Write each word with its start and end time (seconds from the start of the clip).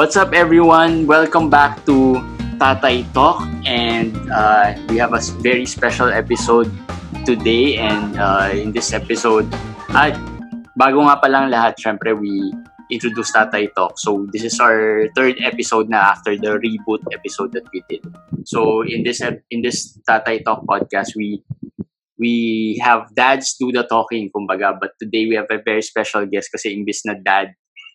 What's 0.00 0.16
up, 0.16 0.32
everyone? 0.32 1.04
Welcome 1.04 1.52
back 1.52 1.84
to 1.84 2.24
Tatay 2.56 3.04
Talk, 3.12 3.44
and 3.68 4.16
uh, 4.32 4.72
we 4.88 4.96
have 4.96 5.12
a 5.12 5.20
very 5.44 5.68
special 5.68 6.08
episode 6.08 6.72
today. 7.28 7.76
And 7.76 8.16
uh, 8.16 8.48
in 8.48 8.72
this 8.72 8.96
episode, 8.96 9.44
at 9.92 10.16
bago 10.72 11.04
nga 11.04 11.20
pa 11.20 11.28
lang 11.28 11.52
lahat, 11.52 11.76
syempre 11.76 12.16
we 12.16 12.48
introduce 12.88 13.28
Tatay 13.28 13.76
Talk. 13.76 14.00
So 14.00 14.24
this 14.32 14.40
is 14.40 14.56
our 14.56 15.04
third 15.12 15.36
episode 15.44 15.92
na 15.92 16.16
after 16.16 16.32
the 16.32 16.56
reboot 16.56 17.04
episode 17.12 17.52
that 17.52 17.68
we 17.68 17.84
did. 17.92 18.00
So 18.48 18.80
in 18.80 19.04
this 19.04 19.20
in 19.52 19.60
this 19.60 20.00
Tatay 20.08 20.48
Talk 20.48 20.64
podcast, 20.64 21.12
we 21.12 21.44
we 22.16 22.80
have 22.80 23.12
dads 23.12 23.52
do 23.60 23.68
the 23.68 23.84
talking, 23.84 24.32
kumbaga. 24.32 24.80
But 24.80 24.96
today 24.96 25.28
we 25.28 25.36
have 25.36 25.52
a 25.52 25.60
very 25.60 25.84
special 25.84 26.24
guest 26.24 26.48
kasi 26.48 26.72
imbis 26.72 27.04
na 27.04 27.20
dad, 27.20 27.52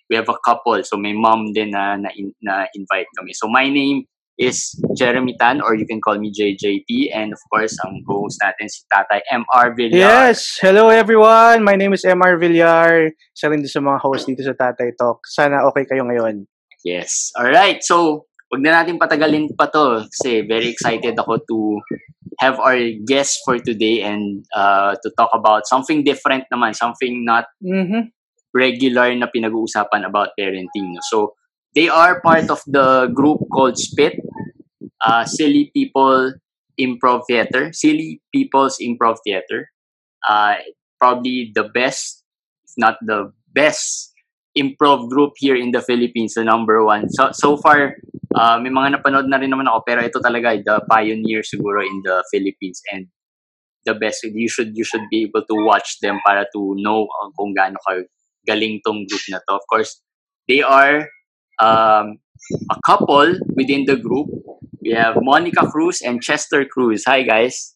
we 0.09 0.15
have 0.15 0.29
a 0.29 0.37
couple. 0.45 0.81
So 0.83 0.97
may 0.97 1.13
mom 1.13 1.53
din 1.53 1.71
na, 1.71 1.95
na, 1.97 2.09
na 2.41 2.65
invite 2.73 3.09
kami. 3.17 3.33
So 3.33 3.47
my 3.47 3.69
name 3.69 4.05
is 4.37 4.75
Jeremy 4.97 5.35
Tan 5.39 5.61
or 5.61 5.75
you 5.75 5.87
can 5.87 6.01
call 6.01 6.19
me 6.19 6.31
JJT 6.31 7.15
and 7.15 7.31
of 7.31 7.39
course 7.47 7.71
ang 7.87 8.03
host 8.03 8.39
natin 8.43 8.67
si 8.67 8.83
Tatay 8.91 9.23
MR 9.31 9.71
Villar. 9.75 9.95
Yes! 9.95 10.59
Hello 10.59 10.91
everyone! 10.91 11.63
My 11.63 11.79
name 11.79 11.95
is 11.95 12.03
MR 12.03 12.35
Villar. 12.35 13.15
Isa 13.31 13.47
rin 13.47 13.63
sa 13.63 13.79
mga 13.79 13.99
host 14.03 14.27
dito 14.27 14.43
sa 14.43 14.51
Tatay 14.51 14.91
Talk. 14.99 15.23
Sana 15.23 15.63
okay 15.71 15.87
kayo 15.87 16.03
ngayon. 16.03 16.43
Yes. 16.83 17.31
Alright. 17.39 17.81
So, 17.81 18.27
wag 18.51 18.61
na 18.61 18.83
natin 18.83 18.99
patagalin 18.99 19.55
pa 19.55 19.71
to 19.71 20.03
kasi 20.11 20.43
very 20.43 20.69
excited 20.69 21.15
ako 21.15 21.39
to 21.47 21.57
have 22.43 22.59
our 22.59 22.77
guest 23.07 23.39
for 23.47 23.55
today 23.55 24.03
and 24.03 24.43
uh, 24.51 24.99
to 24.99 25.07
talk 25.15 25.31
about 25.31 25.63
something 25.63 26.03
different 26.03 26.43
naman, 26.51 26.75
something 26.75 27.23
not 27.23 27.47
Mm-hmm. 27.63 28.11
Regular 28.55 29.11
na 29.11 29.27
pinag-uusapan 29.27 30.07
about 30.07 30.31
parenting. 30.39 30.95
No? 30.95 31.03
So, 31.11 31.35
they 31.75 31.91
are 31.91 32.23
part 32.23 32.47
of 32.47 32.63
the 32.65 33.11
group 33.11 33.43
called 33.51 33.77
SPIT, 33.77 34.23
uh, 35.03 35.27
Silly 35.27 35.69
People 35.75 36.33
Improv 36.79 37.27
Theater. 37.27 37.75
Silly 37.75 38.23
People's 38.31 38.79
Improv 38.79 39.19
Theater. 39.27 39.67
Uh, 40.23 40.55
probably 40.99 41.51
the 41.53 41.67
best, 41.75 42.23
if 42.63 42.71
not 42.77 42.95
the 43.03 43.35
best, 43.53 44.15
improv 44.57 45.09
group 45.11 45.35
here 45.35 45.55
in 45.55 45.71
the 45.71 45.83
Philippines, 45.83 46.33
the 46.33 46.43
number 46.43 46.83
one. 46.83 47.11
So, 47.11 47.29
so 47.31 47.57
far, 47.57 47.99
uh, 48.33 48.57
may 48.59 48.71
mga 48.71 48.97
napanood 48.97 49.27
na 49.27 49.37
rin 49.37 49.51
naman 49.51 49.67
ako, 49.67 49.83
pero 49.83 49.99
ito 50.01 50.23
talaga, 50.23 50.55
the 50.55 50.79
pioneer 50.87 51.43
siguro 51.43 51.83
in 51.83 52.01
the 52.03 52.23
Philippines 52.31 52.81
and 52.91 53.11
the 53.83 53.93
best. 53.93 54.23
You 54.23 54.49
should 54.49 54.73
you 54.73 54.83
should 54.83 55.05
be 55.11 55.29
able 55.29 55.45
to 55.45 55.55
watch 55.61 55.99
them 56.01 56.17
para 56.25 56.47
to 56.55 56.73
know 56.79 57.05
uh, 57.05 57.29
kung 57.37 57.53
gaano 57.53 57.77
ka 57.85 58.01
galing 58.45 58.81
tong 58.85 59.05
group 59.09 59.21
na 59.29 59.39
to. 59.49 59.55
Of 59.57 59.65
course, 59.69 60.01
they 60.47 60.61
are 60.61 61.09
um, 61.61 62.17
a 62.71 62.77
couple 62.85 63.35
within 63.55 63.85
the 63.85 63.97
group. 63.97 64.29
We 64.81 64.93
have 64.93 65.17
Monica 65.21 65.65
Cruz 65.67 66.01
and 66.01 66.21
Chester 66.21 66.65
Cruz. 66.65 67.03
Hi, 67.09 67.23
guys. 67.25 67.73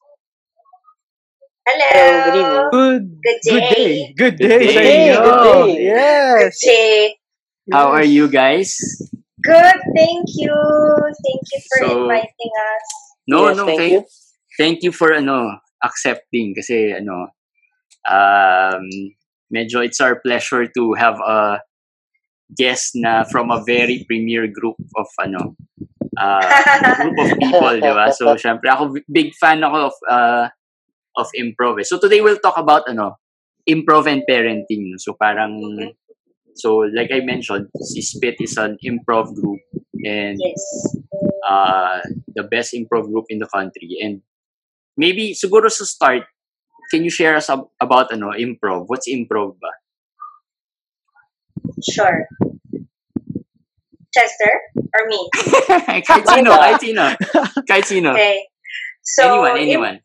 Hello. 1.67 2.69
Hello, 2.69 2.69
good 2.71 2.73
evening. 2.73 2.73
Good, 2.73 3.03
Good 3.23 3.39
good 3.45 3.59
day. 3.61 3.73
day. 3.75 4.13
Good 4.17 4.35
Good 4.37 4.37
day 4.37 4.57
day. 4.73 4.73
Good 4.73 4.73
day, 4.73 5.13
good 5.17 5.41
day. 5.43 5.83
Yes. 5.85 6.59
Jay. 6.63 7.15
How 7.71 7.89
are 7.93 8.03
you 8.05 8.27
guys? 8.27 8.73
Good, 9.43 9.77
thank 9.95 10.25
you. 10.35 10.55
Thank 11.25 11.43
you 11.53 11.59
for 11.69 11.77
So- 11.85 12.01
inviting 12.03 12.53
us. 12.57 12.85
No, 13.27 13.47
Yes, 13.49 13.57
no, 13.57 13.65
thank 13.65 13.79
thank, 13.79 13.91
you. 13.93 14.01
thank 14.57 14.77
you 14.83 14.91
for 14.91 15.13
ano 15.13 15.61
accepting 15.85 16.57
kasi 16.57 16.91
ano 16.97 17.29
um 18.09 18.85
medyo 19.49 19.83
it's 19.83 19.99
our 19.99 20.21
pleasure 20.21 20.65
to 20.69 20.93
have 20.93 21.17
a 21.25 21.59
guest 22.55 22.97
na 22.97 23.23
from 23.29 23.51
a 23.51 23.61
very 23.65 24.05
premier 24.09 24.49
group 24.49 24.77
of 24.97 25.05
ano 25.21 25.53
uh, 26.19 26.43
group 27.01 27.17
of 27.17 27.29
people, 27.39 27.75
di 27.79 27.91
ba? 27.91 28.11
So, 28.11 28.35
syempre, 28.35 28.67
ako, 28.67 28.99
big 29.07 29.31
fan 29.39 29.63
ako 29.63 29.89
of, 29.89 29.95
uh, 30.11 30.45
of 31.15 31.27
improv. 31.39 31.79
eh. 31.79 31.87
So, 31.87 31.97
today 31.97 32.19
we'll 32.21 32.43
talk 32.43 32.59
about, 32.59 32.83
ano, 32.91 33.17
improv 33.67 34.05
and 34.05 34.23
parenting. 34.27 34.99
So, 34.99 35.15
parang, 35.15 35.55
so, 36.55 36.83
like 36.91 37.09
I 37.15 37.23
mentioned, 37.23 37.71
si 37.79 38.01
Spit 38.03 38.35
is 38.39 38.57
an 38.59 38.77
improv 38.83 39.33
group 39.33 39.63
and 40.03 40.37
yes. 40.39 40.63
uh, 41.47 42.03
the 42.35 42.43
best 42.43 42.75
improv 42.75 43.07
group 43.07 43.25
in 43.29 43.39
the 43.39 43.47
country. 43.47 43.97
And 44.03 44.21
maybe, 44.97 45.33
siguro 45.33 45.71
sa 45.71 45.85
start, 45.87 46.27
can 46.89 47.03
you 47.03 47.09
share 47.09 47.35
us 47.35 47.49
ab- 47.49 47.69
about, 47.79 48.11
ano, 48.11 48.33
improv? 48.33 48.85
What's 48.89 49.07
improv 49.07 49.55
ba? 49.61 49.71
Sure. 51.85 52.27
Chester 54.09 54.53
or 54.73 55.03
me? 55.05 55.21
kahit 56.09 56.25
sino, 56.25 56.49
kahit 56.49 56.81
sino. 56.81 57.03
Kahit 57.69 57.85
sino. 57.85 58.09
Okay. 58.17 58.41
So 59.05 59.45
anyone, 59.45 59.57
anyone. 59.61 59.95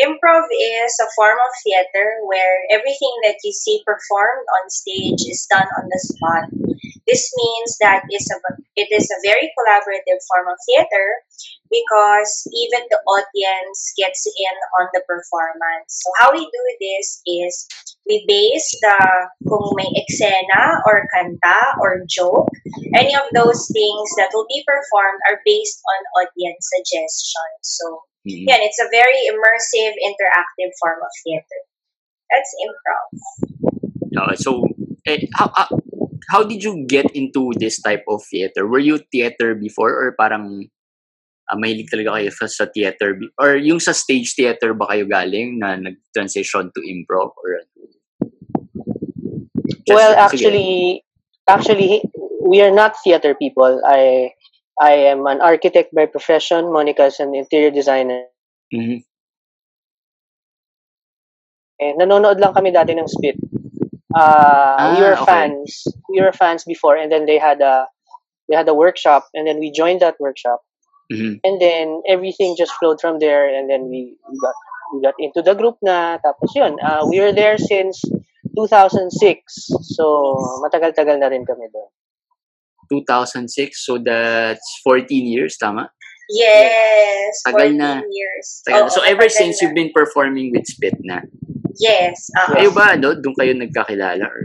Improv 0.00 0.44
is 0.48 0.92
a 1.00 1.12
form 1.16 1.36
of 1.36 1.52
theater 1.64 2.24
where 2.24 2.56
everything 2.70 3.14
that 3.24 3.36
you 3.44 3.52
see 3.52 3.82
performed 3.84 4.46
on 4.60 4.70
stage 4.70 5.20
is 5.28 5.46
done 5.50 5.68
on 5.78 5.84
the 5.88 6.00
spot. 6.00 6.48
This 7.06 7.28
means 7.36 7.76
that 7.80 8.04
is 8.10 8.24
a, 8.30 8.38
it 8.76 8.88
is 8.88 9.10
a 9.10 9.22
very 9.26 9.52
collaborative 9.58 10.20
form 10.30 10.48
of 10.48 10.56
theater 10.64 11.06
because 11.68 12.46
even 12.52 12.84
the 12.88 13.00
audience 13.04 13.92
gets 13.98 14.24
in 14.28 14.56
on 14.80 14.88
the 14.92 15.02
performance. 15.08 15.88
So 15.88 16.08
how 16.20 16.32
we 16.32 16.44
do 16.44 16.64
this 16.80 17.20
is 17.26 17.52
we 18.06 18.24
base 18.28 18.78
the 18.80 18.98
kung 19.48 19.72
may 19.76 19.88
eksena 19.92 20.80
or 20.86 21.08
kanta 21.14 21.78
or 21.80 22.04
joke, 22.08 22.48
any 22.94 23.14
of 23.14 23.26
those 23.34 23.68
things 23.72 24.08
that 24.16 24.30
will 24.32 24.46
be 24.48 24.64
performed 24.66 25.20
are 25.30 25.40
based 25.44 25.80
on 25.84 26.24
audience 26.24 26.68
suggestion. 26.70 27.50
So 27.62 28.02
Mhm. 28.22 28.46
yeah, 28.46 28.60
it's 28.62 28.78
a 28.78 28.86
very 28.90 29.18
immersive, 29.26 29.94
interactive 29.98 30.70
form 30.78 30.98
of 31.02 31.12
theater. 31.26 31.60
That's 32.30 32.50
improv. 32.62 33.04
Okay, 34.12 34.36
so, 34.36 34.50
eh, 35.06 35.26
how, 35.34 35.50
how, 35.56 35.68
how 36.30 36.42
did 36.44 36.62
you 36.62 36.86
get 36.86 37.10
into 37.16 37.50
this 37.58 37.80
type 37.82 38.04
of 38.08 38.22
theater? 38.30 38.66
Were 38.66 38.78
you 38.78 39.00
theater 39.10 39.54
before 39.54 39.90
or 39.90 40.14
parang 40.16 40.70
ah, 41.50 41.56
mahilig 41.58 41.90
talaga 41.90 42.22
kayo 42.22 42.30
sa, 42.30 42.46
sa 42.46 42.66
theater? 42.70 43.18
Or 43.42 43.56
yung 43.56 43.80
sa 43.80 43.92
stage 43.92 44.34
theater 44.38 44.72
ba 44.72 44.86
kayo 44.86 45.04
galing 45.10 45.58
na 45.58 45.76
nag-transition 45.76 46.70
to 46.72 46.80
improv? 46.86 47.34
Or, 47.42 47.66
Just- 49.82 49.98
well, 49.98 50.14
sige. 50.14 50.22
actually, 50.22 50.72
actually, 51.48 51.92
we 52.38 52.62
are 52.62 52.70
not 52.70 52.94
theater 53.02 53.34
people. 53.34 53.82
I 53.82 54.30
I 54.80 55.12
am 55.12 55.26
an 55.26 55.40
architect 55.40 55.94
by 55.94 56.06
profession. 56.06 56.72
Monica 56.72 57.04
is 57.06 57.20
an 57.20 57.34
interior 57.34 57.70
designer. 57.70 58.24
Mhm. 58.72 59.04
And 61.82 61.94
nanonood 62.00 62.40
lang 62.40 62.54
kami 62.54 62.72
dati 62.72 62.94
ng 62.96 63.10
Spit. 63.10 63.36
Uh, 64.14 64.92
we 64.96 64.98
Ah, 64.98 65.04
were 65.04 65.18
okay. 65.18 65.24
fans. 65.28 65.84
We 66.08 66.20
were 66.20 66.32
fans 66.32 66.64
before, 66.64 66.96
and 66.96 67.10
then 67.12 67.26
they 67.26 67.38
had 67.38 67.60
a 67.60 67.88
they 68.48 68.56
had 68.56 68.68
a 68.68 68.76
workshop, 68.76 69.28
and 69.34 69.46
then 69.46 69.60
we 69.60 69.72
joined 69.72 70.00
that 70.00 70.16
workshop, 70.20 70.60
Mhm. 71.12 71.40
and 71.44 71.56
then 71.60 72.00
everything 72.08 72.56
just 72.56 72.72
flowed 72.80 73.00
from 73.00 73.18
there, 73.20 73.48
and 73.48 73.68
then 73.68 73.88
we, 73.92 74.16
we 74.28 74.34
got 74.40 74.56
we 74.92 75.00
got 75.04 75.16
into 75.20 75.40
the 75.44 75.54
group 75.56 75.76
na. 75.84 76.16
Tapos 76.24 76.52
yun, 76.56 76.80
uh, 76.80 77.04
we 77.08 77.20
were 77.20 77.32
there 77.32 77.56
since 77.56 78.00
2006. 78.56 79.72
So 79.96 80.36
matagal-tagal 80.64 81.20
na 81.20 81.28
rin 81.32 81.44
kami 81.44 81.68
doon. 81.72 81.91
2006, 82.92 83.48
so 83.80 83.96
that's 83.96 84.60
14 84.84 85.08
years, 85.24 85.56
tama? 85.56 85.88
Yes, 86.28 87.40
Tagal 87.48 87.72
14 87.72 87.80
na. 87.80 87.90
years. 88.12 88.60
Tagal. 88.68 88.84
Oo, 88.84 88.92
so 88.92 89.00
ever 89.04 89.28
since 89.32 89.56
na. 89.56 89.60
you've 89.64 89.76
been 89.76 89.92
performing 89.96 90.52
with 90.52 90.68
Spit 90.68 91.00
na, 91.00 91.24
Yes. 91.80 92.28
ah. 92.36 92.52
kayo 92.52 92.68
ba, 92.76 93.00
ano, 93.00 93.16
doon 93.16 93.32
kayo 93.32 93.52
nagkakilala? 93.56 94.28
Or... 94.28 94.44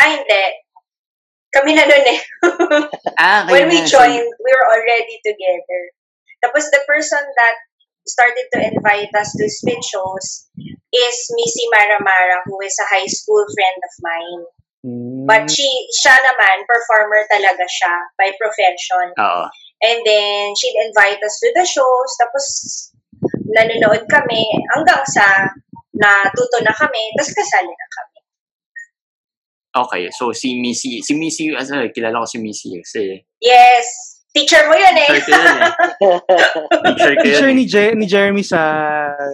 Ay, 0.00 0.16
hindi. 0.20 0.44
Kami 1.52 1.72
na 1.72 1.84
nun 1.88 2.04
eh. 2.04 2.20
Ah, 3.20 3.48
When 3.48 3.68
we 3.72 3.80
na. 3.80 3.88
So, 3.88 3.96
joined, 3.96 4.28
we 4.28 4.50
were 4.52 4.66
already 4.76 5.16
together. 5.24 5.80
Tapos 6.44 6.68
the 6.68 6.84
person 6.84 7.20
that 7.20 7.56
started 8.04 8.46
to 8.52 8.58
invite 8.60 9.08
us 9.16 9.32
to 9.34 9.44
spit 9.48 9.80
shows 9.80 10.46
is 10.92 11.16
Missy 11.32 11.64
Mara 11.72 11.98
Mara, 11.98 12.44
who 12.44 12.60
is 12.60 12.76
a 12.78 12.88
high 12.92 13.08
school 13.08 13.40
friend 13.56 13.78
of 13.80 13.92
mine. 14.04 14.42
Mm. 14.86 15.26
But 15.26 15.50
she, 15.50 15.66
siya 15.98 16.14
naman, 16.14 16.62
performer 16.70 17.26
talaga 17.26 17.66
siya 17.66 17.92
by 18.14 18.30
profession. 18.38 19.10
Oo. 19.18 19.44
And 19.82 19.98
then, 20.06 20.54
she'd 20.54 20.78
invite 20.86 21.18
us 21.18 21.36
to 21.42 21.48
the 21.58 21.66
shows. 21.66 22.10
Tapos, 22.22 22.46
nanonood 23.50 24.06
kami 24.06 24.46
hanggang 24.72 25.02
sa 25.10 25.50
natuto 25.90 26.62
na 26.62 26.70
kami. 26.70 27.02
Tapos, 27.18 27.34
kasali 27.34 27.74
na 27.74 27.88
kami. 27.90 28.16
Okay, 29.76 30.08
so 30.08 30.32
si 30.32 30.56
Missy, 30.56 31.04
si 31.04 31.12
Missy, 31.12 31.52
ano, 31.52 31.84
kilala 31.92 32.24
ko 32.24 32.26
si 32.30 32.40
Missy 32.40 32.80
kasi 32.80 33.20
Yes. 33.44 34.15
Teacher 34.36 34.68
mo 34.68 34.76
yun 34.76 34.92
eh. 35.00 35.08
Teacher 35.16 35.32
ko 35.32 35.48
yun 35.48 35.56
eh. 35.64 35.72
Teacher 36.92 37.12
yun. 37.16 37.22
Teacher 37.24 37.48
eh. 37.48 37.56
ni, 37.56 37.64
Je- 37.64 37.96
ni 37.96 38.04
Jeremy 38.04 38.44
sa 38.44 38.60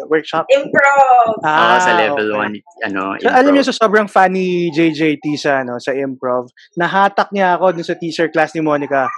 workshop. 0.07 0.47
Improv. 0.55 1.43
Oo, 1.43 1.75
sa 1.83 1.93
level 1.99 2.39
okay. 2.39 2.63
1, 2.63 2.87
ano, 2.87 3.19
So, 3.19 3.27
alam 3.27 3.51
niyo, 3.51 3.67
improv. 3.67 3.75
sa 3.75 3.81
sobrang 3.83 4.07
funny 4.07 4.71
JJT 4.71 5.27
sa, 5.35 5.67
ano, 5.67 5.83
sa 5.83 5.91
improv, 5.91 6.55
nahatak 6.79 7.35
niya 7.35 7.59
ako 7.59 7.75
dun 7.75 7.83
sa 7.83 7.99
teacher 7.99 8.31
class 8.31 8.55
ni 8.55 8.63
Monica. 8.63 9.11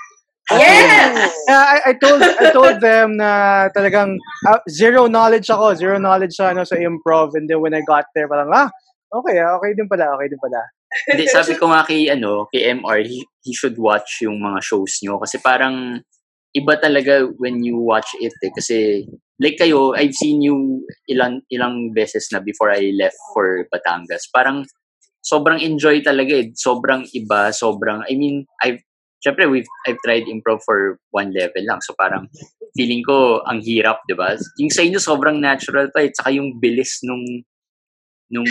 Yes! 0.53 1.33
Yeah, 1.49 1.57
I, 1.57 1.79
I 1.89 1.93
told 1.97 2.21
I 2.21 2.53
told 2.53 2.77
them 2.85 3.17
na 3.17 3.65
talagang 3.73 4.21
ah, 4.45 4.61
zero 4.69 5.09
knowledge 5.09 5.49
ako, 5.49 5.73
zero 5.73 5.97
knowledge 5.97 6.37
sa 6.37 6.53
ano 6.53 6.69
sa 6.69 6.77
improv 6.77 7.33
and 7.33 7.49
then 7.49 7.65
when 7.65 7.73
I 7.73 7.81
got 7.81 8.13
there 8.13 8.29
parang 8.29 8.53
ah 8.53 8.69
okay 9.09 9.41
ah, 9.41 9.57
okay 9.57 9.73
din 9.73 9.89
pala, 9.89 10.13
okay 10.13 10.29
din 10.29 10.37
pala. 10.37 10.61
Hindi, 11.11 11.25
sabi 11.35 11.59
ko 11.59 11.71
nga 11.71 11.83
kay, 11.83 12.11
ano, 12.11 12.47
kay 12.51 12.71
MR, 12.75 13.03
he, 13.03 13.27
he 13.43 13.53
should 13.53 13.77
watch 13.79 14.23
yung 14.23 14.41
mga 14.41 14.61
shows 14.63 15.01
nyo. 15.03 15.19
Kasi 15.19 15.43
parang, 15.43 16.01
iba 16.55 16.75
talaga 16.79 17.27
when 17.43 17.67
you 17.67 17.79
watch 17.79 18.15
it 18.23 18.33
eh. 18.43 18.53
Kasi, 18.55 18.77
like 19.43 19.59
kayo, 19.59 19.95
I've 19.99 20.15
seen 20.15 20.41
you 20.41 20.87
ilang, 21.11 21.43
ilang 21.51 21.91
beses 21.91 22.31
na 22.31 22.39
before 22.39 22.71
I 22.71 22.95
left 22.95 23.19
for 23.35 23.67
Batangas. 23.75 24.31
Parang, 24.31 24.63
sobrang 25.25 25.59
enjoy 25.59 26.01
talaga 26.05 26.31
eh. 26.31 26.55
Sobrang 26.55 27.05
iba, 27.11 27.51
sobrang, 27.51 28.07
I 28.07 28.15
mean, 28.15 28.47
I've, 28.63 28.79
syempre, 29.19 29.51
we've, 29.51 29.69
I've 29.89 29.99
tried 30.05 30.31
improv 30.31 30.63
for 30.63 31.01
one 31.11 31.35
level 31.35 31.65
lang. 31.67 31.83
So 31.83 31.95
parang, 31.99 32.31
feeling 32.77 33.03
ko, 33.07 33.41
ang 33.47 33.63
hirap, 33.63 34.03
di 34.07 34.15
ba? 34.15 34.35
Yung 34.59 34.71
sa 34.71 34.83
inyo, 34.83 34.99
sobrang 34.99 35.39
natural 35.39 35.91
pa 35.95 36.03
eh. 36.07 36.11
Tsaka 36.11 36.35
yung 36.35 36.59
bilis 36.59 37.03
nung, 37.07 37.23
nung 38.31 38.49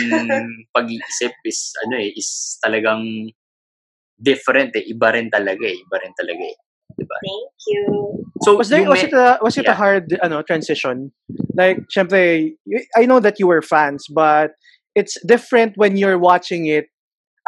pag-iisip 0.74 1.32
is, 1.44 1.72
ano 1.86 1.96
eh, 1.98 2.12
is 2.14 2.58
talagang 2.64 3.30
different 4.20 4.74
eh. 4.76 4.84
Iba 4.90 5.12
rin 5.14 5.30
talaga 5.30 5.64
eh. 5.66 5.76
Iba 5.78 5.96
rin 6.02 6.12
talaga 6.18 6.44
eh. 6.44 6.56
Di 6.94 7.04
ba? 7.04 7.16
Thank 7.24 7.58
you. 7.66 7.84
So, 8.42 8.56
Was 8.56 8.68
there 8.68 8.86
was 8.86 9.02
it 9.02 9.12
a 9.12 9.38
was 9.42 9.56
it 9.58 9.66
a 9.66 9.74
Yeah. 9.74 9.78
hard 9.78 10.04
ano 10.22 10.42
transition? 10.42 11.10
Like 11.58 11.82
syempre 11.90 12.54
y- 12.66 12.86
I 12.96 13.06
know 13.06 13.18
that 13.18 13.38
you 13.40 13.46
were 13.50 13.62
fans 13.62 14.06
but 14.10 14.52
it's 14.94 15.18
different 15.26 15.74
when 15.76 15.96
you're 15.96 16.18
watching 16.18 16.66
it 16.66 16.86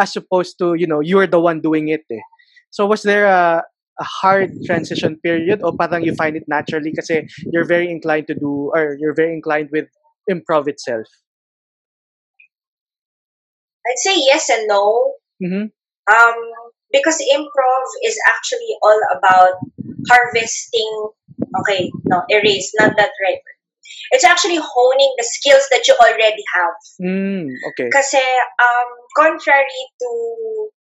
as 0.00 0.17
opposed 0.17 0.58
to, 0.58 0.75
you 0.75 0.87
know, 0.87 1.00
you're 1.00 1.26
the 1.31 1.38
one 1.40 1.61
doing 1.62 1.88
it 1.88 2.02
eh. 2.11 2.23
So 2.70 2.87
was 2.87 3.02
there 3.02 3.26
a 3.26 3.62
a 3.96 4.05
hard 4.05 4.52
transition 4.67 5.17
period 5.25 5.62
or 5.64 5.73
parang 5.73 6.05
you 6.05 6.12
find 6.12 6.37
it 6.37 6.44
naturally 6.50 6.93
kasi 6.93 7.25
you're 7.55 7.64
very 7.64 7.88
inclined 7.88 8.26
to 8.28 8.34
do 8.37 8.69
or 8.75 8.96
you're 9.00 9.14
very 9.17 9.32
inclined 9.32 9.70
with 9.73 9.87
improv 10.28 10.67
itself? 10.69 11.06
I'd 13.86 13.98
say 14.02 14.14
yes 14.18 14.50
and 14.50 14.66
no. 14.68 15.14
Mhm. 15.42 15.70
Um, 16.06 16.38
because 16.92 17.18
improv 17.34 17.84
is 18.04 18.16
actually 18.28 18.72
all 18.82 19.00
about 19.16 19.54
harvesting. 20.08 21.10
Okay, 21.60 21.90
no, 22.04 22.22
erase, 22.28 22.72
not 22.78 22.96
that 22.96 23.10
right. 23.22 23.40
It's 24.10 24.24
actually 24.24 24.56
honing 24.56 25.12
the 25.18 25.24
skills 25.26 25.66
that 25.70 25.86
you 25.86 25.94
already 26.00 26.42
have. 26.54 26.76
Mm, 27.02 27.46
okay. 27.70 27.88
Kasi, 27.90 28.22
um, 28.58 28.88
contrary 29.16 29.82
to 30.02 30.10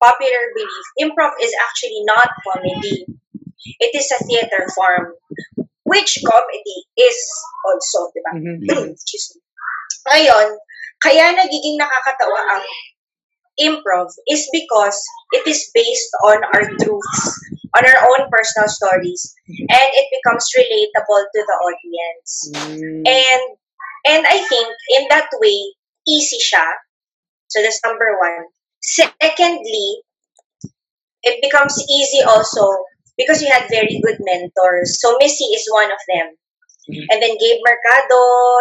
popular 0.03 0.43
belief, 0.55 0.87
improv 1.01 1.33
is 1.43 1.53
actually 1.69 2.01
not 2.05 2.29
comedy. 2.45 3.07
It 3.81 3.93
is 3.97 4.09
a 4.13 4.21
theater 4.25 4.69
form, 4.75 5.13
which 5.85 6.19
comedy 6.25 6.77
is 6.97 7.19
also, 7.65 8.13
di 8.15 8.21
ba? 8.25 8.33
Mhm. 8.37 8.93
Excuse 8.95 9.35
me. 9.35 9.41
Ngayon, 10.07 10.47
kaya 11.07 11.39
nagiging 11.39 11.79
nakakatawa 11.79 12.59
ang 12.59 12.65
improv 13.63 14.11
is 14.27 14.43
because 14.51 14.99
it 15.39 15.47
is 15.47 15.71
based 15.71 16.11
on 16.27 16.43
our 16.51 16.67
truths, 16.83 17.23
on 17.79 17.83
our 17.87 18.01
own 18.11 18.27
personal 18.27 18.67
stories, 18.67 19.23
and 19.47 19.89
it 19.95 20.07
becomes 20.11 20.45
relatable 20.59 21.23
to 21.31 21.41
the 21.47 21.57
audience. 21.63 22.31
Mm, 22.53 23.07
And 23.07 23.43
and 24.11 24.23
I 24.27 24.43
think 24.51 24.67
in 24.99 25.07
that 25.15 25.31
way, 25.39 25.79
easy 26.11 26.43
siya. 26.43 26.67
So 27.49 27.63
that's 27.63 27.81
number 27.87 28.19
one. 28.19 28.51
Secondly, 28.83 30.03
it 31.23 31.39
becomes 31.39 31.79
easy 31.87 32.23
also 32.27 32.67
because 33.17 33.41
you 33.43 33.49
had 33.49 33.71
very 33.71 34.03
good 34.03 34.19
mentors. 34.21 34.99
So 35.01 35.17
Missy 35.23 35.55
is 35.55 35.67
one 35.71 35.91
of 35.91 36.03
them. 36.11 36.37
Mhm. 36.87 37.07
And 37.11 37.19
then 37.23 37.35
Gabe 37.39 37.63
Mercado, 37.67 38.19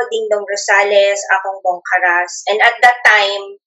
Ding 0.10 0.27
Dong 0.30 0.45
Rosales, 0.50 1.22
Akong 1.30 1.62
Bongkaras. 1.62 2.45
And 2.50 2.60
at 2.62 2.74
that 2.81 2.98
time, 3.06 3.62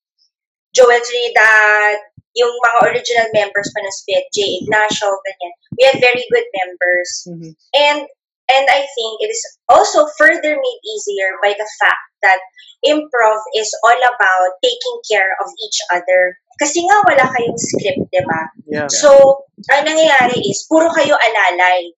Joel 0.75 1.01
Trinidad, 1.01 1.99
yung 2.37 2.53
mga 2.53 2.79
original 2.91 3.29
members 3.35 3.71
pa 3.75 3.83
ng 3.83 3.95
SPIT, 3.95 4.27
J. 4.35 4.39
Ignacio, 4.63 5.11
ganyan. 5.27 5.53
We 5.79 5.83
had 5.87 5.99
very 5.99 6.25
good 6.31 6.47
members. 6.55 7.11
mhm. 7.27 7.51
And 7.75 8.01
and 8.49 8.65
I 8.73 8.81
think 8.81 9.13
it 9.21 9.29
is 9.29 9.43
also 9.69 10.09
further 10.17 10.57
made 10.57 10.81
easier 10.97 11.37
by 11.45 11.53
the 11.53 11.69
fact 11.79 12.09
that 12.25 12.41
improv 12.81 13.39
is 13.53 13.69
all 13.85 14.01
about 14.01 14.51
taking 14.65 14.99
care 15.05 15.37
of 15.45 15.53
each 15.61 15.79
other. 15.93 16.33
Kasi 16.57 16.81
nga 16.81 16.97
wala 17.05 17.29
kayong 17.29 17.61
script, 17.61 18.09
di 18.09 18.23
ba? 18.25 18.41
Yeah. 18.67 18.89
So, 18.89 19.45
ang 19.71 19.85
nangyayari 19.87 20.41
is, 20.43 20.65
puro 20.67 20.89
kayo 20.91 21.15
alalay. 21.15 21.93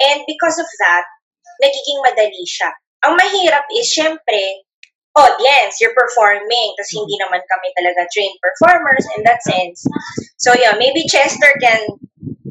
And 0.00 0.24
because 0.24 0.56
of 0.58 0.66
that, 0.80 1.04
nagiging 1.60 2.00
madali 2.02 2.44
siya. 2.48 2.70
Ang 3.06 3.16
mahirap 3.16 3.64
is, 3.76 3.88
syempre, 3.88 4.64
audience, 5.16 5.80
you're 5.80 5.96
performing. 5.96 6.68
Kasi 6.76 7.00
hindi 7.00 7.16
naman 7.20 7.40
kami 7.44 7.68
talaga 7.76 8.08
trained 8.12 8.36
performers 8.40 9.04
in 9.16 9.24
that 9.24 9.40
sense. 9.44 9.84
So, 10.40 10.52
yeah, 10.56 10.76
maybe 10.76 11.04
Chester 11.08 11.52
can 11.60 11.80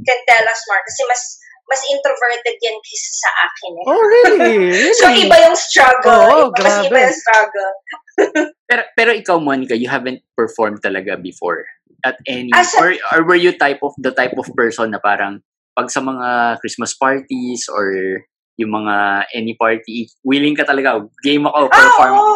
can 0.06 0.20
tell 0.26 0.46
us 0.46 0.62
more. 0.70 0.82
Kasi 0.86 1.02
mas 1.10 1.22
mas 1.70 1.82
introverted 1.86 2.58
yan 2.66 2.78
kaysa 2.82 3.12
sa 3.14 3.32
akin. 3.46 3.72
Eh. 3.78 3.86
Oh, 3.86 4.02
really? 4.02 4.38
really? 4.74 4.94
So, 4.98 5.06
iba 5.14 5.38
yung 5.46 5.58
struggle. 5.58 6.18
Oo, 6.18 6.38
iba, 6.50 6.66
mas 6.66 6.76
grabe. 6.82 6.88
iba 6.90 6.98
yung 7.06 7.18
struggle. 7.18 7.74
Pero, 8.70 8.84
pero 8.94 9.12
ikaw, 9.16 9.40
Monica, 9.42 9.74
you 9.74 9.90
haven't 9.90 10.22
performed 10.38 10.78
talaga 10.84 11.18
before 11.18 11.66
at 12.06 12.20
any, 12.28 12.52
As 12.54 12.70
a- 12.76 12.78
or, 12.78 12.90
or 13.16 13.20
were 13.26 13.40
you 13.40 13.56
type 13.56 13.80
of, 13.82 13.96
the 13.98 14.12
type 14.12 14.36
of 14.38 14.46
person 14.54 14.92
na 14.92 15.00
parang, 15.02 15.42
pag 15.74 15.90
sa 15.90 16.04
mga 16.04 16.60
Christmas 16.60 16.94
parties 16.94 17.66
or 17.72 18.20
yung 18.60 18.75
mga 18.75 19.24
any 19.32 19.56
party, 19.56 20.12
willing 20.28 20.54
ka 20.54 20.68
talaga, 20.68 21.00
game 21.24 21.48
ako, 21.48 21.72
Ah, 21.72 21.80
perform. 21.80 22.13
oo. 22.20 22.36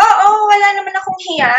Oo, 0.00 0.28
wala 0.48 0.68
naman 0.78 0.94
akong 0.96 1.20
hiya. 1.28 1.52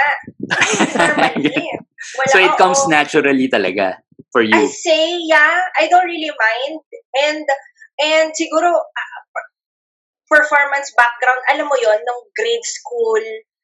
Wala, 2.17 2.29
so 2.33 2.39
it 2.41 2.55
comes 2.57 2.79
oo. 2.81 2.89
naturally 2.89 3.45
talaga 3.51 3.99
for 4.31 4.41
you. 4.41 4.55
I 4.55 4.65
say, 4.71 5.19
yeah, 5.27 5.59
I 5.77 5.85
don't 5.91 6.07
really 6.07 6.31
mind. 6.31 6.79
And, 7.21 7.45
and 8.01 8.27
siguro, 8.33 8.71
ah, 8.71 9.11
performance 10.25 10.89
background, 10.95 11.43
alam 11.51 11.67
mo 11.67 11.75
yon 11.75 11.99
nung 12.07 12.23
grade 12.33 12.63
school, 12.63 13.19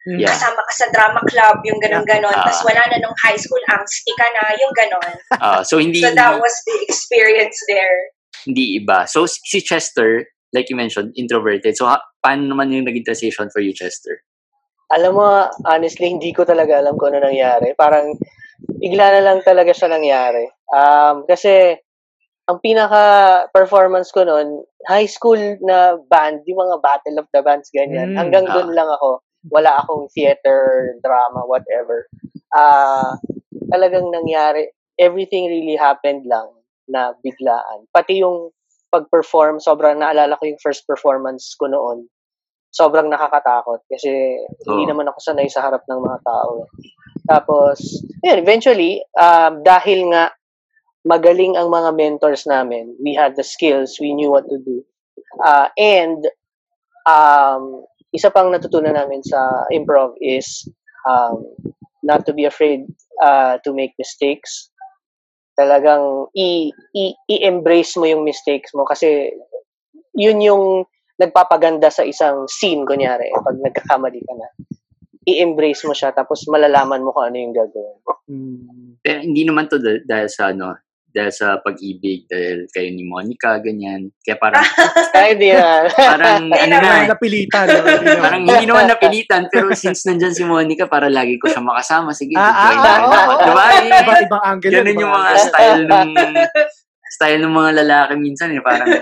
Mhm. 0.07 0.23
Yeah. 0.23 0.31
kasama 0.31 0.63
ka 0.63 0.73
sa 0.75 0.87
drama 0.95 1.19
club, 1.27 1.59
yung 1.67 1.83
ganon-ganon. 1.83 2.31
Ah. 2.31 2.47
Tapos 2.47 2.63
wala 2.63 2.79
na 2.87 2.95
nung 3.03 3.15
high 3.27 3.35
school, 3.35 3.59
angsty 3.67 4.11
ka 4.15 4.23
na, 4.39 4.55
yung 4.55 4.71
ganon. 4.71 5.11
Ah, 5.35 5.59
so 5.67 5.83
hindi 5.83 5.99
So 5.99 6.15
that 6.15 6.39
was 6.39 6.55
the 6.63 6.75
experience 6.87 7.59
there. 7.67 8.15
Hindi 8.45 8.77
iba. 8.77 9.07
So 9.07 9.25
si 9.25 9.63
Chester, 9.63 10.27
like 10.53 10.69
you 10.69 10.75
mentioned, 10.75 11.13
introverted. 11.15 11.75
So 11.77 11.87
ha, 11.87 12.01
paano 12.21 12.47
naman 12.47 12.71
yung 12.75 12.85
naging 12.85 13.07
transition 13.07 13.49
for 13.49 13.63
you, 13.63 13.73
Chester? 13.73 14.21
Alam 14.91 15.19
mo, 15.19 15.27
honestly, 15.67 16.07
hindi 16.07 16.31
ko 16.31 16.47
talaga 16.47 16.79
alam 16.79 16.95
kung 16.95 17.11
ano 17.11 17.27
nangyari. 17.27 17.75
Parang, 17.75 18.15
bigla 18.79 19.19
na 19.19 19.21
lang 19.23 19.39
talaga 19.43 19.75
siya 19.75 19.91
nangyari. 19.91 20.47
Um, 20.71 21.27
kasi, 21.27 21.75
ang 22.47 22.63
pinaka-performance 22.63 24.15
ko 24.15 24.23
noon, 24.23 24.63
high 24.87 25.07
school 25.07 25.39
na 25.59 25.99
band, 26.07 26.47
yung 26.47 26.63
mga 26.63 26.79
Battle 26.79 27.19
of 27.19 27.27
the 27.35 27.43
Bands, 27.43 27.67
ganyan. 27.75 28.15
Mm, 28.15 28.17
Hanggang 28.17 28.45
ah. 28.47 28.53
doon 28.55 28.71
lang 28.71 28.87
ako. 28.87 29.19
Wala 29.51 29.83
akong 29.83 30.07
theater, 30.15 30.95
drama, 31.03 31.43
whatever. 31.43 32.07
Ah, 32.55 33.19
talagang 33.67 34.07
nangyari, 34.07 34.71
everything 34.95 35.51
really 35.51 35.75
happened 35.75 36.23
lang 36.23 36.47
na 36.87 37.13
biglaan. 37.21 37.87
Pati 37.91 38.23
yung 38.23 38.51
pag-perform, 38.91 39.59
sobrang 39.59 39.99
naalala 39.99 40.39
ko 40.39 40.47
yung 40.47 40.61
first 40.63 40.87
performance 40.87 41.53
ko 41.59 41.67
noon. 41.67 42.07
Sobrang 42.71 43.07
nakakatakot 43.11 43.83
kasi 43.87 44.11
hindi 44.67 44.83
Oo. 44.87 44.91
naman 44.91 45.07
ako 45.11 45.19
sanay 45.19 45.47
sa 45.51 45.63
harap 45.63 45.83
ng 45.87 45.99
mga 45.99 46.19
tao. 46.23 46.67
Tapos, 47.27 47.79
yun, 48.23 48.39
eventually, 48.39 49.03
um, 49.19 49.59
dahil 49.63 50.07
nga 50.11 50.31
magaling 51.03 51.55
ang 51.55 51.71
mga 51.71 51.95
mentors 51.95 52.47
namin, 52.47 52.95
we 52.99 53.15
had 53.15 53.35
the 53.35 53.43
skills, 53.43 53.99
we 53.99 54.15
knew 54.15 54.31
what 54.31 54.47
to 54.47 54.59
do. 54.63 54.83
Uh, 55.43 55.67
and, 55.75 56.27
um, 57.07 57.83
isa 58.15 58.31
pang 58.31 58.51
natutunan 58.51 58.95
namin 58.95 59.23
sa 59.23 59.67
improv 59.71 60.15
is 60.23 60.67
um, 61.07 61.43
not 62.03 62.23
to 62.25 62.31
be 62.31 62.47
afraid 62.47 62.87
uh, 63.23 63.59
to 63.63 63.75
make 63.75 63.91
mistakes. 63.99 64.71
Talagang 65.57 66.29
i- 66.37 66.69
i- 66.93 67.17
i-embrace 67.25 67.97
mo 67.97 68.05
yung 68.05 68.21
mistakes 68.21 68.77
mo 68.77 68.85
kasi 68.85 69.33
yun 70.13 70.37
yung 70.37 70.85
nagpapaganda 71.17 71.89
sa 71.89 72.05
isang 72.05 72.45
scene, 72.45 72.85
kunyari, 72.85 73.33
pag 73.33 73.57
nagkakamali 73.57 74.21
ka 74.21 74.33
na. 74.37 74.47
I-embrace 75.27 75.83
mo 75.89 75.97
siya, 75.97 76.13
tapos 76.13 76.45
malalaman 76.45 77.01
mo 77.01 77.09
kung 77.09 77.33
ano 77.33 77.37
yung 77.41 77.55
gagawin. 77.57 77.97
Mm. 78.29 79.01
Pero 79.01 79.17
hindi 79.25 79.41
naman 79.43 79.65
to 79.65 79.81
dah- 79.81 80.05
dahil 80.05 80.29
sa 80.29 80.53
ano, 80.53 80.77
dahil 81.17 81.33
sa 81.33 81.57
pag-ibig, 81.57 82.29
dahil 82.29 82.69
kayo 82.69 82.93
ni 82.93 83.01
Monica, 83.01 83.57
ganyan. 83.57 84.13
Kaya 84.21 84.37
parang, 84.37 84.61
Ay, 85.17 85.33
hindi 85.33 85.49
na. 85.49 85.89
parang, 85.89 86.45
ano 86.45 86.53
Hindi 86.53 86.77
na, 86.77 87.09
napilitan. 87.09 87.65
Hindi 87.65 88.15
parang 88.15 88.41
hindi 88.45 88.65
naman 88.65 88.85
napilitan, 88.85 89.41
pero 89.49 89.73
since 89.73 90.05
nandyan 90.05 90.31
si 90.31 90.45
Monica, 90.45 90.85
para 90.85 91.09
lagi 91.09 91.41
ko 91.41 91.49
siya 91.49 91.65
makasama, 91.65 92.13
sige, 92.13 92.37
Ah, 92.37 92.45
ah, 92.45 92.53
join 92.63 92.77
na 92.77 92.91
rin 92.93 93.09
ah, 93.09 93.17
ako. 93.17 93.31
ah, 93.33 93.41
Diba? 93.41 93.63
ah, 93.63 93.73
Eh, 93.73 93.89
Iba-ibang 93.97 94.43
angle. 94.45 94.69
yun, 94.69 94.75
Ganun 94.77 94.87
ibang 94.87 95.01
yung 95.01 95.13
mga 95.15 95.31
style 95.41 95.81
ng 95.83 96.09
style 97.07 97.39
ng 97.41 97.49
mga 97.49 97.71
lalaki 97.81 98.13
minsan 98.13 98.51
eh 98.51 98.61
parang 98.61 98.93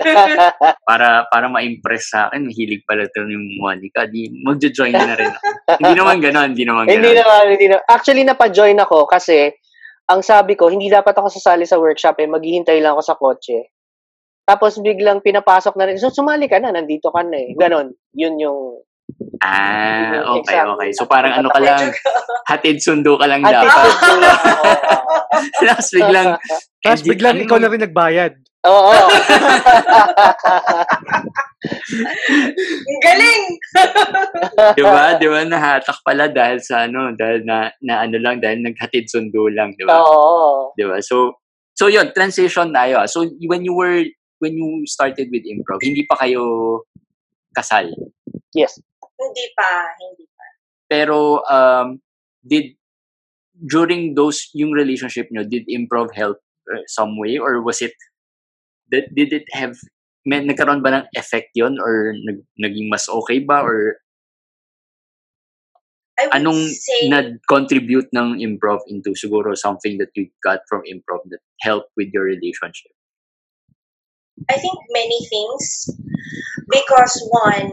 para 0.88 1.26
para 1.26 1.46
ma-impress 1.50 2.14
sa 2.14 2.30
akin 2.30 2.48
hilig 2.48 2.86
pala 2.86 3.04
to 3.10 3.26
ni 3.26 3.36
Monica 3.58 4.06
di 4.06 4.30
magjo-join 4.40 4.94
na 4.94 5.12
rin 5.12 5.28
ako. 5.28 5.42
hindi 5.82 5.92
naman 5.92 6.16
ganoon 6.22 6.48
hindi 6.54 6.64
naman 6.64 6.82
hindi 6.86 6.96
ganoon 7.02 7.18
naman, 7.18 7.44
hindi 7.50 7.66
naman. 7.68 7.84
Actually, 7.84 8.22
napa-join 8.22 8.78
ako 8.78 9.04
kasi 9.04 9.52
ang 10.06 10.20
sabi 10.22 10.54
ko, 10.54 10.70
hindi 10.70 10.86
dapat 10.86 11.14
ako 11.14 11.28
sasali 11.30 11.66
sa 11.66 11.78
workshop 11.78 12.18
eh, 12.22 12.30
maghihintay 12.30 12.78
lang 12.78 12.94
ako 12.94 13.02
sa 13.02 13.18
kotse. 13.18 13.74
Tapos 14.46 14.78
biglang 14.78 15.18
pinapasok 15.22 15.74
na 15.74 15.90
rin. 15.90 15.98
So, 15.98 16.14
sumali 16.14 16.46
ka 16.46 16.62
na, 16.62 16.70
nandito 16.70 17.10
ka 17.10 17.26
na 17.26 17.34
eh. 17.34 17.50
Ganon. 17.58 17.90
Yun 18.14 18.34
yung... 18.38 18.60
ah 19.38 20.18
okay 20.34 20.58
Exam. 20.58 20.74
okay 20.74 20.90
so 20.90 21.06
parang 21.06 21.30
ano 21.30 21.46
ka 21.46 21.62
lang 21.62 21.94
hatid 22.50 22.82
sundo 22.82 23.14
ka 23.14 23.30
lang 23.30 23.38
Hatid 23.38 23.70
dapat 23.70 23.94
sundo 24.02 24.30
tapos 25.62 25.88
biglang 25.94 26.28
Tapos 26.86 27.02
biglang 27.02 27.36
ikaw 27.42 27.58
na 27.58 27.66
rin 27.66 27.82
nagbayad. 27.82 28.32
Oo. 28.66 28.94
Ang 32.86 33.00
galing! 33.06 33.44
di 34.76 34.82
ba 34.82 35.14
di 35.18 35.26
ba 35.26 35.40
nahatak 35.46 35.98
pala 36.02 36.26
dahil 36.30 36.58
sa 36.62 36.86
ano 36.86 37.14
dahil 37.14 37.42
na, 37.46 37.70
na 37.82 38.06
ano 38.06 38.18
lang 38.18 38.38
dahil 38.38 38.62
naghatid 38.62 39.06
sundo 39.10 39.48
lang 39.50 39.74
di 39.78 39.82
ba 39.86 40.02
Oo. 40.02 40.72
Di 40.76 40.84
ba? 40.84 41.00
So, 41.00 41.40
so 41.76 41.88
yun, 41.88 42.12
transition 42.12 42.72
tayo. 42.72 43.04
So, 43.08 43.24
when 43.46 43.64
you 43.64 43.74
were, 43.74 44.04
when 44.38 44.54
you 44.56 44.84
started 44.86 45.28
with 45.32 45.44
improv, 45.48 45.82
hindi 45.82 46.04
pa 46.08 46.16
kayo 46.20 46.84
kasal. 47.56 47.88
Yes. 48.52 48.76
Hindi 49.16 49.46
pa, 49.56 49.96
hindi 49.96 50.24
pa. 50.36 50.44
Pero, 50.88 51.40
um, 51.48 52.00
did, 52.44 52.76
during 53.56 54.14
those, 54.14 54.52
yung 54.52 54.72
relationship 54.72 55.28
nyo, 55.32 55.44
did 55.44 55.64
improv 55.72 56.12
help 56.12 56.36
uh, 56.68 56.84
some 56.86 57.16
way? 57.16 57.40
Or 57.40 57.64
was 57.64 57.80
it, 57.80 57.96
did, 58.90 59.04
did 59.14 59.32
it 59.32 59.46
have, 59.52 59.76
may, 60.24 60.42
nagkaroon 60.42 60.82
ba 60.82 60.90
ng 60.90 61.06
effect 61.14 61.54
yon 61.54 61.78
Or 61.78 62.12
nag, 62.12 62.42
naging 62.58 62.90
mas 62.90 63.08
okay 63.08 63.40
ba? 63.40 63.62
Or 63.62 64.02
anong 66.32 66.72
say, 66.72 67.08
nag-contribute 67.08 68.08
ng 68.12 68.40
improv 68.40 68.80
into 68.88 69.12
siguro 69.12 69.52
something 69.56 69.98
that 69.98 70.08
you 70.16 70.28
got 70.42 70.60
from 70.68 70.80
improv 70.88 71.20
that 71.28 71.44
helped 71.60 71.92
with 71.96 72.08
your 72.12 72.24
relationship? 72.24 72.92
I 74.48 74.56
think 74.56 74.76
many 74.92 75.20
things. 75.28 75.92
Because 76.68 77.14
one, 77.30 77.72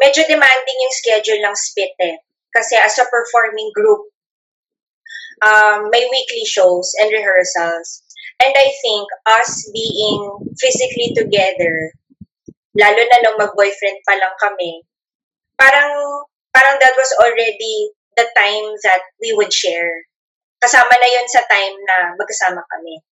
medyo 0.00 0.22
demanding 0.28 0.78
yung 0.84 0.94
schedule 0.94 1.40
ng 1.42 1.56
spit 1.56 1.92
eh. 2.00 2.16
Kasi 2.52 2.76
as 2.76 3.00
a 3.00 3.08
performing 3.08 3.72
group, 3.72 4.11
um, 5.40 5.88
may 5.88 6.04
weekly 6.04 6.44
shows 6.44 6.92
and 7.00 7.10
rehearsals. 7.10 8.02
And 8.42 8.52
I 8.52 8.68
think 8.82 9.06
us 9.26 9.70
being 9.72 10.52
physically 10.58 11.14
together, 11.14 11.94
lalo 12.74 13.00
na 13.00 13.18
nung 13.22 13.38
mag-boyfriend 13.38 13.98
pa 14.04 14.18
lang 14.18 14.34
kami, 14.42 14.82
parang, 15.56 15.92
parang 16.52 16.76
that 16.80 16.96
was 16.98 17.12
already 17.22 17.94
the 18.16 18.26
time 18.36 18.66
that 18.84 19.02
we 19.22 19.32
would 19.32 19.52
share. 19.52 20.04
Kasama 20.62 20.90
na 20.90 21.08
yun 21.08 21.28
sa 21.30 21.42
time 21.46 21.76
na 21.86 21.96
magkasama 22.18 22.62
kami. 22.70 23.02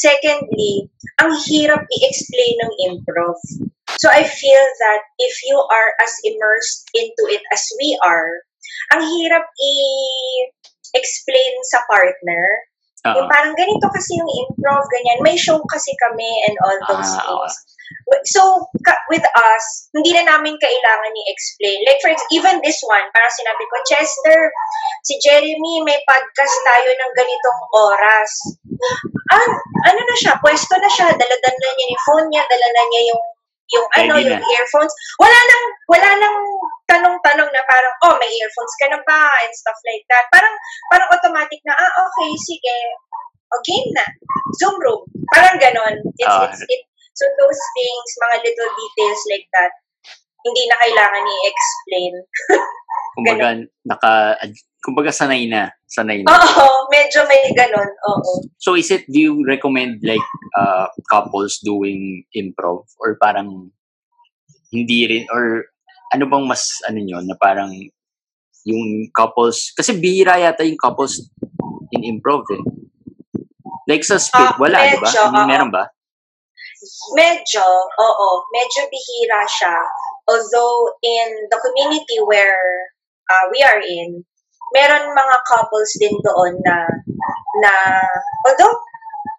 Secondly, 0.00 0.88
ang 1.20 1.36
hirap 1.44 1.84
i-explain 1.84 2.56
ng 2.64 2.72
improv. 2.88 3.36
So 4.00 4.08
I 4.08 4.24
feel 4.24 4.64
that 4.80 5.02
if 5.20 5.34
you 5.44 5.60
are 5.60 5.90
as 6.00 6.14
immersed 6.24 6.88
into 6.96 7.28
it 7.28 7.44
as 7.52 7.60
we 7.76 7.98
are, 8.00 8.32
ang 8.96 9.04
hirap 9.04 9.44
i-explain 10.92 11.54
sa 11.70 11.82
partner. 11.86 12.44
Oo. 13.00 13.16
Yung 13.16 13.28
parang 13.32 13.56
ganito 13.56 13.86
kasi 13.88 14.12
yung 14.20 14.28
improv, 14.28 14.84
ganyan. 14.92 15.24
May 15.24 15.36
show 15.40 15.56
kasi 15.64 15.88
kami 15.96 16.28
and 16.48 16.56
all 16.60 16.78
those 16.84 17.10
Ah, 17.16 17.24
things. 17.24 17.54
So, 18.28 18.68
ka- 18.84 19.02
with 19.08 19.24
us, 19.24 19.64
hindi 19.96 20.12
na 20.12 20.28
namin 20.28 20.54
kailangan 20.60 21.12
i-explain. 21.16 21.78
Like, 21.88 22.00
for 22.04 22.12
even 22.30 22.60
this 22.60 22.78
one, 22.84 23.02
parang 23.10 23.34
sinabi 23.34 23.64
ko, 23.66 23.76
Chester, 23.88 24.38
si 25.08 25.16
Jeremy, 25.18 25.80
may 25.82 25.98
podcast 26.04 26.54
tayo 26.68 26.90
ng 26.92 27.12
ganitong 27.16 27.60
oras. 27.72 28.30
Ah, 29.32 29.48
ano 29.90 30.00
na 30.00 30.16
siya, 30.20 30.36
pwesto 30.38 30.76
na 30.76 30.90
siya, 30.92 31.08
daladala 31.16 31.56
na 31.56 31.70
niya 31.72 31.86
yung 31.88 32.04
phone 32.04 32.26
niya, 32.28 32.42
dala 32.46 32.68
na 32.68 32.82
niya 32.92 33.02
yung 33.14 33.22
yung 33.70 33.86
ano, 33.94 34.12
Ready 34.18 34.30
yung 34.34 34.42
na. 34.42 34.50
earphones. 34.58 34.94
Wala 35.22 35.38
nang, 35.38 35.64
wala 35.86 36.10
nang 36.18 36.38
tanong-tanong 36.90 37.50
na 37.54 37.62
parang, 37.70 37.94
oh, 38.06 38.14
may 38.18 38.30
earphones 38.42 38.74
ka 38.82 38.86
na 38.90 38.98
ba? 39.06 39.30
And 39.46 39.52
stuff 39.54 39.78
like 39.86 40.04
that. 40.10 40.26
Parang, 40.34 40.54
parang 40.90 41.08
automatic 41.14 41.60
na, 41.62 41.78
ah, 41.78 41.92
okay, 42.02 42.30
sige. 42.34 42.76
O, 43.50 43.62
game 43.62 43.90
na. 43.94 44.06
Zoom 44.58 44.74
room. 44.82 45.02
Parang 45.34 45.58
ganon. 45.58 45.94
It's, 46.18 46.26
Ah. 46.30 46.46
it's, 46.50 46.62
it, 46.66 46.82
so 47.14 47.26
those 47.38 47.60
things, 47.78 48.08
mga 48.22 48.36
little 48.42 48.70
details 48.74 49.22
like 49.30 49.46
that, 49.54 49.72
hindi 50.40 50.62
na 50.66 50.76
kailangan 50.80 51.24
i-explain. 51.26 52.12
Kumbaga, 53.18 53.46
naka, 53.86 54.12
kumbaga 54.80 55.12
sanay 55.12 55.46
na. 55.46 55.70
Sanay 55.86 56.24
na. 56.24 56.32
Oo, 56.32 56.88
medyo 56.88 57.24
may 57.28 57.52
ganon. 57.52 57.90
Oo. 58.08 58.44
So 58.58 58.74
is 58.74 58.90
it, 58.90 59.04
do 59.08 59.18
you 59.20 59.34
recommend 59.44 60.00
like 60.02 60.24
uh, 60.56 60.88
couples 61.08 61.60
doing 61.62 62.24
improv? 62.32 62.88
Or 62.98 63.16
parang 63.20 63.70
hindi 64.72 65.06
rin? 65.06 65.24
Or 65.30 65.68
ano 66.10 66.26
bang 66.26 66.44
mas 66.48 66.64
ano 66.88 66.98
nyo 66.98 67.20
na 67.22 67.36
parang 67.38 67.70
yung 68.66 69.08
couples, 69.16 69.72
kasi 69.72 69.96
bihira 69.96 70.36
yata 70.36 70.68
yung 70.68 70.76
couples 70.76 71.16
in 71.96 72.04
improv 72.04 72.44
eh. 72.52 72.60
Like 73.88 74.04
sa 74.04 74.20
spit, 74.20 74.36
Ah, 74.36 74.54
wala, 74.60 74.84
di 74.86 75.00
ba? 75.00 75.42
meron 75.48 75.72
ba? 75.72 75.88
Medyo, 77.16 77.64
oo, 77.98 78.28
medyo 78.52 78.80
bihira 78.88 79.42
siya. 79.48 79.74
Although 80.28 80.94
in 81.02 81.48
the 81.50 81.58
community 81.58 82.20
where 82.22 82.92
uh, 83.26 83.44
we 83.50 83.64
are 83.64 83.80
in, 83.82 84.22
meron 84.70 85.10
mga 85.10 85.36
couples 85.46 85.90
din 85.98 86.14
doon 86.22 86.54
na, 86.62 86.86
na, 87.62 87.72
although, 88.46 88.74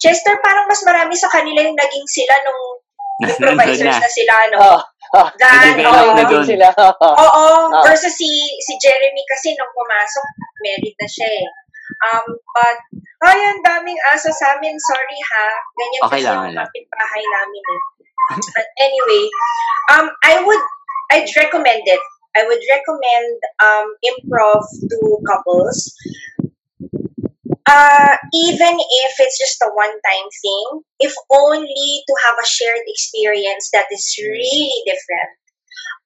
Chester, 0.02 0.34
parang 0.42 0.66
mas 0.66 0.82
marami 0.82 1.14
sa 1.14 1.30
kanila 1.30 1.62
yung 1.62 1.78
naging 1.78 2.08
sila 2.10 2.34
nung 2.42 2.62
improvisers 3.22 3.86
na. 3.86 4.02
na 4.02 4.10
sila, 4.10 4.34
no? 4.50 4.58
Oh, 4.58 4.82
oh. 5.22 5.28
Than, 5.38 5.78
Nag-develop 5.78 6.10
oo. 6.10 6.18
na 6.18 6.24
doon. 6.26 6.46
sila. 6.46 6.68
Oo, 7.28 7.46
Ah. 7.70 7.84
versus 7.86 8.14
si 8.18 8.30
si 8.60 8.74
Jeremy 8.82 9.22
kasi 9.30 9.54
nung 9.54 9.70
pumasok, 9.72 10.26
married 10.66 10.98
na 10.98 11.08
siya 11.08 11.30
eh. 11.30 11.48
Um, 12.02 12.26
but, 12.34 12.78
ay, 13.30 13.38
ang 13.46 13.62
daming 13.62 14.00
aso 14.10 14.34
sa 14.34 14.58
amin. 14.58 14.74
Sorry 14.80 15.20
ha. 15.22 15.46
Ganyan 15.78 16.02
Okay 16.08 16.22
kasi 16.24 16.26
lang, 16.26 16.50
yung 16.50 16.58
kapitbahay 16.66 17.24
namin 17.24 17.62
eh. 17.62 17.82
But 18.32 18.68
anyway, 18.80 19.24
um, 19.94 20.08
I 20.26 20.40
would, 20.42 20.64
I'd 21.14 21.30
recommend 21.36 21.84
it. 21.86 22.04
I 22.36 22.46
would 22.48 22.60
recommend 22.70 23.38
um, 23.64 23.88
improv 24.06 24.64
to 24.90 25.18
couples. 25.28 25.94
Uh, 27.68 28.18
even 28.34 28.76
if 28.80 29.14
it's 29.20 29.40
just 29.40 29.62
a 29.62 29.70
one-time 29.74 30.30
thing, 30.42 30.82
if 31.00 31.14
only 31.32 32.04
to 32.08 32.16
have 32.26 32.36
a 32.42 32.48
shared 32.48 32.84
experience 32.88 33.70
that 33.74 33.86
is 33.92 34.16
really 34.22 34.72
different. 34.86 35.38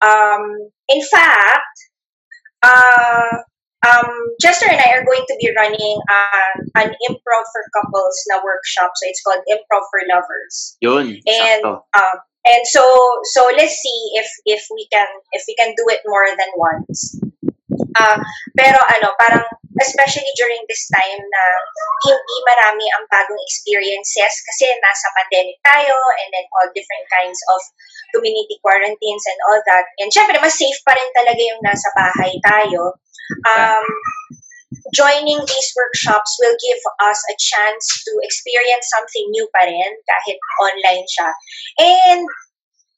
Um, 0.01 0.70
in 0.89 1.01
fact, 1.08 1.75
uh, 2.62 3.38
um, 3.88 4.12
Chester 4.41 4.67
and 4.70 4.79
I 4.79 4.98
are 4.98 5.05
going 5.05 5.24
to 5.27 5.36
be 5.39 5.51
running 5.55 6.01
uh, 6.10 6.82
an 6.82 6.89
improv 7.10 7.44
for 7.53 7.63
couples 7.74 8.24
na 8.29 8.41
workshop. 8.44 8.91
So 8.96 9.08
it's 9.08 9.22
called 9.22 9.41
Improv 9.50 9.84
for 9.91 10.01
Lovers. 10.10 10.77
Yun, 10.82 11.22
And 11.27 11.65
and 12.46 12.62
so 12.66 12.84
so 13.34 13.50
let's 13.58 13.78
see 13.82 14.00
if 14.18 14.30
if 14.46 14.62
we 14.70 14.88
can 14.94 15.08
if 15.34 15.44
we 15.48 15.54
can 15.58 15.74
do 15.74 15.86
it 15.90 16.02
more 16.06 16.30
than 16.38 16.52
once. 16.56 17.20
Uh, 17.96 18.20
pero 18.56 18.78
ano, 18.92 19.16
parang 19.20 19.48
especially 19.82 20.32
during 20.40 20.64
this 20.72 20.88
time 20.88 21.20
na 21.20 21.44
hindi 22.08 22.38
marami 22.48 22.86
ang 22.96 23.04
bagong 23.12 23.42
experiences 23.44 24.34
kasi 24.52 24.72
nasa 24.80 25.08
pandemic 25.16 25.60
tayo 25.64 25.96
and 26.24 26.30
then 26.32 26.48
all 26.56 26.68
different 26.72 27.04
kinds 27.12 27.40
of 27.52 27.60
community 28.16 28.56
quarantines 28.64 29.25
and 29.28 29.40
all 29.52 29.60
that. 29.68 29.86
And 30.00 30.08
syempre, 30.12 30.40
mas 30.40 30.56
safe 30.56 30.80
pa 30.88 30.96
rin 30.96 31.10
talaga 31.12 31.42
yung 31.44 31.60
nasa 31.60 31.90
bahay 31.92 32.40
tayo. 32.40 32.96
Um, 33.52 33.86
joining 34.94 35.39
these 35.46 35.70
workshops 35.75 36.32
will 36.41 36.58
give 36.58 36.82
us 37.08 37.20
a 37.32 37.36
chance 37.38 37.86
to 38.05 38.12
experience 38.24 38.86
something 38.91 39.25
new 39.32 39.48
pa 39.53 39.67
rin 39.67 39.91
kahit 40.08 40.38
online 40.62 41.05
siya. 41.05 41.29
And 41.79 42.24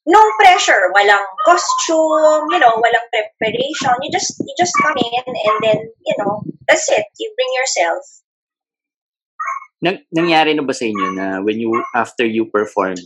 no 0.07 0.21
pressure, 0.39 0.89
walang 0.95 1.27
costume, 1.43 2.47
you 2.49 2.59
know, 2.59 2.79
walang 2.79 3.07
preparation. 3.11 3.95
You 4.01 4.09
just 4.11 4.39
you 4.39 4.53
just 4.55 4.73
come 4.79 4.95
in 4.95 5.23
and 5.27 5.57
then, 5.61 5.79
you 5.83 6.15
know, 6.19 6.41
that's 6.67 6.87
it. 6.89 7.05
You 7.19 7.27
bring 7.35 7.51
yourself. 7.59 8.01
Nang, 9.77 10.01
nangyari 10.09 10.57
na 10.57 10.65
ba 10.65 10.73
sa 10.73 10.89
inyo 10.89 11.07
na 11.13 11.25
when 11.45 11.61
you, 11.61 11.69
after 11.93 12.25
you 12.25 12.49
perform 12.49 12.97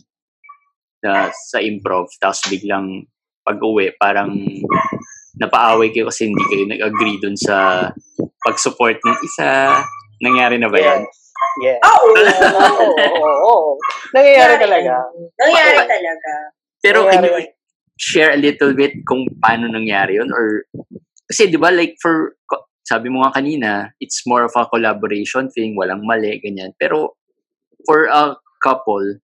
na 1.03 1.33
sa 1.51 1.59
improv, 1.59 2.07
tapos 2.21 2.47
biglang 2.47 3.09
pag-uwi, 3.43 3.91
parang 3.99 4.31
napaaway 5.41 5.89
kayo 5.89 6.05
kasi 6.13 6.29
hindi 6.29 6.43
kayo 6.45 6.69
nag-agree 6.69 7.17
dun 7.17 7.33
sa 7.33 7.89
pag-support 8.45 9.01
ng 9.01 9.17
isa. 9.25 9.81
Nangyari 10.21 10.61
na 10.61 10.69
ba 10.69 10.77
yan? 10.77 11.01
Yes. 11.65 11.81
Oo. 11.81 12.13
Oo, 12.61 12.85
oo, 12.93 13.09
oo, 13.17 13.33
oo. 13.49 13.71
Nangyayari 14.13 14.55
talaga. 14.61 14.93
Nangyari 15.41 15.77
talaga. 15.89 16.31
Pero 16.81 17.09
can 17.09 17.25
you 17.25 17.49
share 17.97 18.33
a 18.33 18.39
little 18.39 18.73
bit 18.77 19.01
kung 19.09 19.25
paano 19.41 19.65
nangyari 19.69 20.21
yun? 20.21 20.29
Or, 20.29 20.65
kasi 21.25 21.49
di 21.49 21.57
ba 21.57 21.73
like 21.73 21.97
for, 21.97 22.37
sabi 22.85 23.09
mo 23.09 23.25
nga 23.25 23.41
kanina, 23.41 23.71
it's 23.97 24.21
more 24.29 24.45
of 24.45 24.53
a 24.53 24.69
collaboration 24.69 25.49
thing, 25.49 25.73
walang 25.73 26.05
mali, 26.05 26.37
ganyan. 26.37 26.73
Pero 26.77 27.17
for 27.85 28.05
a 28.05 28.37
couple, 28.61 29.21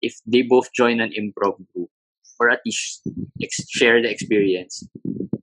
if 0.00 0.16
they 0.24 0.40
both 0.42 0.72
join 0.72 1.00
an 1.00 1.12
improv 1.12 1.60
group, 1.72 1.92
or 2.40 2.50
at 2.50 2.60
least 2.66 3.04
ex- 3.40 3.68
share 3.70 4.02
the 4.02 4.10
experience, 4.10 4.82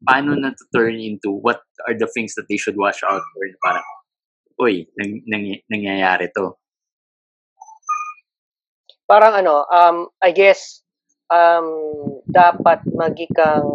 paano 0.09 0.33
na 0.33 0.49
to 0.57 0.65
turn 0.73 0.97
into 0.97 1.29
what 1.29 1.61
are 1.85 1.93
the 1.93 2.09
things 2.17 2.33
that 2.33 2.49
they 2.49 2.57
should 2.57 2.73
watch 2.73 3.05
out 3.05 3.21
for? 3.21 3.45
na 3.45 3.61
Parang, 3.61 3.87
nang, 4.97 5.21
nang, 5.29 5.45
nangyayari 5.69 6.33
to. 6.33 6.57
Parang 9.05 9.37
ano, 9.37 9.69
um, 9.69 10.09
I 10.25 10.33
guess, 10.33 10.81
um, 11.29 11.69
dapat 12.25 12.81
magikang, 12.89 13.69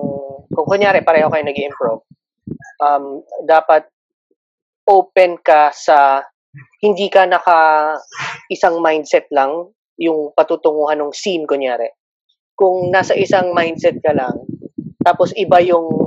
kung 0.51 0.67
kunyari 0.67 1.07
pareho 1.07 1.31
kayo 1.31 1.47
nag 1.47 1.59
improv 1.59 2.03
um, 2.83 3.23
dapat 3.47 3.87
open 4.85 5.39
ka 5.41 5.71
sa, 5.73 6.23
hindi 6.83 7.09
ka 7.11 7.27
naka 7.27 7.95
isang 8.53 8.79
mindset 8.79 9.27
lang, 9.33 9.73
yung 9.99 10.31
patutunguhan 10.35 11.01
ng 11.01 11.15
scene, 11.15 11.47
kunyari. 11.47 11.91
Kung 12.55 12.91
nasa 12.91 13.17
isang 13.19 13.51
mindset 13.55 13.99
ka 14.03 14.15
lang, 14.15 14.35
tapos 15.03 15.35
iba 15.35 15.59
yung 15.65 16.04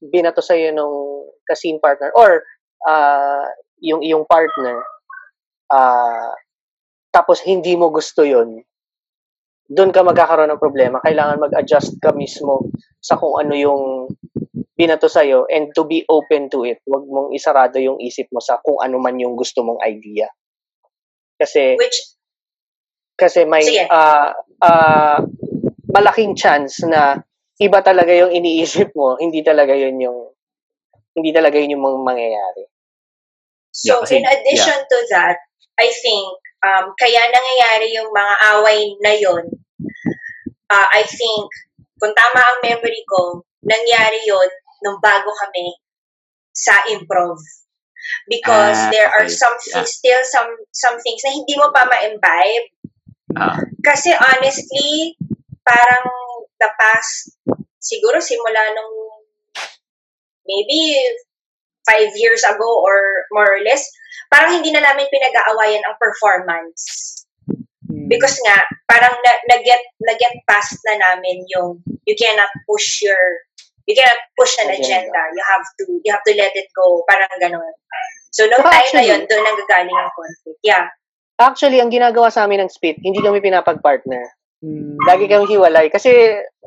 binato 0.00 0.40
sa'yo 0.40 0.72
nung 0.72 1.28
ka-scene 1.44 1.78
partner, 1.78 2.10
or 2.16 2.42
uh, 2.88 3.46
yung 3.84 4.00
iyong 4.00 4.24
partner, 4.24 4.80
uh, 5.72 6.32
tapos 7.12 7.44
hindi 7.44 7.76
mo 7.76 7.92
gusto 7.92 8.24
yun, 8.24 8.64
doon 9.70 9.94
ka 9.94 10.02
magkakaroon 10.02 10.50
ng 10.50 10.62
problema. 10.62 10.98
Kailangan 10.98 11.38
mag-adjust 11.38 12.02
ka 12.02 12.10
mismo 12.10 12.66
sa 12.98 13.14
kung 13.14 13.38
ano 13.38 13.54
yung 13.54 13.82
binato 14.74 15.06
sa'yo 15.06 15.46
and 15.46 15.70
to 15.76 15.86
be 15.86 16.02
open 16.10 16.50
to 16.50 16.66
it. 16.66 16.82
Huwag 16.88 17.06
mong 17.06 17.30
isarado 17.36 17.78
yung 17.78 18.00
isip 18.02 18.26
mo 18.34 18.42
sa 18.42 18.58
kung 18.64 18.82
ano 18.82 18.98
man 18.98 19.20
yung 19.20 19.38
gusto 19.38 19.62
mong 19.62 19.78
idea. 19.86 20.26
Kasi 21.38 21.78
Which, 21.78 22.16
kasi 23.14 23.44
may 23.44 23.62
ah 23.86 24.32
ah, 24.64 25.20
malaking 25.92 26.34
chance 26.34 26.80
na 26.82 27.20
iba 27.60 27.78
talaga 27.84 28.10
yung 28.16 28.32
iniisip 28.32 28.96
mo, 28.96 29.20
hindi 29.20 29.44
talaga 29.44 29.76
yun 29.76 30.00
yung 30.00 30.18
hindi 31.12 31.30
talaga 31.30 31.60
yun 31.60 31.76
yung 31.76 31.84
mga 31.84 31.98
mangyayari. 32.06 32.64
so 33.70 34.00
Yeah, 34.00 34.00
kasi- 34.02 34.18
in 34.18 34.26
addition 34.26 34.80
to 34.82 34.98
that, 35.14 35.36
I 35.78 35.88
think, 35.92 36.26
um, 36.66 36.90
kaya 36.98 37.22
nangyayari 37.30 37.94
yung 37.94 38.10
mga 38.10 38.34
away 38.58 38.80
na 38.98 39.12
yon 39.14 39.44
uh, 40.70 40.88
I 40.90 41.02
think, 41.06 41.46
kung 42.00 42.14
tama 42.16 42.40
ang 42.40 42.58
memory 42.64 43.02
ko, 43.06 43.44
nangyari 43.62 44.18
yon 44.26 44.48
nung 44.82 44.98
bago 44.98 45.28
kami 45.28 45.76
sa 46.50 46.80
improv. 46.88 47.36
Because 48.26 48.74
Ah, 48.76 48.90
there 48.90 49.06
are 49.12 49.28
okay. 49.28 49.36
some 49.36 49.54
Yeah. 49.70 49.84
still 49.86 50.22
some 50.24 50.50
some 50.72 50.96
things 51.04 51.20
na 51.22 51.30
hindi 51.36 51.52
mo 51.54 51.68
pa 51.70 51.84
ma-imbibe 51.86 52.66
Ah, 53.38 53.54
Kasi 53.86 54.10
honestly, 54.10 55.14
parang 55.62 56.06
the 56.60 56.70
past, 56.76 57.34
siguro 57.80 58.20
simula 58.20 58.62
nung 58.76 58.94
maybe 60.44 61.00
five 61.88 62.12
years 62.14 62.44
ago 62.44 62.68
or 62.84 63.26
more 63.32 63.48
or 63.48 63.62
less, 63.64 63.82
parang 64.28 64.60
hindi 64.60 64.70
na 64.70 64.84
namin 64.84 65.08
pinag-aawayan 65.10 65.82
ang 65.82 65.96
performance. 65.98 66.80
Hmm. 67.88 68.06
Because 68.06 68.36
nga, 68.46 68.62
parang 68.86 69.16
na, 69.24 69.32
na-get, 69.50 69.82
na-get 70.04 70.34
past 70.46 70.76
na 70.86 71.00
namin 71.00 71.42
yung 71.50 71.82
you 72.06 72.14
cannot 72.14 72.50
push 72.68 73.02
your 73.02 73.18
you 73.88 73.98
cannot 73.98 74.22
push 74.38 74.54
an 74.62 74.70
Agenda. 74.70 74.86
agenda. 74.86 75.22
You 75.34 75.42
have 75.50 75.66
to 75.66 75.82
you 76.06 76.10
have 76.14 76.26
to 76.26 76.34
let 76.38 76.54
it 76.54 76.70
go. 76.78 77.02
Parang 77.10 77.34
ganun. 77.42 77.74
So, 78.30 78.46
nung 78.46 78.62
Saka 78.62 78.70
time 78.70 78.94
na 78.94 79.02
yun, 79.02 79.20
doon 79.26 79.42
nanggagaling 79.42 79.98
ang 79.98 80.14
conflict. 80.14 80.62
Yeah. 80.62 80.86
Actually, 81.40 81.82
ang 81.82 81.90
ginagawa 81.90 82.30
sa 82.30 82.46
amin 82.46 82.62
ng 82.62 82.70
spit, 82.70 83.02
hindi 83.02 83.18
kami 83.18 83.42
pinapag-partner. 83.42 84.22
Hmm. 84.60 84.96
Lagi 85.08 85.24
kami 85.24 85.48
hiwalay. 85.48 85.88
Kasi 85.88 86.12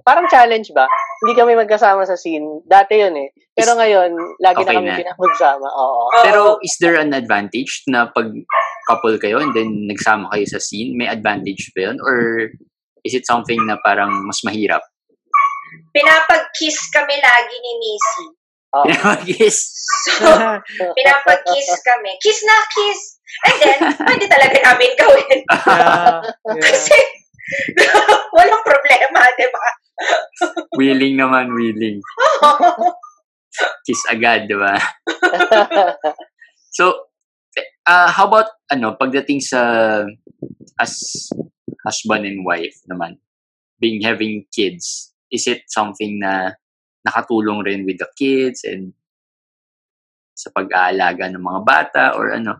parang 0.01 0.25
challenge 0.25 0.73
ba? 0.73 0.89
Hindi 1.21 1.33
kami 1.37 1.53
magkasama 1.53 2.03
sa 2.03 2.17
scene. 2.17 2.65
Dati 2.65 2.97
yun 2.97 3.13
eh. 3.15 3.29
Pero 3.53 3.73
Is- 3.73 3.79
ngayon, 3.79 4.11
lagi 4.41 4.65
Okay 4.65 4.73
na 4.73 4.77
kami 4.81 4.89
na. 4.89 4.97
pinapagsama. 4.97 5.67
Oo. 5.69 6.01
Pero 6.25 6.41
is 6.65 6.73
there 6.81 6.97
an 6.97 7.13
advantage 7.13 7.85
na 7.85 8.09
pag 8.09 8.33
couple 8.89 9.13
kayo 9.17 9.37
and 9.37 9.53
then 9.53 9.85
nagsama 9.85 10.25
kayo 10.33 10.45
sa 10.49 10.57
scene? 10.57 10.97
May 10.97 11.05
advantage 11.05 11.69
ba 11.77 11.93
yun? 11.93 12.01
Or 12.01 12.49
is 13.05 13.13
it 13.13 13.29
something 13.29 13.61
na 13.63 13.77
parang 13.85 14.25
mas 14.25 14.41
mahirap? 14.41 14.81
pinapag-kiss 15.93 16.89
kami 16.89 17.17
lagi 17.17 17.55
ni 17.57 17.71
Missy. 17.77 18.25
Oo. 18.73 18.85
Pinapag-kiss. 18.89 19.57
So, 20.17 20.25
pinapag-kiss 20.97 21.69
kami. 21.85 22.11
Kiss 22.17 22.41
na 22.41 22.57
kiss! 22.69 23.01
And 23.45 23.55
then, 23.57 23.79
pwede 24.01 24.25
talaga 24.25 24.57
namin 24.61 24.91
gawin. 24.97 25.37
yeah, 25.45 26.21
yeah. 26.49 26.61
Kasi, 26.61 26.97
walang 28.35 28.63
problema, 28.65 29.21
di 29.37 29.47
ba? 29.49 29.65
willing 30.79 31.15
naman, 31.17 31.53
willing. 31.53 32.01
Kiss 33.85 34.01
agad, 34.09 34.49
di 34.49 34.57
ba? 34.57 34.73
So, 36.73 37.13
uh, 37.85 38.09
how 38.09 38.25
about, 38.27 38.49
ano, 38.73 38.97
pagdating 38.97 39.45
sa 39.45 39.61
as 40.81 40.93
husband 41.85 42.25
and 42.25 42.41
wife 42.41 42.75
naman, 42.89 43.21
being 43.77 44.01
having 44.01 44.45
kids, 44.49 45.13
is 45.29 45.45
it 45.45 45.67
something 45.69 46.17
na 46.17 46.57
nakatulong 47.05 47.61
rin 47.67 47.85
with 47.85 47.99
the 47.99 48.09
kids 48.15 48.63
and 48.63 48.95
sa 50.33 50.49
pag-aalaga 50.49 51.29
ng 51.29 51.43
mga 51.43 51.61
bata 51.61 52.03
or 52.17 52.33
ano? 52.33 52.57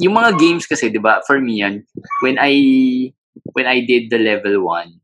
Yung 0.00 0.16
mga 0.16 0.40
games 0.40 0.64
kasi, 0.64 0.88
di 0.88 1.02
ba, 1.02 1.20
for 1.28 1.36
me 1.36 1.60
yan, 1.60 1.84
when 2.24 2.40
I, 2.40 2.54
when 3.42 3.66
I 3.66 3.84
did 3.84 4.10
the 4.10 4.18
level 4.18 4.64
1, 4.64 5.00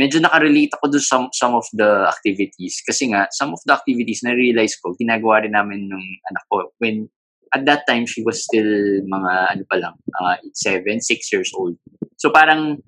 medyo 0.00 0.16
nakarelate 0.22 0.72
ako 0.78 0.96
dun 0.96 1.04
some, 1.04 1.28
some 1.36 1.52
of 1.52 1.66
the 1.76 2.08
activities. 2.08 2.80
Kasi 2.80 3.12
nga, 3.12 3.28
some 3.34 3.52
of 3.52 3.60
the 3.68 3.76
activities 3.76 4.24
na 4.24 4.32
realize 4.32 4.76
ko, 4.80 4.96
ginagawa 4.96 5.44
rin 5.44 5.52
namin 5.52 5.92
ng 5.92 6.04
anak 6.32 6.44
ko. 6.48 6.72
When, 6.80 7.12
at 7.52 7.66
that 7.68 7.84
time, 7.84 8.08
she 8.08 8.24
was 8.24 8.40
still 8.44 9.04
mga, 9.04 9.32
ano 9.52 9.62
pa 9.68 9.76
lang, 9.76 9.94
uh, 10.16 10.40
seven, 10.56 11.04
six 11.04 11.28
years 11.28 11.52
old. 11.52 11.76
So 12.16 12.32
parang, 12.32 12.80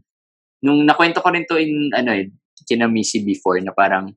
nung 0.65 0.89
nakwento 0.89 1.21
ko 1.21 1.29
rin 1.35 1.45
to 1.45 1.61
in, 1.61 1.93
ano 1.93 2.17
eh, 2.17 2.33
kina 2.65 2.89
Missy 2.89 3.21
before, 3.27 3.61
na 3.61 3.75
parang, 3.77 4.15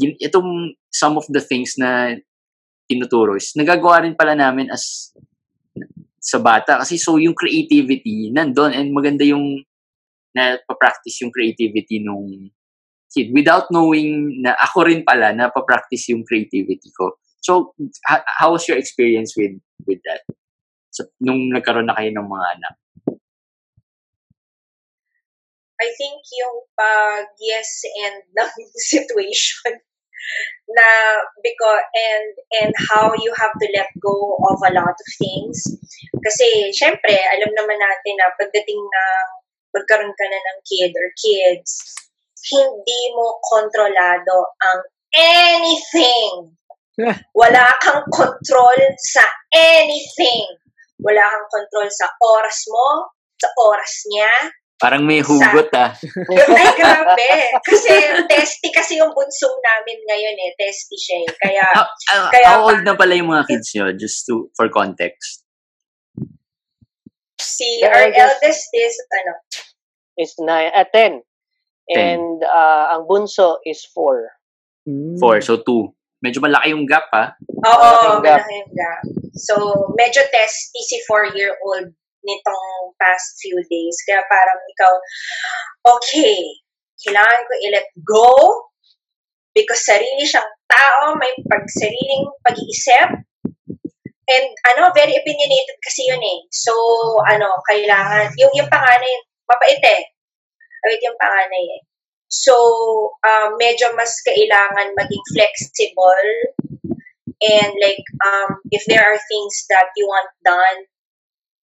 yun, 0.00 0.16
itong 0.18 0.74
some 0.90 1.14
of 1.20 1.28
the 1.28 1.44
things 1.44 1.76
na 1.78 2.16
tinuturo 2.90 3.36
is, 3.36 3.52
nagagawa 3.54 4.02
rin 4.02 4.18
pala 4.18 4.34
namin 4.34 4.72
as 4.72 5.12
sa 6.20 6.38
bata. 6.42 6.82
Kasi 6.82 6.98
so 6.98 7.16
yung 7.16 7.36
creativity 7.36 8.32
nandun 8.32 8.72
and 8.74 8.90
maganda 8.92 9.22
yung 9.22 9.62
na 10.36 10.60
pa-practice 10.68 11.24
yung 11.24 11.32
creativity 11.32 12.04
nung 12.04 12.52
kid 13.08 13.32
without 13.32 13.72
knowing 13.72 14.44
na 14.44 14.52
ako 14.60 14.84
rin 14.84 15.00
pala 15.00 15.32
na 15.32 15.48
pa-practice 15.48 16.12
yung 16.12 16.20
creativity 16.28 16.92
ko. 16.92 17.16
So, 17.40 17.72
ha- 18.04 18.26
how 18.26 18.52
was 18.52 18.68
your 18.68 18.76
experience 18.76 19.32
with 19.32 19.56
with 19.88 20.02
that? 20.04 20.26
So, 20.92 21.08
nung 21.24 21.48
nagkaroon 21.56 21.88
na 21.88 21.96
kayo 21.96 22.12
ng 22.12 22.28
mga 22.28 22.46
anak? 22.60 22.74
I 25.76 25.88
think 25.96 26.20
yung 26.32 26.56
pag 26.76 27.28
yes 27.40 27.84
and 28.04 28.24
ng 28.32 28.52
situation 28.92 29.80
na 30.72 30.88
because 31.42 31.84
and 31.94 32.26
and 32.62 32.72
how 32.90 33.12
you 33.16 33.30
have 33.36 33.54
to 33.60 33.66
let 33.74 33.90
go 34.02 34.38
of 34.50 34.58
a 34.66 34.72
lot 34.74 34.96
of 34.96 35.08
things. 35.20 35.64
Kasi 36.22 36.72
syempre 36.74 37.14
alam 37.14 37.50
naman 37.54 37.78
natin 37.78 38.14
na 38.18 38.32
pagdating 38.36 38.80
ng 38.80 39.28
pagkaroon 39.70 40.14
ka 40.14 40.26
na 40.28 40.40
ng 40.40 40.58
kid 40.64 40.92
or 40.96 41.08
kids 41.20 41.96
hindi 42.46 43.10
mo 43.14 43.42
kontrolado 43.42 44.54
ang 44.62 44.80
anything. 45.14 46.54
Wala 47.40 47.66
kang 47.82 48.06
control 48.08 48.78
sa 48.96 49.26
anything. 49.52 50.46
Wala 51.02 51.26
kang 51.26 51.48
control 51.50 51.88
sa 51.90 52.08
oras 52.22 52.58
mo 52.70 53.12
sa 53.36 53.52
oras 53.52 53.92
niya 54.08 54.32
Parang 54.76 55.02
may 55.02 55.24
hugot 55.24 55.72
ah. 55.72 55.96
ay, 56.52 56.68
grabe. 56.76 57.28
Kasi 57.68 57.88
testy 58.28 58.68
kasi 58.68 59.00
yung 59.00 59.08
bunso 59.08 59.48
namin 59.56 59.96
ngayon 60.04 60.36
eh. 60.36 60.50
Testy 60.54 60.96
siya 60.96 61.16
eh. 61.24 61.30
Kaya, 61.32 61.64
How, 61.72 61.86
ah, 62.12 62.28
Kaya 62.28 62.46
how 62.46 62.60
pa- 62.60 62.66
old 62.68 62.82
na 62.84 62.92
pala 62.92 63.16
yung 63.16 63.32
mga 63.32 63.48
kids 63.48 63.72
nyo? 63.72 63.88
Just 63.96 64.28
to, 64.28 64.52
for 64.52 64.68
context. 64.68 65.48
Si 67.36 67.80
The 67.80 67.88
our 67.88 68.04
eldest- 68.08 68.20
eldest 68.42 68.64
is, 68.74 68.94
ano, 69.12 69.32
Is 70.16 70.32
9, 70.40 70.48
at 70.72 70.88
10. 70.92 71.20
And 71.88 72.40
uh, 72.42 72.84
ang 72.92 73.04
bunso 73.04 73.60
is 73.62 73.84
4. 73.92 74.88
Mm. 74.88 75.16
Four, 75.20 75.40
so 75.40 75.60
two. 75.60 75.92
Medyo 76.24 76.40
malaki 76.40 76.72
yung 76.72 76.88
gap, 76.88 77.04
ha? 77.12 77.36
Oo, 77.64 77.88
Malaking 78.16 78.24
gap. 78.24 78.40
malaking 78.40 78.68
gap. 78.72 79.00
So, 79.36 79.52
medyo 79.92 80.24
testy 80.28 80.80
si 80.82 80.96
four-year-old 81.04 81.92
nitong 82.26 82.92
past 82.98 83.38
few 83.38 83.56
days. 83.70 83.96
Kaya 84.04 84.20
parang 84.26 84.60
ikaw, 84.66 84.92
okay, 85.96 86.34
kailangan 87.06 87.46
ko 87.46 87.52
i-let 87.70 87.88
go 88.02 88.30
because 89.54 89.86
sarili 89.86 90.26
siyang 90.26 90.50
tao, 90.68 91.16
may 91.16 91.32
pagsariling 91.46 92.26
pag-iisip. 92.44 93.24
And 94.26 94.46
ano, 94.74 94.90
very 94.90 95.14
opinionated 95.14 95.78
kasi 95.80 96.10
yun 96.10 96.18
eh. 96.18 96.38
So, 96.50 96.74
ano, 97.30 97.62
kailangan, 97.70 98.34
yung, 98.36 98.50
yung 98.58 98.66
panganay, 98.66 99.14
mabait 99.46 99.78
eh. 99.80 100.02
Mabait 100.82 101.02
yung 101.06 101.16
panganay 101.16 101.64
eh. 101.78 101.82
So, 102.26 102.54
um, 103.22 103.54
medyo 103.54 103.94
mas 103.94 104.18
kailangan 104.26 104.98
maging 104.98 105.24
flexible 105.30 106.30
and 107.38 107.72
like 107.78 108.02
um, 108.26 108.58
if 108.74 108.82
there 108.90 109.02
are 109.02 109.18
things 109.30 109.54
that 109.70 109.94
you 109.96 110.06
want 110.10 110.30
done, 110.42 110.90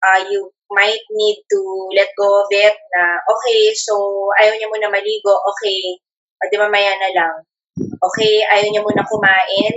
uh, 0.04 0.20
you 0.30 0.50
might 0.70 1.02
need 1.10 1.38
to 1.50 1.60
let 1.96 2.08
go 2.18 2.44
of 2.44 2.48
it 2.52 2.76
na, 2.94 3.02
okay, 3.24 3.72
so 3.74 3.94
ayaw 4.40 4.54
niya 4.54 4.68
muna 4.68 4.92
maligo, 4.92 5.32
okay, 5.32 5.96
o 6.38 6.48
di 6.50 6.56
mamaya 6.60 6.92
na 7.00 7.10
lang. 7.14 7.34
Okay, 7.78 8.44
ayaw 8.44 8.68
niya 8.68 8.82
muna 8.84 9.02
kumain, 9.06 9.74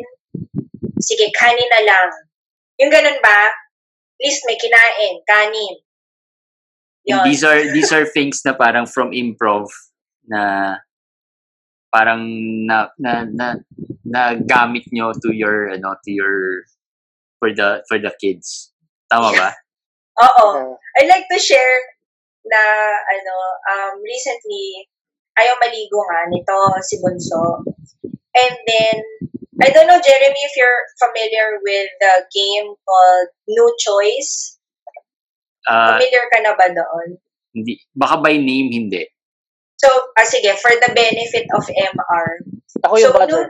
sige, 0.99 1.31
kanin 1.33 1.69
na 1.71 1.81
lang. 1.85 2.09
Yung 2.81 2.91
ganun 2.91 3.17
ba? 3.23 3.49
At 3.49 4.19
least 4.21 4.45
may 4.45 4.57
kinain, 4.59 5.21
kanin. 5.25 5.75
Yun. 7.01 7.25
These 7.25 7.41
are 7.41 7.61
these 7.73 7.89
are 7.89 8.05
things 8.05 8.45
na 8.45 8.53
parang 8.53 8.85
from 8.85 9.09
improv 9.09 9.73
na 10.29 10.77
parang 11.89 12.29
na 12.69 12.93
na 13.01 13.25
na, 13.25 13.57
na 14.05 14.37
gamit 14.37 14.85
nyo 14.93 15.09
to 15.17 15.33
your 15.33 15.73
ano 15.73 15.97
to 16.05 16.11
your 16.13 16.61
for 17.41 17.49
the 17.49 17.81
for 17.89 17.97
the 17.97 18.13
kids. 18.21 18.69
Tama 19.09 19.33
ba? 19.33 19.49
Oo. 20.19 20.47
Uh, 20.51 20.75
I'd 20.99 21.07
like 21.07 21.27
to 21.31 21.39
share 21.39 21.79
na 22.43 22.61
ano 22.99 23.35
um 23.71 23.93
recently 24.03 24.89
ayaw 25.39 25.55
maligo 25.63 25.99
nga 26.09 26.27
nito 26.27 26.57
si 26.83 26.99
Bunso. 26.99 27.63
And 28.31 28.55
then 28.67 28.95
I 29.61 29.69
don't 29.69 29.87
know 29.87 30.01
Jeremy 30.01 30.41
if 30.41 30.53
you're 30.57 30.83
familiar 30.97 31.61
with 31.61 31.89
the 32.01 32.13
game 32.33 32.73
called 32.83 33.27
No 33.47 33.71
Choice. 33.77 34.57
Ah, 35.69 35.93
Familiar 35.95 36.25
ka 36.33 36.41
na 36.41 36.57
ba 36.57 36.67
doon? 36.73 37.21
hindi 37.51 37.77
baka 37.91 38.15
by 38.23 38.35
name 38.39 38.71
hindi. 38.71 39.03
So, 39.77 39.87
ah, 40.15 40.25
sige, 40.25 40.53
for 40.61 40.71
the 40.71 40.89
benefit 40.93 41.45
of 41.57 41.65
MR. 41.67 42.29
ako 42.85 42.95
yung 43.01 43.13
so, 43.13 43.17
buzzer. 43.17 43.43
No, 43.45 43.49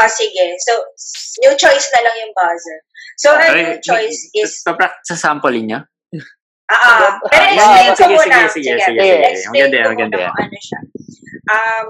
ah, 0.00 0.08
sige. 0.08 0.44
So, 0.64 0.72
new 1.44 1.54
choice 1.60 1.86
na 1.92 2.00
lang 2.08 2.16
yung 2.24 2.32
buzzer. 2.32 2.78
So, 3.20 3.28
our 3.36 3.52
new 3.52 3.76
choice 3.84 4.16
is, 4.32 4.64
Paprak 4.64 4.96
sa 5.04 5.14
sample 5.14 5.52
niya. 5.52 5.84
ah, 6.72 6.74
ah, 6.74 7.12
pero 7.28 7.44
Ah, 7.44 7.52
explain 7.52 7.86
ko 7.86 7.94
sige, 7.94 8.14
muna. 8.16 8.36
sige, 8.48 8.48
sige, 8.48 8.72
sige, 8.80 9.00
sige. 9.04 9.16
Explain 9.28 9.52
Maganda 9.52 9.76
yan, 9.76 9.84
ko 9.84 9.90
maganda 9.92 10.16
muna 10.16 10.24
yan. 10.24 10.32
kung 10.32 10.44
ano 10.48 10.58
siya. 10.64 10.80
Um, 11.50 11.86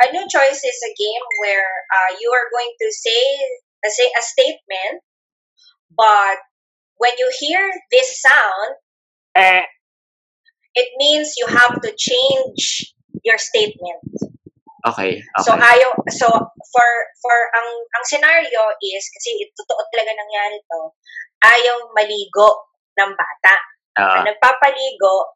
a 0.00 0.06
new 0.10 0.24
choice 0.26 0.60
is 0.64 0.78
a 0.82 0.92
game 0.96 1.24
where 1.44 1.70
uh, 1.94 2.10
you 2.18 2.28
are 2.34 2.48
going 2.50 2.72
to 2.74 2.86
say, 2.90 3.22
uh, 3.86 3.92
say 3.92 4.08
a 4.10 4.22
statement, 4.24 5.04
but 5.94 6.40
when 6.98 7.14
you 7.18 7.28
hear 7.38 7.62
this 7.94 8.18
sound, 8.20 8.82
Eh, 9.34 9.66
it 10.78 10.88
means 10.94 11.34
you 11.34 11.46
have 11.50 11.74
to 11.82 11.90
change 11.98 12.94
your 13.26 13.34
statement. 13.34 13.98
Okay, 14.84 15.16
okay. 15.16 15.44
So 15.48 15.56
ayaw 15.56 15.90
so 16.12 16.28
for 16.72 16.88
for 17.24 17.36
ang 17.56 17.68
ang 17.96 18.04
scenario 18.04 18.62
is 18.84 19.04
kasi 19.16 19.32
ito 19.40 19.56
totoo 19.64 19.80
talaga 19.88 20.12
nangyari 20.12 20.60
to. 20.60 20.80
Ayaw 21.40 21.88
maligo 21.96 22.68
ng 23.00 23.12
bata. 23.16 23.54
Ah, 23.96 24.20
Ang 24.20 24.28
nagpapaligo 24.28 25.32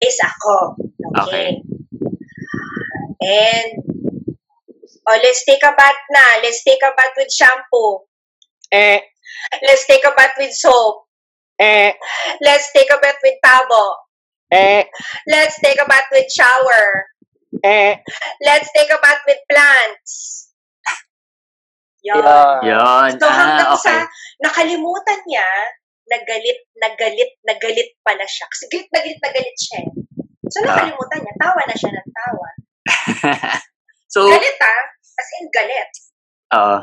is 0.00 0.16
ako. 0.20 0.80
Okay. 1.20 1.28
Okay. 1.28 1.48
And 3.24 3.68
oh, 5.08 5.18
let's 5.22 5.44
take 5.44 5.62
a 5.64 5.72
bath 5.76 6.00
na. 6.12 6.24
Let's 6.42 6.64
take 6.64 6.80
a 6.84 6.92
bath 6.96 7.14
with 7.16 7.28
shampoo. 7.32 8.04
eh, 8.72 9.00
Let's 9.62 9.86
take 9.86 10.04
a 10.04 10.12
bath 10.16 10.34
with 10.38 10.52
soap. 10.52 11.04
eh, 11.60 11.94
Let's 12.40 12.72
take 12.72 12.90
a 12.90 12.98
bath 12.98 13.20
with 13.22 13.38
tabo. 13.44 14.08
eh, 14.52 14.84
Let's 15.28 15.60
take 15.60 15.80
a 15.80 15.86
bath 15.86 16.08
with 16.12 16.26
shower. 16.32 17.06
Eh. 17.62 17.92
Let's 18.42 18.68
take 18.74 18.90
a 18.90 18.98
bath 18.98 19.22
with 19.28 19.38
plants. 19.46 20.12
Yan. 22.04 22.20
Yeah. 22.20 22.60
yun. 22.60 23.10
So 23.16 23.28
hanggang 23.30 23.68
Ah, 23.70 23.76
okay. 23.76 23.96
sa 23.96 24.04
nakalimutan 24.44 25.20
niya, 25.24 25.48
nagalit, 26.04 26.60
nagalit, 26.76 27.32
nagalit 27.48 27.96
pala 28.04 28.24
siya. 28.28 28.44
Kasi 28.52 28.68
galit 28.68 28.88
na 28.92 29.00
galit 29.00 29.20
na 29.24 29.30
galit 29.32 29.56
siya 29.56 29.78
eh. 29.80 29.90
So 30.52 30.60
Ah. 30.60 30.64
nakalimutan 30.68 31.18
niya, 31.24 31.34
tawa 31.40 31.60
na 31.64 31.74
siya 31.74 31.90
ng 31.96 32.10
tawa. 32.12 32.48
so, 34.12 34.28
Galit 34.28 34.58
ah, 34.60 34.82
as 35.16 35.30
in 35.40 35.46
galit. 35.48 35.90
Oo. 36.60 36.78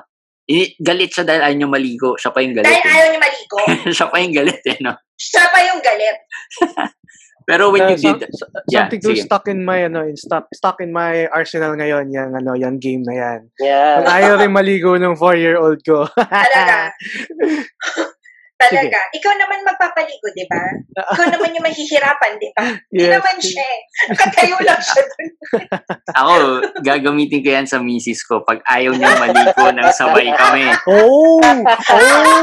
I- 0.51 0.73
galit 0.81 1.13
siya 1.13 1.23
dahil 1.23 1.41
ayaw 1.45 1.55
niya 1.55 1.69
maligo. 1.69 2.17
Siya 2.17 2.33
pa 2.33 2.41
yung 2.41 2.57
galit. 2.57 2.65
Dahil 2.67 2.81
eh. 2.81 2.91
ayaw 2.97 3.07
niya 3.13 3.21
maligo. 3.21 3.57
siya 3.95 4.07
pa 4.09 4.17
yung 4.17 4.33
galit 4.33 4.61
eh, 4.65 4.77
no? 4.81 4.93
siya 5.21 5.43
pa 5.53 5.59
yung 5.69 5.81
galit. 5.85 6.17
Pero 7.47 7.73
when 7.73 7.81
Uh, 7.83 7.89
you 7.93 7.97
some- 7.97 8.19
did, 8.19 8.29
so- 8.33 8.47
Yeah, 8.69 8.85
something 8.87 9.01
to 9.01 9.11
stuck 9.17 9.45
in 9.47 9.65
my 9.65 9.83
ano, 9.85 10.05
in 10.05 10.15
stuck, 10.15 10.47
stuck 10.53 10.77
in 10.79 10.93
my 10.93 11.25
arsenal 11.33 11.73
ngayon, 11.75 12.13
yung 12.13 12.31
ano, 12.37 12.53
yung 12.55 12.77
game 12.79 13.03
na 13.03 13.13
yan. 13.17 13.39
Yeah. 13.59 14.05
Ayaw 14.05 14.39
rin 14.39 14.53
maligo 14.53 14.95
ng 14.95 15.17
4-year-old 15.17 15.81
ko. 15.83 16.05
Talaga. 16.15 16.93
Talaga. 18.61 18.99
Ikaw 19.11 19.33
naman 19.35 19.59
magpapaligo, 19.63 20.27
di 20.31 20.45
ba? 20.45 20.61
Ikaw 20.93 21.25
naman 21.33 21.51
yung 21.51 21.65
mahihirapan, 21.65 22.31
di 22.37 22.49
ba? 22.53 22.65
Hindi 22.87 23.01
Yes. 23.01 23.13
naman 23.17 23.35
siya 23.37 23.65
eh. 23.65 23.79
Nakatayo 24.07 24.55
lang 24.61 24.77
siya 24.79 25.01
dun. 25.01 25.27
ako, 26.19 26.33
gagamitin 26.79 27.41
ko 27.41 27.49
yan 27.51 27.65
sa 27.65 27.77
misis 27.77 28.21
ko 28.21 28.41
pag 28.41 28.61
ayaw 28.65 28.93
niya 28.93 29.17
maligo 29.17 29.65
nang 29.71 29.89
sabay 29.97 30.29
kami. 30.31 30.69
oh! 30.85 31.41
Oh! 31.89 32.41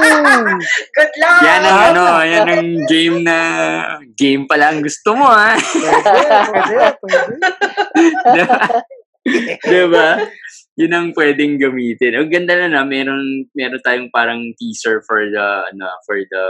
Good 0.91 1.13
luck! 1.17 1.41
Yan 1.41 1.63
ang 1.63 1.79
ano, 1.93 2.05
yan 2.21 2.47
ang 2.47 2.67
game 2.85 3.19
na 3.23 3.39
game 4.13 4.45
pala 4.45 4.71
ang 4.71 4.83
gusto 4.83 5.15
mo 5.15 5.27
ha. 5.27 5.55
Pwede, 5.55 6.11
pwede, 6.45 6.77
pwede. 6.99 7.35
diba? 8.35 8.59
diba? 9.63 10.09
Yun 10.79 10.95
ang 10.95 11.11
pwedeng 11.19 11.59
gamitin. 11.59 12.14
Ang 12.14 12.31
ganda 12.31 12.55
na 12.55 12.71
na, 12.71 12.83
meron, 12.87 13.51
meron 13.51 13.83
tayong 13.83 14.14
parang 14.14 14.55
teaser 14.55 15.03
for 15.03 15.27
the, 15.27 15.47
ano, 15.75 15.91
for 16.07 16.23
the, 16.23 16.45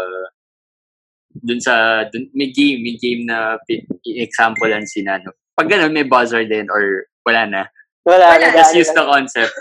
dun 1.40 1.60
sa, 1.64 2.04
dun, 2.12 2.28
may 2.36 2.52
game, 2.52 2.84
may 2.84 3.00
game 3.00 3.24
na 3.24 3.56
pi- 3.64 3.88
examplean 4.04 4.84
si 4.84 5.00
Nano. 5.00 5.32
Pag 5.56 5.72
ganun, 5.72 5.96
may 5.96 6.04
buzzer 6.04 6.44
din 6.44 6.68
or 6.68 7.08
wala 7.24 7.48
na. 7.48 7.62
Wala, 8.04 8.36
Wala. 8.36 8.52
wala. 8.52 8.52
Just 8.52 8.76
use 8.76 8.92
the 8.92 9.04
concept. 9.04 9.52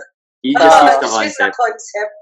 You 0.44 0.54
just 0.54 0.68
Ah. 0.68 0.84
use 0.86 1.00
the 1.00 1.08
Just 1.08 1.16
use 1.16 1.36
the 1.40 1.48
concept. 1.48 1.56
concept. 1.56 2.14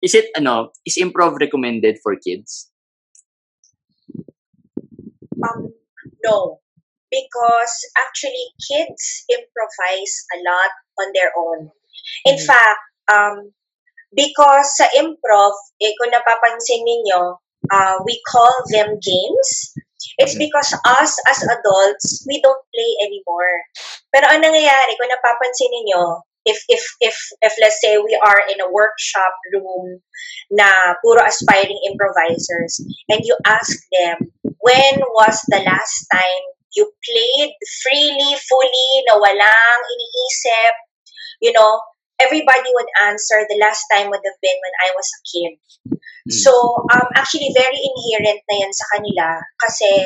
Is 0.00 0.12
it, 0.14 0.26
ano, 0.36 0.72
is 0.84 0.96
improv 0.96 1.40
recommended 1.40 1.96
for 2.04 2.16
kids? 2.16 2.68
Um, 5.40 5.72
no. 6.24 6.60
Because 7.10 7.74
actually, 7.98 8.54
kids 8.70 9.26
improvise 9.28 10.14
a 10.34 10.38
lot 10.46 10.72
on 11.02 11.08
their 11.12 11.34
own. 11.36 11.70
In 12.24 12.38
Mhm. 12.38 12.46
fact, 12.46 12.82
um, 13.10 13.36
because 14.14 14.66
sa 14.78 14.86
improv, 14.94 15.54
eh, 15.82 15.94
kung 15.98 16.10
napapansin 16.10 16.82
ninyo, 16.82 17.38
uh, 17.70 17.96
we 18.06 18.18
call 18.26 18.50
them 18.70 18.98
games. 19.02 19.74
It's 20.18 20.34
because 20.34 20.72
us 20.84 21.12
as 21.28 21.40
adults, 21.44 22.24
we 22.28 22.40
don't 22.40 22.64
play 22.72 22.92
anymore. 23.04 23.56
Pero 24.12 24.32
ang 24.32 24.40
nangyayari, 24.42 24.96
kung 24.96 25.12
napapansin 25.12 25.70
ninyo, 25.70 26.24
if 26.44 26.56
if 26.68 26.82
if 27.00 27.16
if 27.42 27.52
let's 27.60 27.80
say 27.80 27.98
we 27.98 28.16
are 28.16 28.40
in 28.48 28.60
a 28.60 28.72
workshop 28.72 29.32
room 29.52 30.00
na 30.48 30.96
puro 31.04 31.20
aspiring 31.20 31.76
improvisers 31.84 32.80
and 33.12 33.20
you 33.28 33.36
ask 33.44 33.76
them 34.00 34.32
when 34.64 34.94
was 35.20 35.36
the 35.52 35.60
last 35.60 36.08
time 36.08 36.44
you 36.76 36.86
played 37.02 37.52
freely 37.82 38.32
fully 38.46 38.90
na 39.08 39.18
walang 39.18 39.80
iniisip. 39.90 40.74
You 41.40 41.52
know 41.52 41.80
everybody 42.20 42.68
would 42.76 42.90
answer 43.08 43.48
the 43.48 43.56
last 43.56 43.88
time 43.88 44.12
would 44.12 44.20
have 44.22 44.40
been 44.44 44.58
when 44.60 44.76
I 44.84 44.88
was 44.92 45.08
a 45.08 45.20
kid. 45.24 45.52
So 46.28 46.52
um 46.92 47.08
actually 47.16 47.50
very 47.56 47.80
inherent 47.80 48.44
na 48.46 48.54
yan 48.60 48.72
sa 48.76 48.86
kanila 48.92 49.40
kasi 49.56 50.04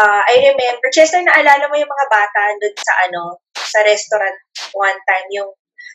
uh, 0.00 0.22
I 0.24 0.34
remember 0.52 0.88
Chester 0.92 1.20
naalala 1.20 1.68
mo 1.68 1.76
yung 1.76 1.92
mga 1.92 2.08
bata 2.08 2.42
doon 2.60 2.76
sa 2.76 2.92
ano 3.08 3.22
sa 3.54 3.78
restaurant 3.84 4.36
one 4.72 4.98
time 5.08 5.28
yung 5.32 5.50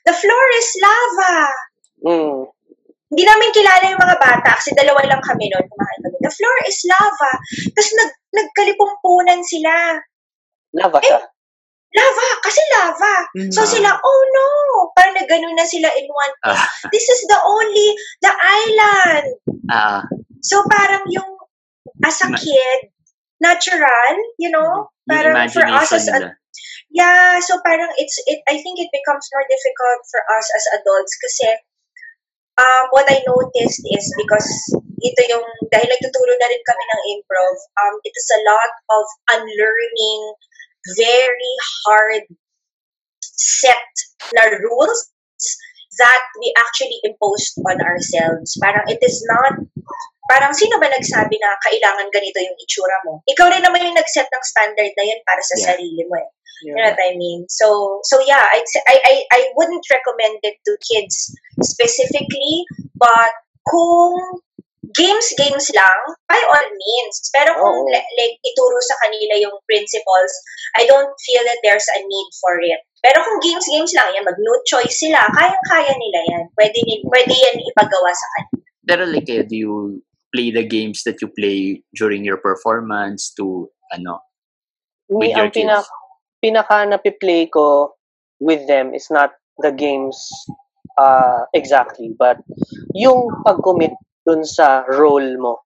the 0.05 0.13
floor 0.13 0.45
is 0.57 0.69
lava. 0.81 1.37
Mm. 2.01 2.39
Hindi 3.11 3.23
namin 3.27 3.51
kilala 3.51 3.85
yung 3.91 3.99
mga 3.99 4.17
bata 4.23 4.49
kasi 4.55 4.71
dalawa 4.71 5.03
lang 5.03 5.19
kami 5.19 5.51
noon 5.51 5.67
kumain 5.67 5.99
kami. 5.99 6.17
The 6.23 6.31
floor 6.31 6.57
is 6.63 6.79
lava. 6.87 7.31
Tapos 7.75 7.91
nag, 7.99 8.11
nagkalipumpunan 8.31 9.43
sila. 9.43 9.99
Lava 10.79 10.99
siya. 11.03 11.19
Lava! 11.91 12.27
Kasi 12.39 12.61
lava! 12.71 13.15
Mhm. 13.35 13.51
So 13.51 13.67
sila, 13.67 13.91
oh 13.91 14.21
no! 14.31 14.47
Parang 14.95 15.11
nagganon 15.11 15.59
na 15.59 15.67
sila 15.67 15.91
in 15.99 16.07
one. 16.07 16.33
Ah. 16.47 16.63
This 16.87 17.03
is 17.11 17.27
the 17.27 17.35
only, 17.35 17.87
the 18.23 18.31
island! 18.31 19.27
Ah, 19.67 20.07
So 20.39 20.63
parang 20.71 21.03
yung, 21.11 21.37
as 22.01 22.17
a 22.23 22.31
kid, 22.33 22.89
natural, 23.43 24.15
you 24.39 24.49
know? 24.49 24.87
Parang 25.03 25.35
for 25.51 25.67
us 25.67 25.91
as 25.91 26.07
a. 26.07 26.31
Yeah, 26.91 27.39
so 27.39 27.55
parang 27.63 27.87
it's 27.95 28.19
it 28.27 28.43
I 28.51 28.59
think 28.59 28.75
it 28.75 28.91
becomes 28.91 29.23
more 29.31 29.47
difficult 29.47 29.99
for 30.11 30.21
us 30.27 30.47
as 30.51 30.65
adults 30.75 31.15
kasi 31.23 31.47
um 32.61 32.83
what 32.93 33.09
I 33.09 33.19
noticed 33.25 33.81
is 33.81 34.05
because 34.21 34.49
ito 35.01 35.21
yung 35.33 35.45
dahil 35.73 35.89
nagtuturo 35.89 36.33
na 36.37 36.47
rin 36.49 36.61
kami 36.61 36.83
ng 36.85 37.01
improv, 37.17 37.55
um 37.81 37.95
it 38.05 38.13
is 38.13 38.27
a 38.29 38.41
lot 38.45 38.71
of 38.93 39.05
unlearning 39.33 40.21
very 40.97 41.53
hard 41.85 42.25
set 43.21 43.89
na 44.33 44.53
rules 44.61 45.09
that 45.97 46.23
we 46.39 46.53
actually 46.57 46.97
imposed 47.03 47.57
on 47.67 47.77
ourselves. 47.81 48.57
Parang 48.61 48.85
it 48.87 49.01
is 49.03 49.21
not 49.27 49.57
parang 50.31 50.55
sino 50.55 50.79
ba 50.79 50.87
nagsabi 50.87 51.35
na 51.41 51.59
kailangan 51.65 52.07
ganito 52.13 52.39
yung 52.39 52.57
itsura 52.61 52.97
mo? 53.03 53.19
Ikaw 53.27 53.51
rin 53.51 53.65
naman 53.65 53.83
yung 53.83 53.97
nag-set 53.99 54.29
ng 54.31 54.45
standard 54.47 54.93
na 54.95 55.03
yun 55.03 55.19
para 55.27 55.41
sa 55.43 55.55
Yeah. 55.59 55.65
sarili 55.75 56.03
mo 56.07 56.15
eh. 56.15 56.29
You 56.61 56.77
know 56.77 56.81
Yeah. 56.85 56.93
what 56.93 57.01
I 57.01 57.17
mean? 57.17 57.49
So, 57.49 57.99
so 58.05 58.21
yeah, 58.21 58.45
I'd 58.53 58.69
say, 58.69 58.81
I, 58.85 58.95
I, 59.01 59.15
I 59.33 59.41
wouldn't 59.57 59.85
recommend 59.89 60.39
it 60.45 60.57
to 60.65 60.71
kids 60.81 61.33
specifically, 61.61 62.65
but 62.95 63.33
kung 63.65 64.13
games, 64.93 65.27
games 65.37 65.71
lang, 65.73 65.99
by 66.29 66.37
all 66.37 66.67
means. 66.69 67.15
Pero 67.33 67.55
kung 67.57 67.77
Oo. 67.81 67.89
li- 67.89 68.11
like, 68.19 68.35
ituro 68.45 68.77
sa 68.83 68.95
kanila 69.01 69.41
yung 69.41 69.57
principles, 69.65 70.31
I 70.77 70.85
don't 70.85 71.11
feel 71.25 71.43
that 71.47 71.59
there's 71.65 71.87
a 71.97 71.99
need 72.05 72.29
for 72.37 72.59
it. 72.61 72.81
Pero 73.01 73.25
kung 73.25 73.39
games, 73.41 73.65
games 73.65 73.93
lang, 73.97 74.13
yan, 74.13 74.25
mag-no 74.27 74.53
choice 74.69 75.01
sila, 75.01 75.25
kayang-kaya 75.33 75.93
nila 75.97 76.19
yan. 76.29 76.43
Pwede, 76.53 76.77
ni- 76.85 77.01
pwede 77.09 77.33
yan 77.33 77.57
ipagawa 77.65 78.11
sa 78.13 78.27
kanila. 78.37 78.61
Pero 78.85 79.01
like, 79.09 79.29
eh, 79.29 79.41
do 79.47 79.55
you 79.57 79.73
play 80.29 80.51
the 80.53 80.63
games 80.65 81.03
that 81.03 81.17
you 81.21 81.29
play 81.33 81.81
during 81.97 82.21
your 82.25 82.37
performance 82.37 83.33
to, 83.37 83.69
ano, 83.93 84.21
with 85.09 85.33
your 85.35 85.49
ang 85.49 85.55
pinak 85.55 85.83
kids? 85.83 86.00
Pinaka 86.41 86.83
napiplay 86.83 87.47
ko 87.47 87.93
with 88.41 88.65
them 88.65 88.91
is 88.97 89.07
not 89.13 89.37
the 89.61 89.69
games 89.69 90.17
uh, 90.97 91.45
exactly, 91.53 92.11
but 92.17 92.41
yung 92.97 93.29
pag-commit 93.45 93.93
dun 94.25 94.43
sa 94.43 94.83
role 94.89 95.37
mo. 95.37 95.61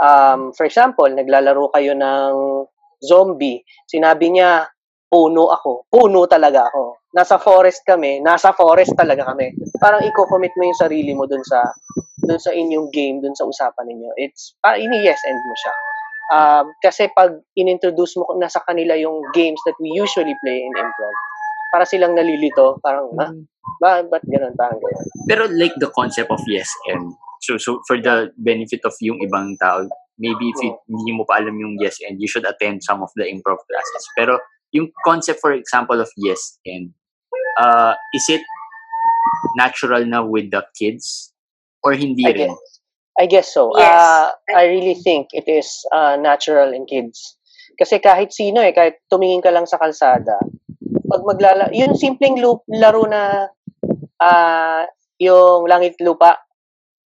Um, 0.00 0.54
for 0.56 0.64
example, 0.64 1.10
naglalaro 1.10 1.68
kayo 1.74 1.92
ng 1.92 2.64
zombie. 3.04 3.60
Sinabi 3.84 4.32
niya, 4.32 4.70
puno 5.10 5.50
ako. 5.50 5.90
Puno 5.90 6.24
talaga 6.24 6.70
ako. 6.72 7.02
Nasa 7.12 7.36
forest 7.36 7.82
kami. 7.82 8.22
Nasa 8.22 8.54
forest 8.54 8.94
talaga 8.94 9.26
kami. 9.34 9.52
Parang 9.82 10.00
i-commit 10.06 10.54
mo 10.56 10.62
yung 10.70 10.78
sarili 10.78 11.12
mo 11.12 11.26
dun 11.26 11.42
sa 11.42 11.66
dun 12.20 12.38
sa 12.38 12.54
inyong 12.54 12.88
game, 12.94 13.18
dun 13.18 13.34
sa 13.34 13.48
usapan 13.48 13.90
ninyo. 13.90 14.14
It's, 14.14 14.54
parang 14.62 14.80
ini-yes 14.86 15.20
end 15.26 15.40
mo 15.40 15.54
siya. 15.58 15.74
Um, 16.30 16.70
kasi 16.78 17.10
pag 17.10 17.34
inintroduce 17.58 18.14
mo 18.16 18.30
na 18.38 18.46
sa 18.46 18.62
kanila 18.62 18.94
yung 18.94 19.18
games 19.34 19.58
that 19.66 19.74
we 19.82 19.90
usually 19.90 20.34
play 20.42 20.62
in 20.62 20.72
improv, 20.78 21.14
para 21.70 21.82
silang 21.86 22.14
nalilito, 22.14 22.78
parang, 22.82 23.10
ah, 23.18 23.30
Mhm. 23.30 23.46
ba, 23.82 24.02
ba't 24.06 24.22
ganun, 24.26 24.54
parang 24.54 24.78
ganun. 24.78 25.06
Pero 25.26 25.46
like 25.50 25.74
the 25.78 25.90
concept 25.90 26.30
of 26.30 26.42
yes 26.46 26.66
and 26.90 27.14
so 27.42 27.58
so 27.58 27.78
for 27.86 27.98
the 27.98 28.30
benefit 28.38 28.82
of 28.86 28.94
yung 29.02 29.18
ibang 29.22 29.54
tao, 29.58 29.86
maybe 30.18 30.50
if 30.50 30.58
you, 30.62 30.74
hindi 30.90 31.12
mo 31.14 31.22
pa 31.24 31.38
alam 31.42 31.54
yung 31.58 31.78
yes 31.78 31.98
and 32.06 32.18
you 32.18 32.26
should 32.30 32.44
attend 32.46 32.82
some 32.82 33.02
of 33.02 33.10
the 33.18 33.24
improv 33.26 33.58
classes. 33.70 34.04
Pero 34.18 34.38
yung 34.70 34.90
concept 35.06 35.38
for 35.42 35.50
example 35.54 35.98
of 35.98 36.10
yes 36.18 36.58
and 36.66 36.90
uh 37.58 37.94
is 38.14 38.26
it 38.30 38.42
natural 39.56 40.02
na 40.06 40.22
with 40.22 40.50
the 40.50 40.62
kids 40.78 41.32
or 41.82 41.94
hindi 41.94 42.26
I 42.26 42.32
rin? 42.34 42.50
guess, 42.54 42.79
I 43.18 43.26
guess 43.26 43.52
so. 43.52 43.72
Yes. 43.74 43.88
Uh, 43.90 44.26
I 44.54 44.64
really 44.70 44.94
think 44.94 45.32
it 45.32 45.48
is 45.50 45.82
uh, 45.90 46.14
natural 46.20 46.72
in 46.72 46.86
kids. 46.86 47.36
Kasi 47.74 47.98
kahit 47.98 48.30
sino 48.30 48.60
eh, 48.60 48.76
kahit 48.76 49.00
tumingin 49.08 49.40
ka 49.40 49.50
lang 49.50 49.64
sa 49.64 49.80
kalsada, 49.80 50.36
pag 51.08 51.22
maglala, 51.26 51.72
yung 51.72 51.96
simpleng 51.96 52.38
loop, 52.38 52.62
laro 52.70 53.08
na 53.08 53.48
ah 54.20 54.84
yung 55.18 55.64
langit 55.66 55.96
lupa, 56.00 56.36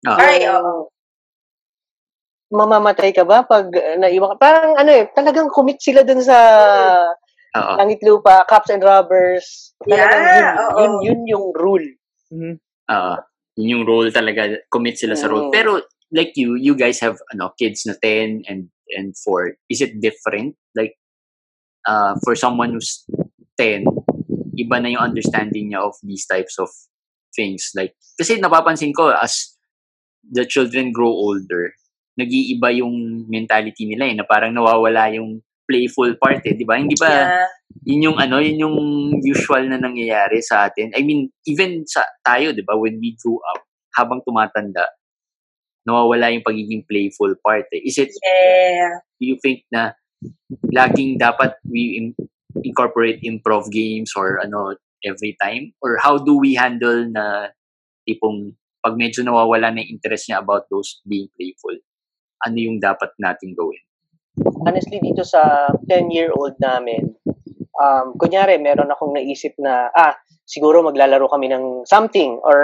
Ah, 0.04 0.20
Ay, 0.20 0.44
oo. 0.52 0.92
mamamatay 2.52 3.16
ka 3.16 3.24
ba 3.24 3.48
pag 3.48 3.72
uh, 3.72 3.96
naiwan 3.98 4.36
ka? 4.36 4.38
Parang 4.38 4.76
ano 4.76 4.92
eh, 4.92 5.08
talagang 5.16 5.48
commit 5.48 5.80
sila 5.80 6.04
dun 6.04 6.20
sa 6.20 6.38
oo. 7.56 7.74
langit 7.80 8.04
lupa, 8.04 8.44
cops 8.44 8.70
and 8.70 8.84
robbers. 8.84 9.72
Talagang 9.88 10.24
Yeah, 10.28 10.36
yun, 10.36 10.52
yun, 10.76 10.94
yun 11.02 11.20
yung 11.32 11.46
rule. 11.56 11.88
Mhm. 12.36 12.60
Oo. 12.92 13.16
Yun 13.56 13.70
yung 13.80 13.84
role 13.88 14.10
talaga, 14.12 14.60
commit 14.68 15.00
sila 15.00 15.16
sa 15.16 15.32
role. 15.32 15.48
Mm. 15.50 15.54
Pero 15.56 15.72
like 16.14 16.34
you, 16.38 16.56
you 16.56 16.78
guys 16.78 17.02
have 17.02 17.18
ano 17.34 17.52
kids 17.58 17.84
na 17.90 17.98
10 18.00 18.46
and 18.48 18.70
and 18.94 19.18
4. 19.18 19.58
Is 19.70 19.82
it 19.82 19.98
different? 20.00 20.56
Like 20.78 20.96
uh 21.90 22.16
for 22.24 22.38
someone 22.38 22.78
who's 22.78 23.04
10, 23.58 23.84
iba 24.56 24.78
na 24.82 24.94
yung 24.94 25.04
understanding 25.14 25.74
niya 25.74 25.82
of 25.82 25.98
these 26.06 26.26
types 26.30 26.62
of 26.62 26.70
things. 27.34 27.74
Like 27.74 27.98
kasi 28.16 28.38
napapansin 28.38 28.94
ko 28.94 29.10
as 29.10 29.58
the 30.24 30.46
children 30.46 30.94
grow 30.94 31.12
older, 31.12 31.74
nag-iiba 32.16 32.72
yung 32.78 33.26
mentality 33.28 33.90
nila 33.90 34.08
eh, 34.08 34.16
na 34.16 34.26
parang 34.26 34.54
nawawala 34.54 35.12
yung 35.18 35.42
playful 35.66 36.14
part 36.22 36.46
eh, 36.46 36.54
di 36.54 36.64
ba? 36.64 36.78
Hindi 36.78 36.96
ba 37.00 37.10
Yeah. 37.10 37.48
yun 37.90 38.06
yung 38.14 38.18
ano, 38.22 38.38
yun 38.38 38.70
yung 38.70 38.78
usual 39.26 39.66
na 39.66 39.82
nangyayari 39.82 40.38
sa 40.46 40.70
atin. 40.70 40.94
I 40.94 41.02
mean, 41.02 41.34
even 41.50 41.84
sa 41.90 42.06
tayo, 42.22 42.54
'di 42.54 42.62
ba, 42.62 42.78
when 42.78 43.02
we 43.02 43.18
grew 43.18 43.42
up, 43.42 43.66
habang 43.98 44.22
tumatanda, 44.22 44.86
nawawala 45.84 46.32
yung 46.32 46.46
pagiging 46.46 46.84
playful 46.88 47.34
part. 47.44 47.68
Eh. 47.76 47.84
Is 47.84 48.00
it 48.00 48.12
Yeah. 48.24 49.04
do 49.20 49.24
you 49.24 49.38
think 49.40 49.68
na 49.72 49.96
laging 50.72 51.20
dapat 51.20 51.60
we 51.68 52.00
in- 52.00 52.18
incorporate 52.64 53.20
improv 53.24 53.68
games 53.74 54.14
or 54.16 54.40
ano 54.40 54.78
every 55.04 55.36
time 55.42 55.76
or 55.84 56.00
how 56.00 56.16
do 56.16 56.40
we 56.40 56.56
handle 56.56 57.04
na 57.12 57.52
tipong 58.08 58.56
pag 58.84 58.96
medyo 58.96 59.24
nawawala 59.24 59.72
na 59.72 59.84
yung 59.84 60.00
interest 60.00 60.28
niya 60.28 60.40
about 60.40 60.68
those 60.72 61.04
being 61.08 61.28
playful 61.36 61.76
ano 62.44 62.56
yung 62.56 62.80
dapat 62.80 63.12
natin 63.20 63.52
gawin 63.56 63.84
honestly 64.66 64.98
dito 64.98 65.22
sa 65.22 65.70
10-year-old 65.86 66.58
namin, 66.58 67.14
um, 67.78 68.18
kunyari, 68.18 68.58
meron 68.58 68.90
akong 68.90 69.14
naisip 69.14 69.54
na, 69.62 69.94
ah, 69.94 70.18
siguro 70.44 70.82
maglalaro 70.82 71.30
kami 71.30 71.54
ng 71.54 71.86
something 71.86 72.42
or 72.44 72.60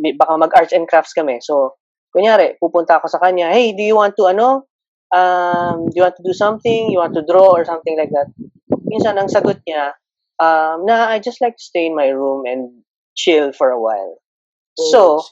may- 0.00 0.16
baka 0.16 0.34
mag-arts 0.36 0.72
and 0.72 0.88
crafts 0.88 1.12
kami. 1.12 1.38
So, 1.44 1.76
kunyari, 2.14 2.54
pupunta 2.62 3.02
ako 3.02 3.10
sa 3.10 3.18
kanya, 3.18 3.50
hey, 3.50 3.74
do 3.74 3.82
you 3.82 3.98
want 3.98 4.14
to, 4.14 4.30
ano, 4.30 4.70
um, 5.10 5.90
do 5.90 5.98
you 5.98 6.06
want 6.06 6.14
to 6.14 6.22
do 6.22 6.30
something? 6.30 6.94
You 6.94 7.02
want 7.02 7.18
to 7.18 7.26
draw 7.26 7.50
or 7.50 7.66
something 7.66 7.98
like 7.98 8.14
that? 8.14 8.30
Minsan, 8.86 9.18
ang 9.18 9.26
sagot 9.26 9.58
niya, 9.66 9.98
um, 10.38 10.86
na, 10.86 11.10
I 11.10 11.18
just 11.18 11.42
like 11.42 11.58
to 11.58 11.64
stay 11.66 11.90
in 11.90 11.98
my 11.98 12.14
room 12.14 12.46
and 12.46 12.86
chill 13.18 13.50
for 13.50 13.74
a 13.74 13.80
while. 13.82 14.22
So, 14.78 15.22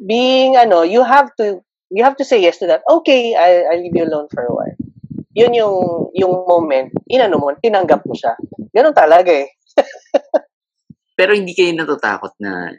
being 0.00 0.56
ano, 0.56 0.82
you 0.82 1.04
have 1.04 1.28
to 1.36 1.60
you 1.92 2.04
have 2.04 2.16
to 2.16 2.24
say 2.24 2.40
yes 2.40 2.58
to 2.58 2.66
that. 2.66 2.80
Okay, 2.88 3.36
I 3.36 3.68
I'll 3.68 3.82
leave 3.82 3.92
you 3.92 4.08
alone 4.08 4.28
for 4.32 4.48
a 4.48 4.52
while. 4.54 4.76
Yun 5.36 5.52
yung 5.52 5.76
yung 6.16 6.32
moment, 6.48 6.90
inano 7.12 7.36
mo, 7.36 7.52
tinanggap 7.60 8.02
mo 8.08 8.16
siya. 8.16 8.34
Ganun 8.72 8.96
talaga 8.96 9.44
eh. 9.44 9.48
pero 11.18 11.36
hindi 11.36 11.52
kayo 11.52 11.76
natatakot 11.76 12.32
na 12.40 12.72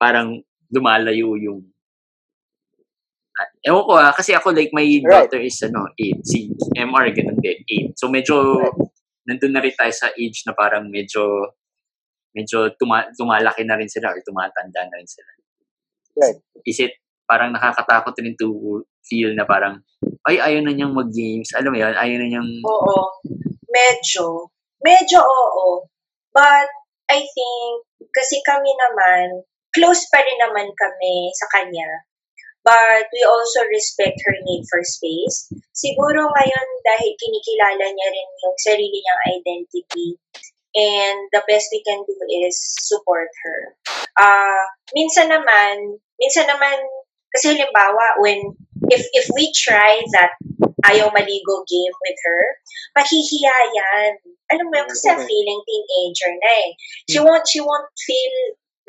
parang 0.00 0.40
lumalayo 0.72 1.36
yung 1.36 1.60
ewan 3.64 3.84
ko 3.84 3.92
ah, 3.96 4.12
kasi 4.12 4.32
ako 4.32 4.52
like 4.52 4.72
my 4.72 4.84
Right. 4.84 5.04
daughter 5.28 5.40
is 5.40 5.60
ano, 5.62 5.88
8. 5.96 6.20
Si 6.24 6.48
MR 6.76 7.12
ganun 7.12 7.38
din, 7.40 7.58
8. 7.68 7.92
So 7.96 8.08
medyo 8.08 8.56
Right. 8.56 8.76
nandun 9.28 9.52
na 9.52 9.60
rin 9.62 9.74
tayo 9.76 9.92
sa 9.92 10.08
age 10.16 10.42
na 10.48 10.56
parang 10.56 10.88
medyo 10.88 11.54
medyo 12.32 12.70
tuma- 12.78 13.10
tumalaki 13.12 13.66
na 13.66 13.76
rin 13.76 13.90
sila 13.90 14.14
or 14.14 14.20
tumatanda 14.22 14.86
na 14.86 14.96
rin 14.96 15.08
sila. 15.08 15.30
Right. 16.16 16.38
Is 16.64 16.78
it 16.80 16.94
parang 17.26 17.54
nakakatakot 17.54 18.14
rin 18.18 18.34
to 18.34 18.82
feel 19.06 19.30
na 19.34 19.46
parang 19.46 19.82
ay 20.26 20.38
ayaw 20.38 20.60
na 20.62 20.72
niyang 20.74 20.92
mag-games. 20.94 21.50
Alam 21.56 21.72
mo 21.74 21.78
yun, 21.78 21.94
ayaw 21.94 22.16
na 22.20 22.26
niyang 22.26 22.50
Oo. 22.66 22.96
Medyo. 23.70 24.50
Medyo 24.82 25.20
oo. 25.22 25.86
But, 26.30 26.68
I 27.10 27.22
think, 27.22 27.72
kasi 28.14 28.38
kami 28.46 28.70
naman, 28.70 29.42
close 29.74 30.06
pa 30.10 30.22
rin 30.22 30.38
naman 30.38 30.70
kami 30.74 31.14
sa 31.34 31.46
kanya. 31.58 31.88
But 32.70 33.10
we 33.10 33.26
also 33.26 33.66
respect 33.66 34.22
her 34.22 34.36
need 34.46 34.62
for 34.70 34.86
space. 34.86 35.50
Siguro 35.74 36.22
ngayon 36.22 36.66
dahil 36.86 37.10
kinikilala 37.18 37.82
niya 37.82 38.08
rin 38.14 38.30
yung 38.46 38.56
sarili 38.62 38.94
niyang 38.94 39.22
identity 39.42 40.08
and 40.78 41.18
the 41.34 41.42
best 41.50 41.66
we 41.74 41.82
can 41.82 41.98
do 42.06 42.14
is 42.46 42.54
support 42.86 43.26
her. 43.42 43.74
Ah, 44.14 44.70
minsan 44.94 45.34
naman, 45.34 45.98
minsan 46.22 46.46
naman 46.46 46.78
Kasi 47.30 47.54
halimbawa, 47.54 48.18
when, 48.18 48.58
if, 48.90 49.06
if 49.14 49.26
we 49.34 49.54
try 49.54 50.02
that 50.18 50.34
ayaw 50.82 51.14
maligo 51.14 51.62
game 51.70 51.94
with 52.02 52.18
her, 52.26 52.42
mahihiya 52.98 53.56
yan. 53.70 54.12
Alam 54.50 54.66
mo 54.66 54.74
yun, 54.82 54.88
kasi 54.90 55.14
Okay. 55.14 55.30
feeling 55.30 55.60
teenager 55.62 56.32
na 56.42 56.50
eh. 56.50 56.70
She 57.06 57.18
won't, 57.22 57.46
she 57.46 57.62
won't 57.62 57.86
feel 57.94 58.34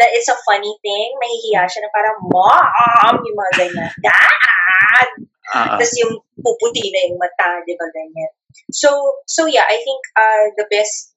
that 0.02 0.10
it's 0.18 0.28
a 0.28 0.42
funny 0.50 0.74
thing. 0.82 1.14
Mahihiya 1.22 1.70
siya 1.70 1.86
na 1.86 1.94
parang, 1.94 2.18
mom, 2.26 3.22
yung 3.22 3.38
mga 3.38 3.54
ganyan. 3.62 3.92
Dad! 4.06 5.10
Ah. 5.54 5.78
Tapos 5.78 5.94
yung 6.02 6.18
puputi 6.42 6.90
na 6.90 7.00
yung 7.06 7.22
mata, 7.22 7.62
di 7.70 7.78
ba 7.78 7.86
ganyan. 7.94 8.34
So, 8.74 8.90
so 9.30 9.46
yeah, 9.46 9.70
I 9.70 9.78
think 9.78 10.02
uh, 10.18 10.46
the 10.58 10.66
best 10.74 11.14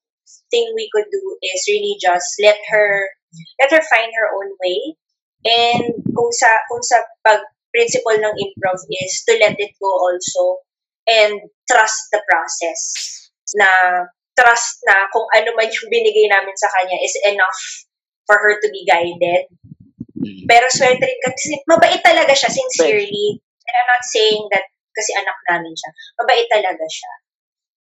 thing 0.53 0.69
we 0.77 0.93
could 0.93 1.09
do 1.09 1.25
is 1.41 1.65
really 1.73 1.97
just 1.97 2.29
let 2.45 2.61
her, 2.69 3.09
let 3.65 3.73
her 3.73 3.83
find 3.89 4.13
her 4.13 4.29
own 4.37 4.53
way. 4.61 4.79
And 5.49 6.05
kung 6.13 6.31
sa, 6.37 6.61
kung 6.69 6.85
sa 6.85 7.01
pag 7.25 7.41
principle 7.73 8.15
ng 8.15 8.35
improv 8.39 8.79
is 8.87 9.13
to 9.27 9.35
let 9.41 9.59
it 9.59 9.73
go 9.83 9.91
also 9.91 10.63
and 11.11 11.43
trust 11.67 12.09
the 12.15 12.23
process 12.31 12.81
na 13.59 13.67
trust 14.39 14.83
na 14.87 15.11
kung 15.11 15.27
ano 15.35 15.51
man 15.59 15.69
yung 15.71 15.91
binigay 15.91 16.27
namin 16.31 16.55
sa 16.59 16.71
kanya 16.71 16.99
is 17.03 17.15
enough 17.27 17.61
for 18.25 18.37
her 18.37 18.55
to 18.61 18.69
be 18.73 18.83
guided. 18.89 19.49
Mm. 20.17 20.49
Pero 20.49 20.67
swerte 20.73 21.05
rin 21.05 21.21
kasi 21.25 21.61
mabait 21.69 22.01
talaga 22.01 22.33
siya 22.33 22.51
sincerely. 22.51 23.41
And 23.41 23.75
I'm 23.77 23.89
not 23.89 24.05
saying 24.09 24.43
that 24.53 24.65
kasi 24.95 25.11
anak 25.17 25.37
namin 25.51 25.75
siya. 25.75 25.91
Mabait 26.23 26.47
talaga 26.49 26.85
siya. 26.87 27.13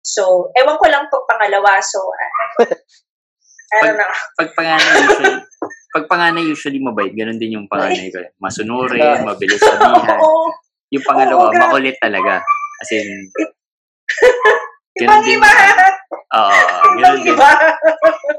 So, 0.03 0.51
ewan 0.59 0.75
ko 0.75 0.85
lang 0.91 1.07
pag 1.07 1.23
pangalawa. 1.31 1.79
So, 1.79 1.99
uh, 2.03 2.67
I 3.73 3.79
don't 3.87 3.97
know. 3.97 4.11
Pag 4.37 4.49
panganay 4.53 4.99
usually, 5.07 5.35
pag 5.95 6.05
panganay 6.11 6.43
usually 6.43 6.79
mabait, 6.83 7.13
ganun 7.15 7.39
din 7.39 7.55
yung 7.55 7.67
panganay 7.71 8.11
ko. 8.11 8.19
Masunurin, 8.43 9.23
mabilis 9.23 9.63
sabihan. 9.63 10.19
Oo. 10.25 10.51
Yung 10.93 11.05
pangalawa, 11.07 11.49
grabe. 11.49 11.61
makulit 11.63 11.97
talaga. 11.97 12.43
As 12.83 12.91
in, 12.93 13.07
ganun 14.99 15.23
din. 15.25 15.39
Oo, 16.33 16.57
ganun 16.97 17.19
din. 17.25 17.33
iba. 17.33 17.49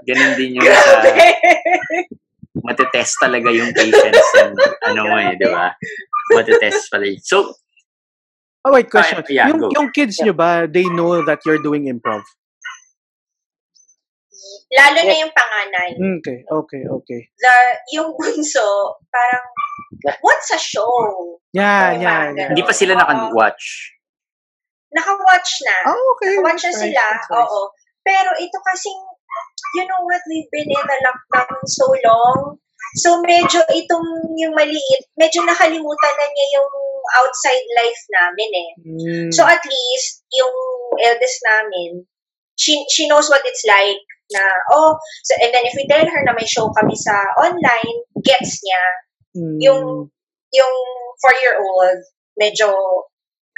Ganun 0.02 0.33
din 0.35 0.50
yung 0.59 0.66
sa, 0.66 0.98
matetest 2.64 3.14
talaga 3.20 3.50
yung 3.50 3.70
patience 3.70 4.30
and 4.40 4.54
ano 4.83 5.00
mo 5.04 5.16
eh, 5.18 5.35
di 5.37 5.46
ba? 5.46 5.70
Matetest 6.33 6.88
pala. 6.88 7.07
yun. 7.07 7.20
So, 7.20 7.54
Oh, 8.64 8.72
wait, 8.72 8.88
question. 8.88 9.20
Ah, 9.20 9.28
yeah, 9.28 9.44
yung, 9.52 9.61
go. 9.61 9.68
yung 9.76 9.92
kids 9.92 10.16
nyo 10.24 10.33
ba, 10.33 10.64
they 10.64 10.88
know 10.88 11.20
that 11.20 11.37
you're 11.44 11.61
doing 11.61 11.85
improv? 11.85 12.24
Lalo 14.72 14.98
na 15.04 15.14
yung 15.20 15.30
panganay. 15.30 15.90
Hmm, 15.94 16.16
Okay, 16.18 16.38
okay, 16.48 16.83
okay. 16.88 17.20
The, 17.37 17.54
yung 17.92 18.16
bunso, 18.16 18.96
parang, 19.07 19.44
what's 20.24 20.48
a 20.48 20.57
show? 20.57 20.88
Yan, 21.52 22.00
Diba? 22.00 22.09
yan, 22.09 22.28
yan. 22.35 22.48
hindi 22.50 22.64
pa 22.64 22.72
sila 22.72 22.96
naka-watch. 22.96 23.64
Naka-watch 24.90 25.50
na. 25.62 25.76
Oh, 25.92 26.16
okay. 26.16 26.33
Naka-watch 26.35 26.62
na 26.64 26.72
sila. 26.72 27.02
nice, 27.04 27.28
nice. 27.28 27.37
Oo. 27.37 27.61
Pero 28.04 28.30
ito 28.36 28.58
kasing, 28.60 29.00
you 29.74 29.84
know 29.88 30.00
what, 30.04 30.20
we've 30.28 30.48
been 30.52 30.68
in 30.68 30.86
a 30.86 30.98
lockdown 31.02 31.58
so 31.66 31.88
long. 32.04 32.60
So 33.00 33.18
medyo 33.24 33.64
itong 33.66 34.06
yung 34.38 34.54
maliit, 34.54 35.02
medyo 35.18 35.42
nakalimutan 35.42 36.14
na 36.14 36.26
niya 36.30 36.46
yung 36.60 36.70
outside 37.18 37.64
life 37.74 38.02
namin 38.12 38.50
eh. 38.54 38.70
Mm, 38.86 39.28
So 39.34 39.42
at 39.42 39.64
least, 39.64 40.22
yung 40.30 40.54
eldest 41.02 41.40
namin, 41.42 42.06
she, 42.54 42.84
she 42.92 43.08
knows 43.08 43.26
what 43.26 43.42
it's 43.48 43.64
like 43.66 43.98
na, 44.30 44.40
oh, 44.70 44.94
so, 45.26 45.32
and 45.42 45.50
then 45.50 45.66
if 45.66 45.74
we 45.74 45.88
tell 45.90 46.04
her 46.06 46.20
na 46.22 46.32
may 46.38 46.46
show 46.46 46.70
kami 46.78 46.94
sa 46.94 47.18
online, 47.40 47.98
gets 48.22 48.62
niya. 48.62 48.82
mm, 49.42 49.58
yung- 49.58 50.10
Yung 50.54 50.76
four-year-old, 51.18 51.98
medyo 52.38 52.70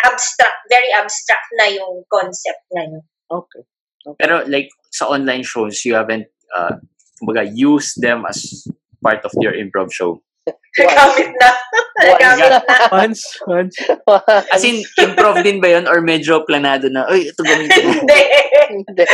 abstract, 0.00 0.64
very 0.72 0.88
abstract 0.96 1.44
na 1.60 1.68
yung 1.68 2.08
concept 2.08 2.64
na 2.72 2.88
yun. 2.88 3.04
Okay. 3.28 3.68
Pero 4.14 4.46
like, 4.46 4.70
sa 4.94 5.10
online 5.10 5.42
shows, 5.42 5.82
you 5.82 5.98
haven't, 5.98 6.30
uh, 6.54 6.78
kumbaga, 7.18 7.50
used 7.50 7.98
them 7.98 8.22
as 8.28 8.62
part 9.02 9.24
of 9.26 9.32
your 9.42 9.52
improv 9.52 9.90
show. 9.90 10.22
Nagamit 10.78 11.32
na. 11.40 11.50
Nagamit 11.98 12.50
na. 12.54 12.76
Once, 13.02 13.22
once. 13.50 13.74
As 14.52 14.62
in, 14.62 14.84
improv 15.00 15.42
din 15.42 15.58
ba 15.58 15.74
yun? 15.74 15.90
Or 15.90 15.98
medyo 16.04 16.46
planado 16.46 16.86
na, 16.86 17.08
uy, 17.10 17.32
ito 17.32 17.42
gamitin 17.42 17.82
mo. 17.82 17.92
Hindi. 17.98 18.22
Hindi. 18.70 19.04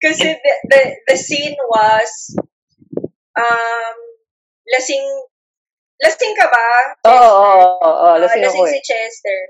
Kasi 0.00 0.28
the, 0.32 0.54
the, 0.68 0.80
the 1.08 1.16
scene 1.16 1.56
was, 1.70 2.36
um, 3.38 3.96
lasing, 4.68 5.06
lasing 6.02 6.34
ka 6.36 6.46
ba? 6.50 6.68
Oo, 7.08 7.30
oo, 7.40 7.68
oo, 7.80 8.08
Lasing 8.20 8.44
ako 8.44 8.60
lasing 8.64 8.68
eh. 8.68 8.72
si 8.76 8.80
Chester. 8.84 9.40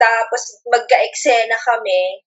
Tapos, 0.00 0.42
magka-eksena 0.64 1.58
kami. 1.60 2.24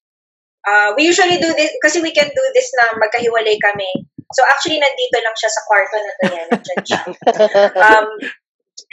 Ah, 0.63 0.95
we 0.95 1.03
usually 1.03 1.35
do 1.43 1.51
this, 1.59 1.75
kasi 1.83 1.99
we 1.99 2.15
can 2.15 2.31
do 2.31 2.45
this 2.55 2.71
na 2.79 2.95
magkahiwalay 2.95 3.59
kami. 3.59 3.91
So, 4.31 4.41
actually, 4.47 4.79
nandito 4.79 5.19
lang 5.19 5.35
siya 5.35 5.51
sa 5.51 5.61
kwarto 5.67 5.95
na 5.99 6.11
to 6.15 6.25
yan. 6.31 6.49
Siya. 6.87 7.01
um, 7.85 8.07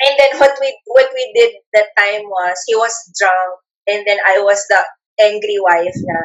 and 0.03 0.15
then, 0.19 0.33
what 0.43 0.53
we, 0.59 0.75
what 0.91 1.09
we 1.15 1.25
did 1.33 1.63
that 1.73 1.95
time 1.95 2.27
was, 2.27 2.59
he 2.67 2.75
was 2.75 2.93
drunk, 3.15 3.63
and 3.87 4.03
then 4.03 4.19
I 4.27 4.43
was 4.43 4.59
the 4.67 4.83
angry 5.23 5.63
wife 5.63 5.97
na, 6.03 6.19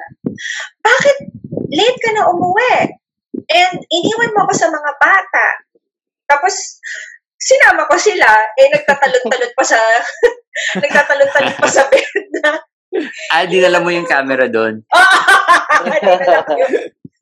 bakit 0.81 1.29
late 1.69 1.99
ka 2.01 2.11
na 2.17 2.25
umuwi? 2.25 2.97
And 3.45 3.77
iniwan 3.85 4.33
mo 4.33 4.49
ako 4.49 4.53
sa 4.57 4.73
mga 4.73 4.91
bata. 4.97 5.45
Tapos, 6.25 6.81
sinama 7.37 7.85
ko 7.85 7.95
sila, 8.01 8.25
eh, 8.57 8.67
nagtatalon-talon 8.73 9.53
pa 9.53 9.63
sa, 9.63 9.77
nagtatalon-talon 10.83 11.57
pa 11.61 11.69
sa 11.69 11.85
bed 11.93 12.25
na, 12.41 12.57
Ah, 13.33 13.45
dinala 13.45 13.83
mo 13.83 13.89
yung 13.91 14.07
camera 14.07 14.47
doon. 14.47 14.81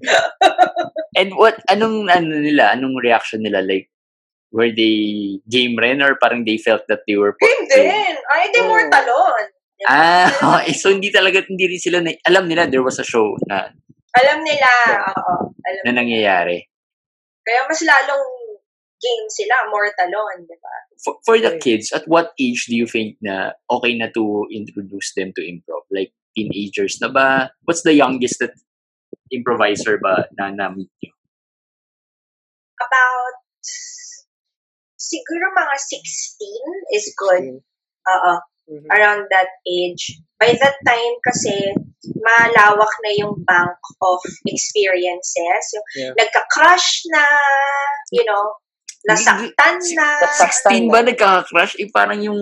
And 1.19 1.33
what, 1.37 1.61
anong, 1.69 2.09
ano 2.09 2.39
nila, 2.41 2.73
anong 2.75 2.99
reaction 3.01 3.41
nila? 3.43 3.61
Like, 3.63 3.89
were 4.53 4.69
they 4.69 5.39
game 5.49 5.77
rin 5.79 6.01
or 6.01 6.15
parang 6.21 6.45
they 6.45 6.57
felt 6.61 6.85
that 6.89 7.01
they 7.07 7.17
were 7.17 7.33
Game 7.41 7.65
din. 7.69 8.13
Ay, 8.29 8.49
di 8.53 8.61
more 8.65 8.85
Mm. 8.85 8.93
talon. 8.93 9.43
Ah, 9.89 10.29
okay. 10.63 10.73
So, 10.77 10.89
hindi 10.93 11.09
talaga, 11.11 11.43
hindi 11.47 11.65
rin 11.67 11.81
sila, 11.81 11.99
na, 11.99 12.13
alam 12.23 12.47
nila 12.47 12.69
there 12.69 12.83
was 12.85 12.99
a 13.01 13.05
show 13.07 13.35
na, 13.49 13.67
Alam 14.13 14.45
nila, 14.45 14.69
oo. 15.09 15.49
Alam 15.65 15.81
na 15.89 15.93
nangyayari. 16.05 16.69
Kaya 17.41 17.65
mas 17.65 17.81
lalong 17.81 18.27
game 19.03 19.27
sila, 19.27 19.67
more 19.67 19.91
talon, 19.99 20.47
di 20.47 20.55
ba? 20.63 20.75
For, 21.03 21.19
for 21.27 21.35
the 21.35 21.59
kids, 21.59 21.91
at 21.91 22.07
what 22.07 22.31
age 22.39 22.65
do 22.71 22.75
you 22.75 22.87
think 22.87 23.19
na 23.19 23.51
okay 23.67 23.97
na 23.99 24.07
to 24.15 24.47
introduce 24.47 25.11
them 25.13 25.35
to 25.35 25.43
improv? 25.43 25.83
Like, 25.91 26.15
teenagers 26.31 26.97
na 27.03 27.11
ba? 27.11 27.51
What's 27.67 27.83
the 27.83 27.93
youngest 27.93 28.39
that 28.39 28.55
improviser 29.29 29.99
ba 29.99 30.31
na 30.39 30.55
na-meet 30.55 30.89
nyo? 31.03 31.11
About, 32.79 33.35
siguro 34.95 35.45
mga 35.51 35.75
16 35.75 36.95
is 36.95 37.11
good. 37.19 37.59
Oo. 38.07 38.33
Mhm. 38.63 38.87
around 38.95 39.27
that 39.27 39.51
age. 39.67 40.23
By 40.39 40.55
that 40.55 40.79
time 40.87 41.15
kasi, 41.27 41.75
malawak 42.15 42.93
na 43.03 43.11
yung 43.19 43.43
bank 43.43 43.75
of 43.99 44.19
experiences. 44.47 45.63
Yung 45.75 45.87
Yeah. 45.99 46.13
nagka-crush 46.15 47.03
na, 47.11 47.23
you 48.15 48.23
know, 48.23 48.55
nasaktan 49.03 49.75
na. 49.95 50.07
Nasaktan. 50.23 50.71
16 50.87 50.93
ba 50.93 50.99
nagkaka-crush? 51.03 51.73
Eh, 51.79 51.89
parang 51.91 52.19
yung 52.23 52.39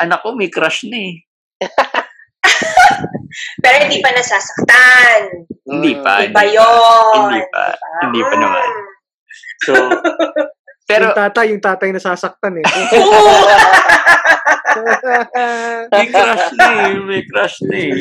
anak 0.00 0.24
ko 0.24 0.32
may 0.32 0.48
crush 0.48 0.88
na 0.88 0.98
eh. 0.98 1.14
Pero 3.62 3.74
hindi 3.84 3.98
pa 4.00 4.10
nasasaktan. 4.16 5.20
Hindi 5.68 5.92
pa. 6.00 6.24
Hindi 6.24 6.32
pa. 6.34 6.42
yun. 6.48 7.28
Hindi 7.28 7.42
pa. 7.52 7.64
Hindi 8.08 8.20
pa 8.24 8.34
naman. 8.40 8.68
So, 9.68 9.72
pero 10.88 11.12
yung 11.12 11.18
tatay, 11.20 11.46
yung 11.52 11.64
tatay 11.64 11.88
nasasaktan 11.92 12.64
eh. 12.64 12.64
Oo. 12.96 13.34
may 15.92 16.06
crush 16.08 16.48
na 16.56 16.66
eh. 16.88 16.94
May 17.04 17.22
crush 17.28 17.56
na 17.68 17.76
eh. 17.76 17.92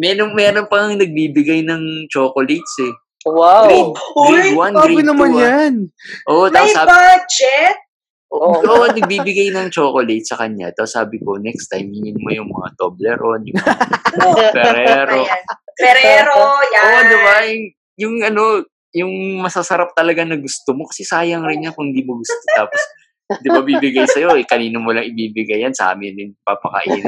Meron, 0.00 0.32
meron 0.32 0.66
pang 0.70 0.96
nagbibigay 0.96 1.60
ng 1.68 2.08
chocolates 2.08 2.80
eh. 2.80 2.94
Wow. 3.26 3.66
Grade, 3.66 3.92
grade 4.14 4.54
Uy, 4.54 4.54
1, 4.54 4.78
Sabi 4.78 4.94
grade 4.94 5.06
2. 5.06 5.10
naman 5.10 5.30
ah. 5.34 5.40
yan. 5.42 5.74
Oo, 6.30 6.44
May 6.46 6.52
tapos 6.54 6.72
sabi, 6.72 6.88
budget? 6.94 7.76
Oo. 8.26 8.52
Oo, 8.58 8.84
nagbibigay 8.90 9.48
ng 9.54 9.68
chocolate 9.70 10.26
sa 10.26 10.36
kanya. 10.38 10.70
Tapos 10.74 10.92
sabi 10.94 11.16
ko, 11.22 11.38
next 11.38 11.70
time, 11.70 11.90
hingin 11.90 12.18
mo 12.18 12.28
yung 12.34 12.50
mga 12.50 12.68
Toblerone, 12.78 13.44
yung 13.50 13.58
mga 13.58 14.46
Ferrero. 14.54 15.20
Ferrero, 15.76 16.40
yan. 16.70 16.82
Oo, 16.82 17.00
di 17.06 17.16
ba? 17.22 17.36
Yung, 17.46 17.64
yung 17.96 18.14
ano, 18.26 18.42
yung 18.96 19.12
masasarap 19.44 19.92
talaga 19.94 20.24
na 20.24 20.40
gusto 20.40 20.74
mo. 20.74 20.88
Kasi 20.88 21.06
sayang 21.06 21.44
rin 21.46 21.66
yan 21.68 21.74
kung 21.76 21.92
di 21.94 22.02
mo 22.02 22.18
gusto. 22.18 22.34
Tapos, 22.56 22.80
di 23.26 23.48
ba 23.50 23.58
bibigay 23.58 24.06
sa'yo, 24.06 24.38
eh, 24.38 24.46
kanino 24.46 24.78
mo 24.78 24.94
lang 24.94 25.02
ibibigay 25.02 25.66
yan, 25.66 25.74
sa 25.74 25.90
amin 25.90 26.14
din 26.14 26.30
papakainin. 26.46 27.02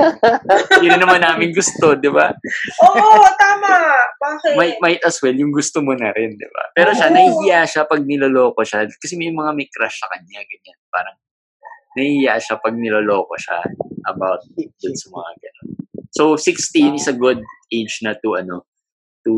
Yun 0.83 0.99
naman 0.99 1.23
namin 1.23 1.55
gusto, 1.55 1.95
di 1.95 2.11
ba? 2.11 2.35
Oo, 2.83 3.23
tama. 3.39 3.95
Bakit? 4.19 4.55
Might, 4.59 4.77
might 4.83 5.03
as 5.07 5.23
well, 5.23 5.35
yung 5.35 5.55
gusto 5.55 5.79
mo 5.79 5.95
na 5.95 6.11
rin, 6.11 6.35
di 6.35 6.49
ba? 6.51 6.75
Pero 6.75 6.91
siya, 6.91 7.15
nahihiya 7.15 7.63
siya 7.71 7.87
pag 7.87 8.03
niloloko 8.03 8.67
siya. 8.67 8.91
Kasi 8.91 9.15
may 9.15 9.31
mga 9.31 9.55
may 9.55 9.71
crush 9.71 10.03
sa 10.03 10.11
kanya, 10.11 10.43
ganyan. 10.43 10.79
Parang, 10.91 11.17
nahihiya 11.95 12.35
siya 12.43 12.59
pag 12.59 12.75
niloloko 12.75 13.35
siya 13.39 13.63
about 14.11 14.43
dun 14.59 14.95
sa 14.99 15.09
mga 15.15 15.31
ganun. 15.39 15.69
So, 16.11 16.35
16 16.35 16.99
is 16.99 17.07
a 17.07 17.15
good 17.15 17.47
age 17.71 18.03
na 18.03 18.19
to, 18.19 18.35
ano, 18.35 18.67
to 19.23 19.35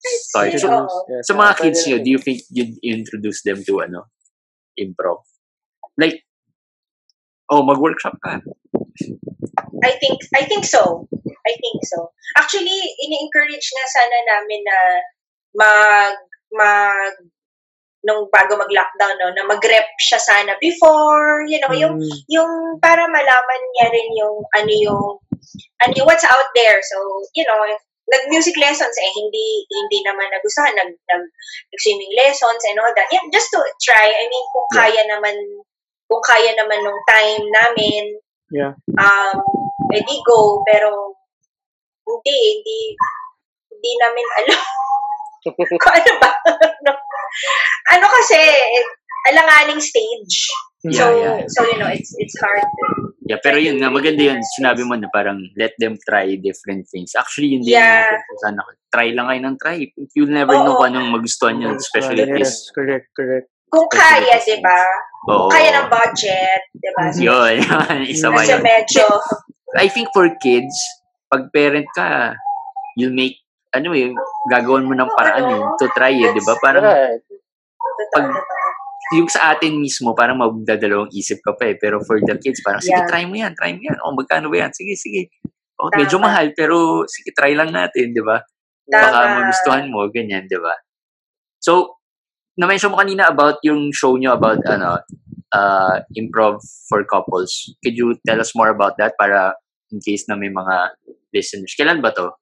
start. 0.00 0.56
So, 0.56 0.88
sa 1.28 1.32
mga 1.36 1.52
ah, 1.52 1.58
kids 1.60 1.84
nyo, 1.84 2.00
do 2.00 2.08
you 2.08 2.20
think 2.22 2.40
you'd 2.48 2.80
introduce 2.80 3.44
them 3.44 3.60
to, 3.68 3.84
ano, 3.84 4.08
improv? 4.80 5.28
Like, 5.98 6.24
oh, 7.50 7.62
mag-workshop 7.62 8.16
ka. 8.24 8.40
I 9.82 9.92
think 9.98 10.18
I 10.34 10.46
think 10.46 10.64
so. 10.64 11.08
I 11.42 11.52
think 11.58 11.78
so. 11.84 12.14
Actually, 12.38 12.80
ini-encourage 13.02 13.66
nga 13.66 13.86
sana 13.90 14.16
namin 14.30 14.60
na 14.62 14.78
mag 15.58 16.14
mag 16.54 17.14
nung 18.02 18.26
bago 18.34 18.58
mag-lockdown 18.58 19.14
no, 19.22 19.30
na 19.30 19.46
mag-rep 19.46 19.86
siya 20.02 20.18
sana 20.18 20.58
before, 20.58 21.46
you 21.46 21.58
know, 21.62 21.70
yung 21.70 21.98
Mm, 22.02 22.18
yung 22.30 22.52
para 22.82 23.06
malaman 23.06 23.62
niya 23.78 23.86
rin 23.94 24.08
yung 24.18 24.42
ano 24.58 24.72
yung 24.74 25.04
ano 25.82 25.92
yung 25.94 26.06
what's 26.06 26.26
out 26.26 26.50
there. 26.54 26.82
So, 26.82 26.96
you 27.38 27.46
know, 27.46 27.58
nag-music 28.10 28.58
lessons 28.58 28.94
eh 28.98 29.10
hindi 29.14 29.46
hindi 29.70 29.98
naman 30.02 30.26
nagustuhan 30.34 30.74
nag 30.74 30.90
nag 30.90 31.24
swimming 31.78 32.10
lessons 32.18 32.62
and 32.66 32.78
all 32.82 32.90
that. 32.94 33.06
Yeah, 33.14 33.22
just 33.30 33.50
to 33.54 33.62
try. 33.86 34.10
I 34.10 34.26
mean, 34.26 34.46
kung 34.50 34.66
Yeah. 34.74 34.78
kaya 34.82 35.02
naman 35.06 35.34
kung 36.12 36.20
kaya 36.28 36.52
naman 36.52 36.84
nung 36.84 37.00
time 37.08 37.40
namin 37.48 38.04
Yeah. 38.52 38.76
um, 39.00 39.36
edi 39.96 40.20
go, 40.28 40.60
pero 40.68 41.16
hindi, 42.04 42.36
hindi, 42.52 42.78
hindi 43.72 43.92
namin 43.96 44.26
alam 44.44 44.60
kung 45.80 45.94
ano 45.96 46.12
ba. 46.20 46.30
ano, 46.52 46.92
ano 47.96 48.06
kasi, 48.12 48.36
alanganing 49.32 49.80
stage. 49.80 50.52
Mm. 50.84 50.92
So, 50.92 51.04
Yeah, 51.16 51.40
yeah. 51.40 51.48
so 51.48 51.64
you 51.64 51.80
know, 51.80 51.88
it's 51.88 52.12
it's 52.20 52.36
hard. 52.44 52.68
Yeah, 53.24 53.40
pero 53.40 53.56
yun 53.56 53.80
nga, 53.80 53.88
maganda 53.88 54.20
yun. 54.20 54.44
Sinabi 54.52 54.84
mo 54.84 55.00
na 55.00 55.08
parang 55.08 55.40
let 55.56 55.72
them 55.80 55.96
try 56.04 56.36
different 56.36 56.84
things. 56.92 57.16
Actually, 57.16 57.56
yun 57.56 57.64
din 57.64 57.80
Yeah. 57.80 58.04
yung 58.12 58.40
sana 58.44 58.60
ko. 58.60 58.70
Try 58.92 59.16
lang 59.16 59.32
kayo 59.32 59.40
ng 59.48 59.56
try. 59.56 59.80
You'll 60.12 60.28
never 60.28 60.52
know 60.60 60.76
Oo. 60.76 60.84
kung 60.84 60.92
anong 60.92 61.08
magustuhan 61.08 61.56
nyo, 61.56 61.72
especially 61.72 62.28
at 62.28 62.36
this. 62.36 62.68
Yes, 62.68 62.74
correct, 62.76 63.08
correct. 63.16 63.48
Kung 63.72 63.88
Especially 63.88 64.28
kaya, 64.28 64.44
di 64.44 64.56
ba? 64.60 64.78
Oo. 65.22 65.46
Kaya 65.48 65.70
ng 65.78 65.88
budget, 65.88 66.60
di 66.74 66.88
ba? 66.92 67.02
So, 67.14 67.20
Yun, 67.26 67.52
yun. 67.62 67.98
Isa 68.08 68.26
ba 68.28 68.42
yun? 68.42 68.58
medyo, 68.58 69.04
I 69.78 69.86
think 69.86 70.10
for 70.10 70.26
kids, 70.42 70.74
pag 71.30 71.46
parent 71.54 71.86
ka, 71.94 72.34
you'll 72.98 73.14
make, 73.14 73.38
ano 73.70 73.94
eh, 73.94 74.10
gagawin 74.50 74.84
mo 74.84 74.92
ng 74.92 75.10
paraan 75.14 75.46
eh, 75.48 75.62
to 75.78 75.86
try 75.94 76.12
eh, 76.12 76.30
di 76.30 76.42
ba? 76.42 76.54
Parang, 76.58 76.84
Right. 76.84 77.22
Pag- 78.12 78.34
yung 79.12 79.28
sa 79.28 79.52
atin 79.52 79.76
mismo, 79.76 80.16
parang 80.16 80.40
magdadalawang 80.40 81.12
isip 81.12 81.44
ka 81.44 81.52
pa 81.52 81.68
eh. 81.68 81.76
Pero 81.76 82.00
for 82.00 82.16
the 82.16 82.32
kids, 82.40 82.64
parang, 82.64 82.80
sige, 82.80 82.96
Yeah. 82.96 83.04
try 83.04 83.28
mo 83.28 83.36
yan, 83.36 83.52
try 83.52 83.76
mo 83.76 83.84
yan. 83.84 83.98
O, 84.00 84.16
magkano 84.16 84.48
ba 84.48 84.64
yan? 84.66 84.72
Sige, 84.72 84.96
sige. 84.96 85.28
O, 85.76 85.92
medyo 85.92 86.16
Tama. 86.16 86.32
mahal, 86.32 86.56
pero 86.56 87.04
sige, 87.04 87.28
try 87.36 87.52
lang 87.52 87.70
natin, 87.70 88.16
di 88.16 88.22
ba? 88.24 88.40
Baka 88.88 89.38
magustuhan 89.38 89.86
mo, 89.92 90.08
ganyan, 90.08 90.48
di 90.48 90.56
ba? 90.56 90.72
So, 91.60 92.01
na-mention 92.56 92.90
mo 92.90 92.98
kanina 92.98 93.28
about 93.28 93.58
yung 93.62 93.90
show 93.92 94.16
nyo 94.16 94.32
about, 94.32 94.60
ano, 94.66 95.00
uh, 95.52 95.96
improv 96.16 96.60
for 96.88 97.04
couples. 97.04 97.72
Could 97.84 97.96
you 97.96 98.16
tell 98.26 98.40
us 98.40 98.52
more 98.54 98.68
about 98.68 98.96
that 98.98 99.14
para 99.18 99.54
in 99.90 100.00
case 100.00 100.24
na 100.28 100.36
may 100.36 100.48
mga 100.48 100.96
listeners? 101.32 101.74
Kailan 101.78 102.00
ba 102.00 102.12
to? 102.12 102.32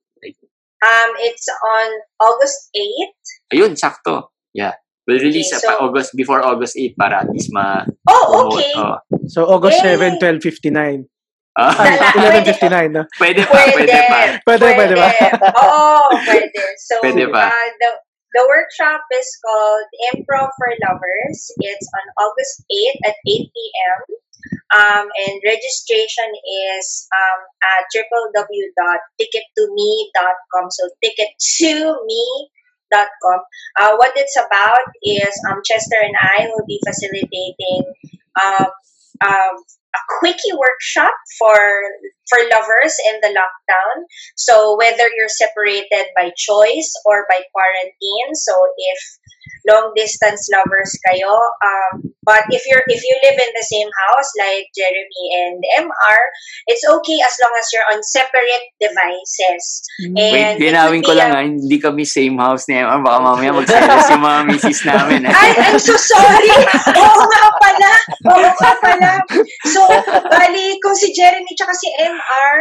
Um, 0.81 1.11
it's 1.21 1.45
on 1.45 1.89
August 2.25 2.73
8. 2.73 3.53
Ayun, 3.53 3.77
sakto. 3.77 4.33
Yeah. 4.57 4.81
We'll 5.07 5.21
release 5.21 5.53
Okay, 5.53 5.67
uh, 5.67 5.69
pa 5.69 5.73
so- 5.77 5.83
August, 5.85 6.11
before 6.17 6.41
August 6.41 6.75
8 6.79 6.97
para 6.97 7.21
at 7.21 7.29
least 7.29 7.51
ma 7.53 7.85
Oh, 8.09 8.49
okay. 8.49 8.73
Oh. 8.77 8.97
So, 9.29 9.45
August 9.45 9.85
Yay! 9.85 9.97
7, 10.01 10.17
12.59. 10.41 11.05
Ah, 11.59 11.75
Ay, 11.77 11.99
Dala- 12.15 12.41
11.59, 12.41 12.95
no? 12.95 13.03
pwede 13.19 13.43
pa, 13.45 13.59
pwede, 13.75 13.93
pa. 14.07 14.19
Pwede, 14.47 14.67
pwede 14.73 14.95
ba? 14.97 15.09
Oo, 15.61 16.15
pwede. 16.25 16.61
So, 16.79 16.95
Pwede 17.03 17.27
pa. 17.29 17.51
uh, 17.51 17.69
the, 17.77 17.89
the 18.33 18.47
workshop 18.47 19.03
is 19.13 19.37
called 19.45 19.87
Improv 20.13 20.51
for 20.57 20.73
Lovers. 20.87 21.51
It's 21.59 21.89
on 21.95 22.13
August 22.25 22.65
8 22.71 22.95
at 23.07 23.17
8 23.27 23.51
p.m. 23.51 23.99
Um, 24.71 25.11
and 25.27 25.43
registration 25.45 26.31
is 26.79 27.09
um, 27.11 27.43
at 27.61 27.91
www.tickettome.com. 27.91 30.71
So, 30.71 30.89
tickettome.com. 31.03 33.41
Uh, 33.81 33.97
what 33.97 34.13
it's 34.17 34.37
about 34.37 34.87
is 35.03 35.41
um, 35.51 35.61
Chester 35.65 35.99
and 36.01 36.15
I 36.21 36.47
will 36.55 36.65
be 36.67 36.81
facilitating 36.87 37.93
um, 38.41 38.71
um, 39.25 39.55
a 39.95 39.99
quickie 40.21 40.55
workshop 40.55 41.15
for 41.39 41.57
for 42.29 42.39
lovers 42.55 42.95
in 43.13 43.21
the 43.21 43.35
lockdown. 43.35 44.05
So 44.37 44.77
whether 44.79 45.09
you're 45.17 45.29
separated 45.29 46.07
by 46.17 46.31
choice 46.37 46.93
or 47.05 47.27
by 47.29 47.43
quarantine, 47.53 48.35
so 48.35 48.55
if 48.77 48.99
long 49.69 49.93
distance 49.95 50.49
lovers 50.51 50.93
kayo, 51.05 51.31
um, 51.61 51.93
but 52.25 52.45
if 52.51 52.65
you're 52.65 52.85
if 52.89 53.01
you 53.01 53.15
live 53.23 53.37
in 53.37 53.53
the 53.53 53.67
same 53.67 53.91
house 54.07 54.31
like 54.39 54.67
Jeremy 54.73 55.25
and 55.37 55.57
MR, 55.85 56.21
it's 56.67 56.85
okay 56.85 57.19
as 57.21 57.35
long 57.43 57.55
as 57.59 57.67
you're 57.73 57.89
on 57.93 58.01
separate 58.03 58.65
devices. 58.81 59.63
Wait, 60.17 60.33
And 60.33 60.55
it 60.57 60.73
linawin 60.73 61.01
would 61.03 61.09
ko 61.09 61.13
lang 61.13 61.31
a- 61.33 61.39
ah, 61.41 61.45
hindi 61.45 61.77
kami 61.77 62.05
same 62.05 62.37
house 62.39 62.69
ni 62.69 62.81
Emma. 62.81 63.01
Baka 63.01 63.19
mamaya 63.21 63.51
magsilas 63.53 64.09
yung 64.09 64.25
mga 64.25 64.41
misis 64.49 64.81
namin. 64.85 65.29
ah. 65.29 65.33
Ay, 65.35 65.51
I'm 65.57 65.79
so 65.81 65.97
sorry! 65.97 66.51
Oo 67.05 67.23
nga 67.27 67.45
pala! 67.61 67.91
Oo 68.33 68.51
nga 68.57 68.73
pala! 68.81 69.13
So, 69.69 69.81
bali, 70.29 70.77
kung 70.81 70.97
si 70.97 71.13
Jeremy 71.13 71.53
tsaka 71.53 71.73
si 71.77 71.89
MR, 72.01 72.55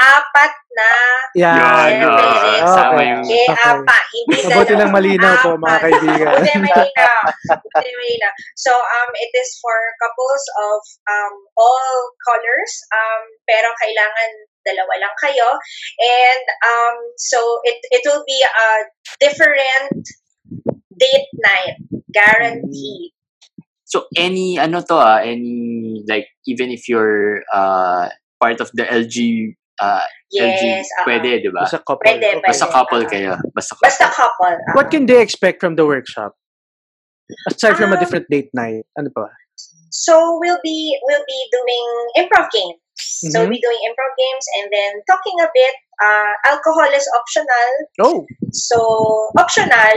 apat 0.00 0.52
na 0.72 0.90
Yes, 1.36 2.02
oo, 2.02 2.18
yes. 2.18 2.64
sama 2.74 2.90
Okay. 2.96 3.06
yung... 3.12 3.22
Okay. 3.22 3.46
apa, 3.52 3.96
hindi 4.10 4.34
Mabuti 4.50 4.72
dalawa. 4.72 4.80
lang 4.80 4.90
malinaw 4.90 5.34
po, 5.44 5.50
mga 5.54 5.68
Apat. 5.68 5.82
kaibigan. 5.84 6.26
Mabuti 6.26 6.48
lang 6.50 6.64
malinaw. 6.66 7.20
Mabuti 7.52 7.78
lang 7.86 7.98
malinaw. 8.00 8.32
So, 8.56 8.72
um, 8.74 9.10
it 9.14 9.32
is 9.36 9.50
for 9.60 9.76
couples 10.00 10.44
of 10.58 10.80
um, 11.06 11.34
all 11.54 11.90
colors, 12.24 12.72
um, 12.90 13.22
pero 13.46 13.68
kailangan 13.78 14.30
dalawa 14.64 14.94
lang 14.98 15.14
kayo. 15.22 15.48
And 16.00 16.44
um, 16.66 16.96
so, 17.20 17.38
it, 17.62 17.78
it 17.94 18.02
will 18.08 18.24
be 18.26 18.40
a 18.42 18.68
different 19.22 20.02
date 20.96 21.30
night, 21.38 21.78
guaranteed. 22.10 23.12
So, 23.84 24.06
any, 24.16 24.58
ano 24.58 24.82
to 24.82 24.94
ah, 24.98 25.18
any, 25.22 26.02
like, 26.06 26.26
even 26.46 26.70
if 26.70 26.86
you're 26.88 27.42
uh, 27.54 28.08
part 28.38 28.60
of 28.60 28.70
the 28.74 28.82
LG, 28.86 29.54
uh, 29.80 30.04
LG, 30.30 30.62
Yes, 30.62 30.86
uh-uh. 30.86 31.04
pwede, 31.08 31.30
di 31.42 31.48
ba? 31.50 31.64
Basta 31.66 31.80
couple. 31.82 32.04
Pwede, 32.06 32.28
Okay. 32.38 32.46
Basta 32.46 32.66
pwede. 32.68 32.74
couple 32.76 33.00
uh-uh. 33.02 33.10
kayo. 33.10 33.32
Basta 33.56 33.72
couple. 33.74 33.84
Basta 33.88 34.06
couple. 34.12 34.54
uh-uh. 34.54 34.74
What 34.76 34.86
can 34.92 35.04
they 35.10 35.18
expect 35.20 35.58
from 35.60 35.74
the 35.74 35.84
workshop? 35.84 36.36
Aside 37.50 37.78
from 37.78 37.94
a 37.94 37.98
Um, 37.98 38.02
different 38.02 38.26
date 38.30 38.50
night, 38.54 38.82
ano 38.98 39.06
pa? 39.14 39.30
So 39.90 40.38
we'll 40.38 40.58
be 40.62 40.94
we'll 41.06 41.26
be 41.26 41.40
doing 41.50 41.86
improv 42.26 42.46
games. 42.50 42.78
So 43.30 43.42
we'll 43.42 43.50
be 43.54 43.62
doing 43.62 43.80
improv 43.86 44.12
games 44.18 44.44
and 44.58 44.66
then 44.70 44.90
talking 45.06 45.36
a 45.42 45.48
bit. 45.54 45.74
Uh, 46.00 46.32
alcohol 46.48 46.88
is 46.96 47.04
optional. 47.12 47.68
Oh, 48.00 48.24
So 48.52 48.80
optional. 49.36 49.96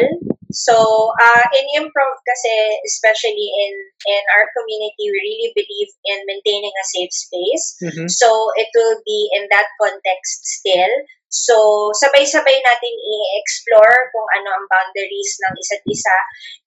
So 0.54 0.76
uh, 1.18 1.46
in 1.58 1.66
improv 1.82 2.14
kasi, 2.22 2.54
especially 2.86 3.50
in 3.50 3.74
in 4.06 4.24
our 4.38 4.46
community, 4.54 5.10
we 5.10 5.18
really 5.18 5.50
believe 5.58 5.92
in 6.06 6.20
maintaining 6.30 6.76
a 6.76 6.86
safe 6.86 7.10
space. 7.10 7.66
mhm. 7.82 8.06
So 8.06 8.54
it 8.60 8.70
will 8.78 9.02
be 9.02 9.20
in 9.34 9.50
that 9.50 9.66
context 9.82 10.46
still. 10.46 10.94
So 11.34 11.90
sabay-sabay 11.98 12.58
natin 12.62 12.94
i-explore 12.94 14.14
kung 14.14 14.28
ano 14.38 14.50
ang 14.54 14.66
boundaries 14.70 15.34
ng 15.42 15.54
isa't 15.58 15.84
isa 15.90 16.18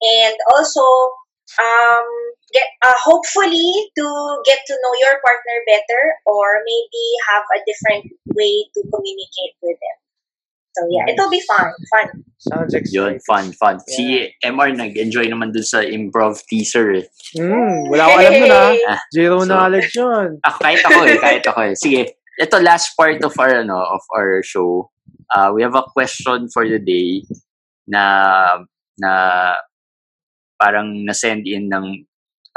and 0.03 0.35
also 0.51 0.83
um 1.55 2.07
get 2.53 2.67
uh, 2.83 2.95
hopefully 3.03 3.91
to 3.97 4.05
get 4.45 4.59
to 4.67 4.73
know 4.79 4.93
your 5.03 5.19
partner 5.19 5.57
better 5.67 6.03
or 6.25 6.63
maybe 6.63 7.03
have 7.27 7.43
a 7.51 7.59
different 7.67 8.03
way 8.35 8.67
to 8.73 8.79
communicate 8.87 9.55
with 9.61 9.75
them. 9.77 9.97
So 10.77 10.85
yeah, 10.93 11.09
it'll 11.09 11.33
be 11.33 11.41
fun, 11.41 11.73
fun. 11.89 12.05
sounds 12.37 12.69
Yun, 12.93 13.17
exciting. 13.17 13.19
fun, 13.25 13.45
fun. 13.57 13.75
Si 13.89 14.29
MR 14.45 14.77
nag-enjoy 14.77 15.25
naman 15.25 15.49
dun 15.49 15.65
sa 15.65 15.81
improv 15.81 16.37
teaser 16.45 17.01
eh. 17.01 17.05
Mm, 17.33 17.89
wala 17.89 18.05
akong 18.05 18.21
alam 18.21 18.33
nun 18.37 18.53
ah. 18.53 18.71
Ah, 18.93 18.99
Zero 19.09 19.41
So- 19.41 19.49
knowledge 19.49 19.89
yun. 19.97 20.37
Ako, 20.45 20.57
kahit 20.69 20.81
ako 20.85 20.99
eh, 21.09 21.17
kahit 21.17 21.43
ako 21.49 21.59
eh. 21.65 21.73
Sige, 21.73 22.01
ito 22.37 22.55
last 22.61 22.93
part 22.93 23.17
of 23.25 23.33
our 23.41 23.65
ano 23.65 23.81
of 23.81 24.05
our 24.13 24.45
show. 24.45 24.93
Uh, 25.33 25.49
we 25.49 25.65
have 25.65 25.73
a 25.73 25.81
question 25.91 26.45
for 26.53 26.61
the 26.69 26.77
day 26.77 27.25
na 27.89 28.61
na 29.01 29.11
parang 30.61 30.93
na-send 31.09 31.49
in 31.49 31.73
ng 31.73 32.05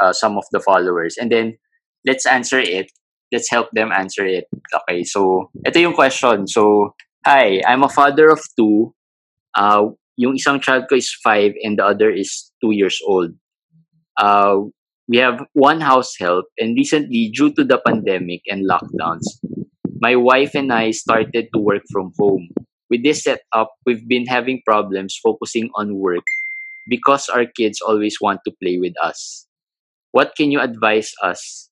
uh, 0.01 0.11
some 0.11 0.37
of 0.37 0.43
the 0.51 0.59
followers. 0.59 1.15
And 1.17 1.31
then, 1.31 1.57
let's 2.05 2.25
answer 2.25 2.59
it. 2.59 2.91
Let's 3.31 3.49
help 3.49 3.69
them 3.71 3.91
answer 3.93 4.25
it. 4.25 4.45
Okay, 4.73 5.03
so, 5.05 5.51
ito 5.65 5.79
yung 5.79 5.93
question. 5.93 6.47
So, 6.47 6.95
hi, 7.25 7.61
I'm 7.65 7.83
a 7.83 7.89
father 7.89 8.27
of 8.29 8.41
two. 8.57 8.93
Uh, 9.55 9.93
yung 10.17 10.35
isang 10.35 10.61
child 10.61 10.89
ko 10.89 10.95
is 10.95 11.13
five 11.23 11.53
and 11.63 11.77
the 11.77 11.85
other 11.85 12.09
is 12.11 12.51
two 12.59 12.71
years 12.71 12.99
old. 13.07 13.31
Uh, 14.17 14.67
we 15.07 15.17
have 15.17 15.43
one 15.53 15.81
house 15.81 16.15
help, 16.19 16.45
and 16.57 16.75
recently, 16.75 17.31
due 17.35 17.51
to 17.53 17.63
the 17.63 17.79
pandemic 17.85 18.41
and 18.47 18.69
lockdowns, 18.69 19.27
my 19.99 20.15
wife 20.15 20.55
and 20.55 20.71
I 20.71 20.91
started 20.91 21.49
to 21.53 21.59
work 21.59 21.83
from 21.91 22.11
home. 22.17 22.49
With 22.89 23.03
this 23.03 23.23
setup, 23.23 23.71
we've 23.85 24.07
been 24.07 24.25
having 24.25 24.61
problems 24.65 25.19
focusing 25.21 25.69
on 25.75 25.95
work 25.95 26.23
because 26.87 27.29
our 27.29 27.45
kids 27.45 27.79
always 27.81 28.17
want 28.19 28.41
to 28.45 28.55
play 28.61 28.77
with 28.77 28.93
us. 29.03 29.47
What 30.11 30.35
can 30.35 30.51
you 30.51 30.59
advise 30.59 31.13
us 31.23 31.69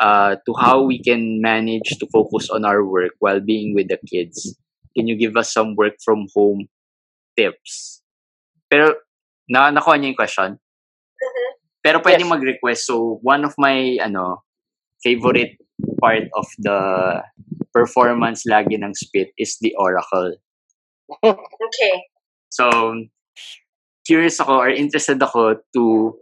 uh, 0.00 0.36
to 0.46 0.50
how 0.58 0.82
we 0.82 1.00
can 1.02 1.40
manage 1.40 1.96
to 2.00 2.06
focus 2.12 2.48
on 2.50 2.64
our 2.64 2.84
work 2.84 3.12
while 3.20 3.40
being 3.40 3.74
with 3.74 3.88
the 3.88 3.98
kids? 4.08 4.56
Can 4.96 5.06
you 5.06 5.16
give 5.16 5.36
us 5.36 5.52
some 5.52 5.74
work 5.76 5.94
from 6.04 6.26
home 6.34 6.68
tips? 7.36 8.00
Pero, 8.70 8.94
na 9.50 9.70
nakuha 9.70 10.00
niyo 10.00 10.16
yung 10.16 10.20
question? 10.20 10.50
Mhm. 11.20 11.50
Pero 11.84 12.00
pwede 12.00 12.24
Yes. 12.24 12.30
mag-request. 12.32 12.80
So, 12.88 13.20
one 13.20 13.44
of 13.44 13.52
my, 13.60 14.00
ano, 14.00 14.40
favorite 15.04 15.60
part 16.00 16.32
of 16.32 16.48
the 16.64 17.20
performance 17.76 18.48
lagi 18.48 18.80
ng 18.80 18.94
spit 18.96 19.36
is 19.36 19.60
the 19.60 19.76
oracle. 19.76 20.32
Okay. 21.20 21.94
So, 22.48 22.70
curious 24.08 24.40
ako 24.40 24.56
or 24.64 24.70
interested 24.72 25.20
ako 25.20 25.60
to 25.76 26.16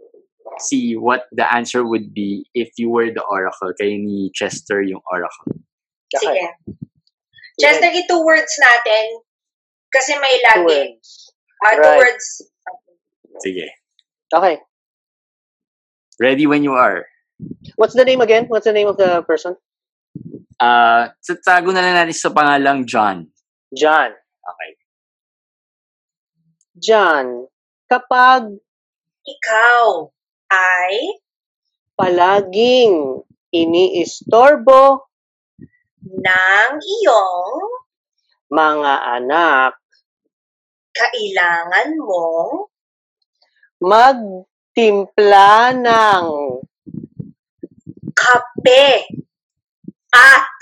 see 0.59 0.95
what 0.97 1.25
the 1.31 1.45
answer 1.47 1.85
would 1.85 2.13
be 2.13 2.45
if 2.53 2.73
you 2.77 2.89
were 2.89 3.09
the 3.09 3.23
oracle. 3.25 3.73
Kayo 3.79 3.97
ni 3.97 4.29
Chester 4.33 4.81
yung 4.81 5.01
oracle. 5.09 5.57
Sige. 6.13 6.45
Chester, 7.61 7.89
i-two 7.89 8.21
words 8.25 8.53
natin. 8.61 9.21
Kasi 9.93 10.17
may 10.17 10.33
Two 10.33 10.45
lagi. 10.65 10.65
words. 10.65 11.07
Ah, 11.63 11.73
two 11.77 11.81
Right. 11.81 11.99
words. 12.01 12.25
Sige. 13.45 13.67
Okay. 14.33 14.55
Ready 16.21 16.45
when 16.45 16.63
you 16.65 16.73
are. 16.73 17.05
What's 17.77 17.93
the 17.93 18.05
name 18.05 18.21
again? 18.21 18.45
What's 18.49 18.65
the 18.65 18.73
name 18.73 18.87
of 18.89 18.97
the 18.97 19.21
person? 19.25 19.57
Uh, 20.61 21.09
sa 21.21 21.33
tago 21.41 21.73
na 21.73 21.81
lang 21.81 21.97
natin 21.97 22.13
sa 22.13 22.29
pangalang 22.29 22.85
John. 22.85 23.29
John. 23.73 24.13
Okay. 24.13 24.71
John, 26.77 27.49
kapag 27.89 28.57
Ikaw 29.23 30.09
ay 30.53 31.17
palaging 31.97 33.25
iniistorbo 33.49 35.09
ng 36.05 36.71
iyong 36.77 37.57
mga 38.53 38.93
anak, 39.17 39.73
kailangan 40.93 41.89
mong 41.97 42.69
magtimpla 43.81 45.73
ng 45.73 46.25
kape 48.13 49.09
at 50.13 50.59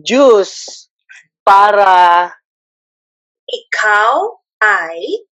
juice 0.00 0.88
para 1.44 2.32
ikaw 3.44 4.40
ay 4.64 5.28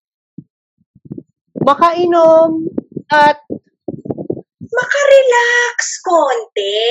makainom 1.64 2.68
at 3.08 3.40
makarelax 4.68 5.78
konti. 6.04 6.84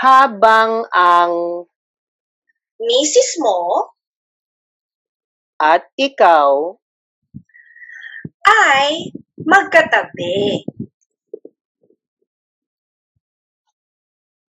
habang 0.00 0.88
ang 0.96 1.66
Misis 2.80 3.36
mo 3.36 3.92
at 5.60 5.84
ikaw 6.00 6.72
ay 8.48 9.12
magkatabi. 9.44 10.64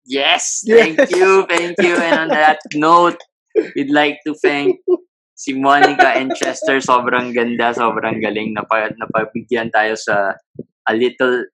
Yes! 0.07 0.62
Thank 0.62 1.11
you, 1.11 1.43
thank 1.51 1.74
you. 1.82 1.99
And 1.99 2.14
on 2.14 2.28
that 2.30 2.62
note, 2.78 3.18
we'd 3.74 3.91
like 3.91 4.22
to 4.22 4.38
thank 4.38 4.78
si 5.41 5.57
Monica 5.57 6.12
and 6.12 6.36
Chester. 6.36 6.84
Sobrang 6.84 7.32
ganda, 7.32 7.72
sobrang 7.72 8.20
galing. 8.20 8.53
Napa, 8.53 8.93
napabigyan 9.01 9.72
tayo 9.72 9.97
sa 9.97 10.36
a 10.84 10.93
little 10.93 11.49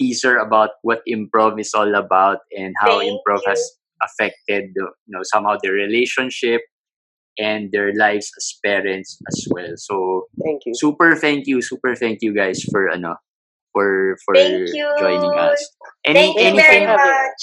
teaser 0.00 0.40
about 0.40 0.80
what 0.80 1.04
improv 1.04 1.60
is 1.60 1.76
all 1.76 1.92
about 1.92 2.40
and 2.56 2.72
how 2.80 2.98
Thank 3.04 3.12
improv 3.12 3.44
you. 3.44 3.52
has 3.52 3.60
affected 4.00 4.72
you 4.76 5.12
know 5.12 5.24
somehow 5.24 5.56
their 5.60 5.72
relationship 5.72 6.60
and 7.36 7.68
their 7.72 7.92
lives 7.92 8.32
as 8.36 8.56
parents 8.64 9.20
as 9.28 9.44
well. 9.52 9.76
So 9.76 10.26
thank 10.40 10.64
you. 10.64 10.72
super 10.72 11.12
thank 11.16 11.44
you, 11.44 11.60
super 11.60 11.92
thank 11.92 12.24
you 12.24 12.32
guys 12.32 12.64
for 12.72 12.88
ano 12.88 13.20
for 13.76 14.16
for 14.24 14.32
Thank 14.32 14.72
you. 14.72 14.88
joining 14.96 15.36
us. 15.36 15.60
Any 16.04 16.32
Thank 16.32 16.40
you 16.40 16.44
anything 16.56 16.84
very 16.88 16.96
much. 16.96 17.40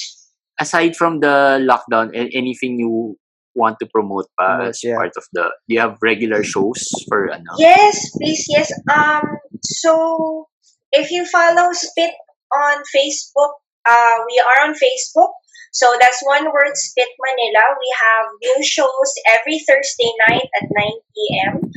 aside 0.57 0.97
from 0.97 1.21
the 1.21 1.61
lockdown, 1.61 2.09
anything 2.13 2.81
you 2.81 3.17
want 3.55 3.77
to 3.81 3.87
promote 3.87 4.25
pa 4.39 4.69
as 4.69 4.81
yeah. 4.83 4.95
part 4.95 5.13
of 5.17 5.25
the? 5.33 5.51
Do 5.67 5.75
you 5.75 5.79
have 5.79 5.97
regular 6.01 6.43
shows 6.43 6.81
for 7.07 7.31
ano? 7.31 7.53
Yes, 7.57 8.11
please, 8.17 8.45
yes. 8.49 8.71
Um, 8.89 9.37
so 9.63 10.47
if 10.91 11.11
you 11.11 11.25
follow 11.25 11.73
Spit 11.73 12.13
on 12.53 12.83
Facebook, 12.93 13.53
uh, 13.85 14.17
we 14.27 14.35
are 14.41 14.67
on 14.67 14.73
Facebook. 14.75 15.31
So 15.73 15.89
that's 15.99 16.21
one 16.21 16.45
word, 16.45 16.77
Spit 16.77 17.09
Manila. 17.17 17.65
We 17.81 17.89
have 17.97 18.25
new 18.45 18.63
shows 18.63 19.09
every 19.33 19.57
Thursday 19.65 20.11
night 20.29 20.45
at 20.61 20.69
9 20.69 20.85
p.m. 21.17 21.71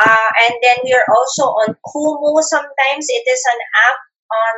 Uh, 0.00 0.30
and 0.48 0.54
then 0.64 0.76
we 0.84 0.92
are 0.96 1.04
also 1.12 1.52
on 1.60 1.76
Kumu. 1.84 2.40
Sometimes 2.40 3.04
it 3.12 3.24
is 3.28 3.42
an 3.44 3.60
app 3.92 4.00
on 4.32 4.54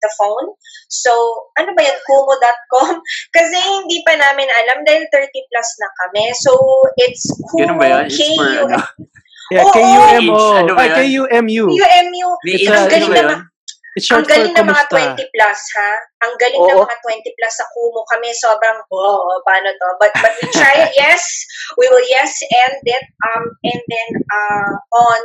the 0.00 0.10
phone. 0.16 0.48
So, 0.88 1.12
ano 1.56 1.74
ba 1.74 1.82
yan? 1.82 1.98
Kumu.com? 2.02 2.94
Kasi 3.36 3.56
hindi 3.58 4.00
pa 4.02 4.14
namin 4.14 4.48
alam 4.48 4.82
dahil 4.82 5.04
30 5.10 5.50
plus 5.50 5.68
na 5.78 5.88
kami. 6.04 6.24
So, 6.38 6.52
it's 6.96 7.24
Yun 7.56 7.74
Kumu. 7.74 7.80
ba 7.80 7.86
yun? 7.86 8.04
It's 8.06 8.18
for 8.34 8.46
K-U- 8.46 8.66
ano? 8.66 8.78
Yeah, 9.48 9.64
Oo. 9.64 9.72
K-U-M-O. 9.72 10.60
Ano 10.60 10.76
ba 10.76 10.84
Ay, 10.84 11.08
yun? 11.08 11.24
K-U-M-U. 11.24 11.64
UMU. 11.72 12.28
May 12.44 12.52
It's 12.60 12.68
ang 12.68 12.84
galing 12.84 13.08
ba 13.08 13.16
na 13.16 13.32
yun? 13.32 13.40
It's 13.96 14.04
Ang 14.12 14.20
short 14.20 14.24
for 14.28 14.30
galing 14.36 14.52
ng 14.52 14.66
mga 14.68 14.84
kumusta. 14.92 15.16
20 15.24 15.34
plus, 15.34 15.60
ha? 15.80 15.92
Ang 16.20 16.32
galing 16.36 16.60
ng 16.60 16.78
mga 16.84 16.96
20 17.00 17.36
plus 17.40 17.54
sa 17.56 17.66
Kumu 17.72 18.00
kami. 18.12 18.28
Sobrang, 18.36 18.76
oh, 18.92 19.40
paano 19.42 19.72
to? 19.72 19.88
But, 19.96 20.12
but 20.20 20.36
we 20.36 20.52
try 20.52 20.74
it, 20.84 20.92
yes. 21.00 21.24
We 21.80 21.88
will, 21.88 22.04
yes, 22.12 22.28
end 22.44 22.76
it. 22.84 23.04
Um, 23.24 23.44
and 23.64 23.82
then, 23.88 24.10
uh, 24.28 24.70
on, 24.92 25.20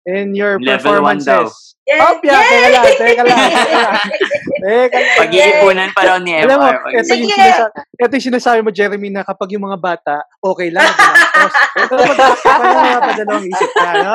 in 0.06 0.34
your 0.34 0.58
Level 0.62 0.78
performances. 0.96 1.74
Oh, 1.86 2.18
yeah, 2.26 2.42
teka 2.42 2.68
lang, 2.74 2.84
teka 2.98 3.22
lang, 3.22 3.38
teka 3.46 3.70
lang. 3.70 3.94
Teka 4.66 4.96
lang. 4.98 5.16
Pag-iipunan 5.22 5.88
pa 5.94 6.02
raw 6.02 6.18
ni 6.18 6.34
MR. 6.34 6.50
Alam 6.50 6.58
mo, 6.58 6.68
ito 6.90 7.14
yung, 7.14 7.30
Sige. 7.30 7.38
sinasa- 7.38 7.72
ito 7.78 8.12
yung 8.18 8.26
sinasabi 8.26 8.58
mo, 8.66 8.70
Jeremy, 8.74 9.06
na 9.14 9.22
kapag 9.22 9.54
yung 9.54 9.70
mga 9.70 9.78
bata, 9.78 10.26
okay 10.42 10.74
lang, 10.74 10.82
pag 10.90 11.52
parang 12.42 12.82
mga 12.82 13.00
padalawang 13.06 13.46
isip 13.46 13.70
ka, 13.70 13.90
no? 14.02 14.14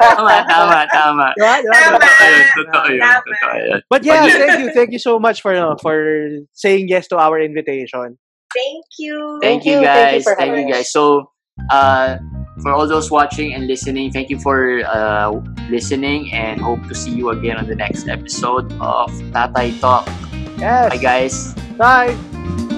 tama, 0.00 0.34
tama, 0.48 0.78
tama. 0.88 1.26
Diba? 1.36 1.54
Diba? 1.60 1.76
Tama. 1.76 1.98
Totoo 2.00 2.24
yun, 2.32 2.48
totoo 2.56 2.86
yun, 2.88 3.02
Tama. 3.04 3.20
totoo 3.20 3.56
yun. 3.60 3.78
But 3.92 4.00
yeah, 4.08 4.24
thank 4.24 4.56
you, 4.64 4.68
thank 4.72 4.90
you 4.96 5.02
so 5.02 5.20
much 5.20 5.44
for 5.44 5.52
no, 5.52 5.76
for 5.76 6.00
saying 6.56 6.88
yes 6.88 7.04
to 7.12 7.20
our 7.20 7.36
invitation. 7.36 8.16
Thank 8.56 8.88
you. 8.96 9.36
Thank 9.44 9.60
Thank 9.60 9.64
you 9.68 9.76
you, 9.76 9.84
thank 9.84 10.24
you 10.24 10.24
guys. 10.24 10.36
Thank 10.40 10.56
you 10.56 10.66
guys. 10.72 10.88
So, 10.88 11.36
uh, 11.68 12.16
for 12.62 12.72
all 12.72 12.86
those 12.86 13.10
watching 13.10 13.54
and 13.54 13.66
listening, 13.66 14.10
thank 14.10 14.30
you 14.30 14.38
for 14.38 14.84
uh, 14.84 15.30
listening 15.68 16.32
and 16.32 16.60
hope 16.60 16.82
to 16.88 16.94
see 16.94 17.10
you 17.10 17.30
again 17.30 17.56
on 17.56 17.66
the 17.66 17.76
next 17.76 18.08
episode 18.08 18.72
of 18.80 19.10
Tatay 19.32 19.78
Talk. 19.80 20.06
Yes. 20.58 20.90
Bye 20.90 20.98
guys. 20.98 21.54
Bye. 21.76 22.68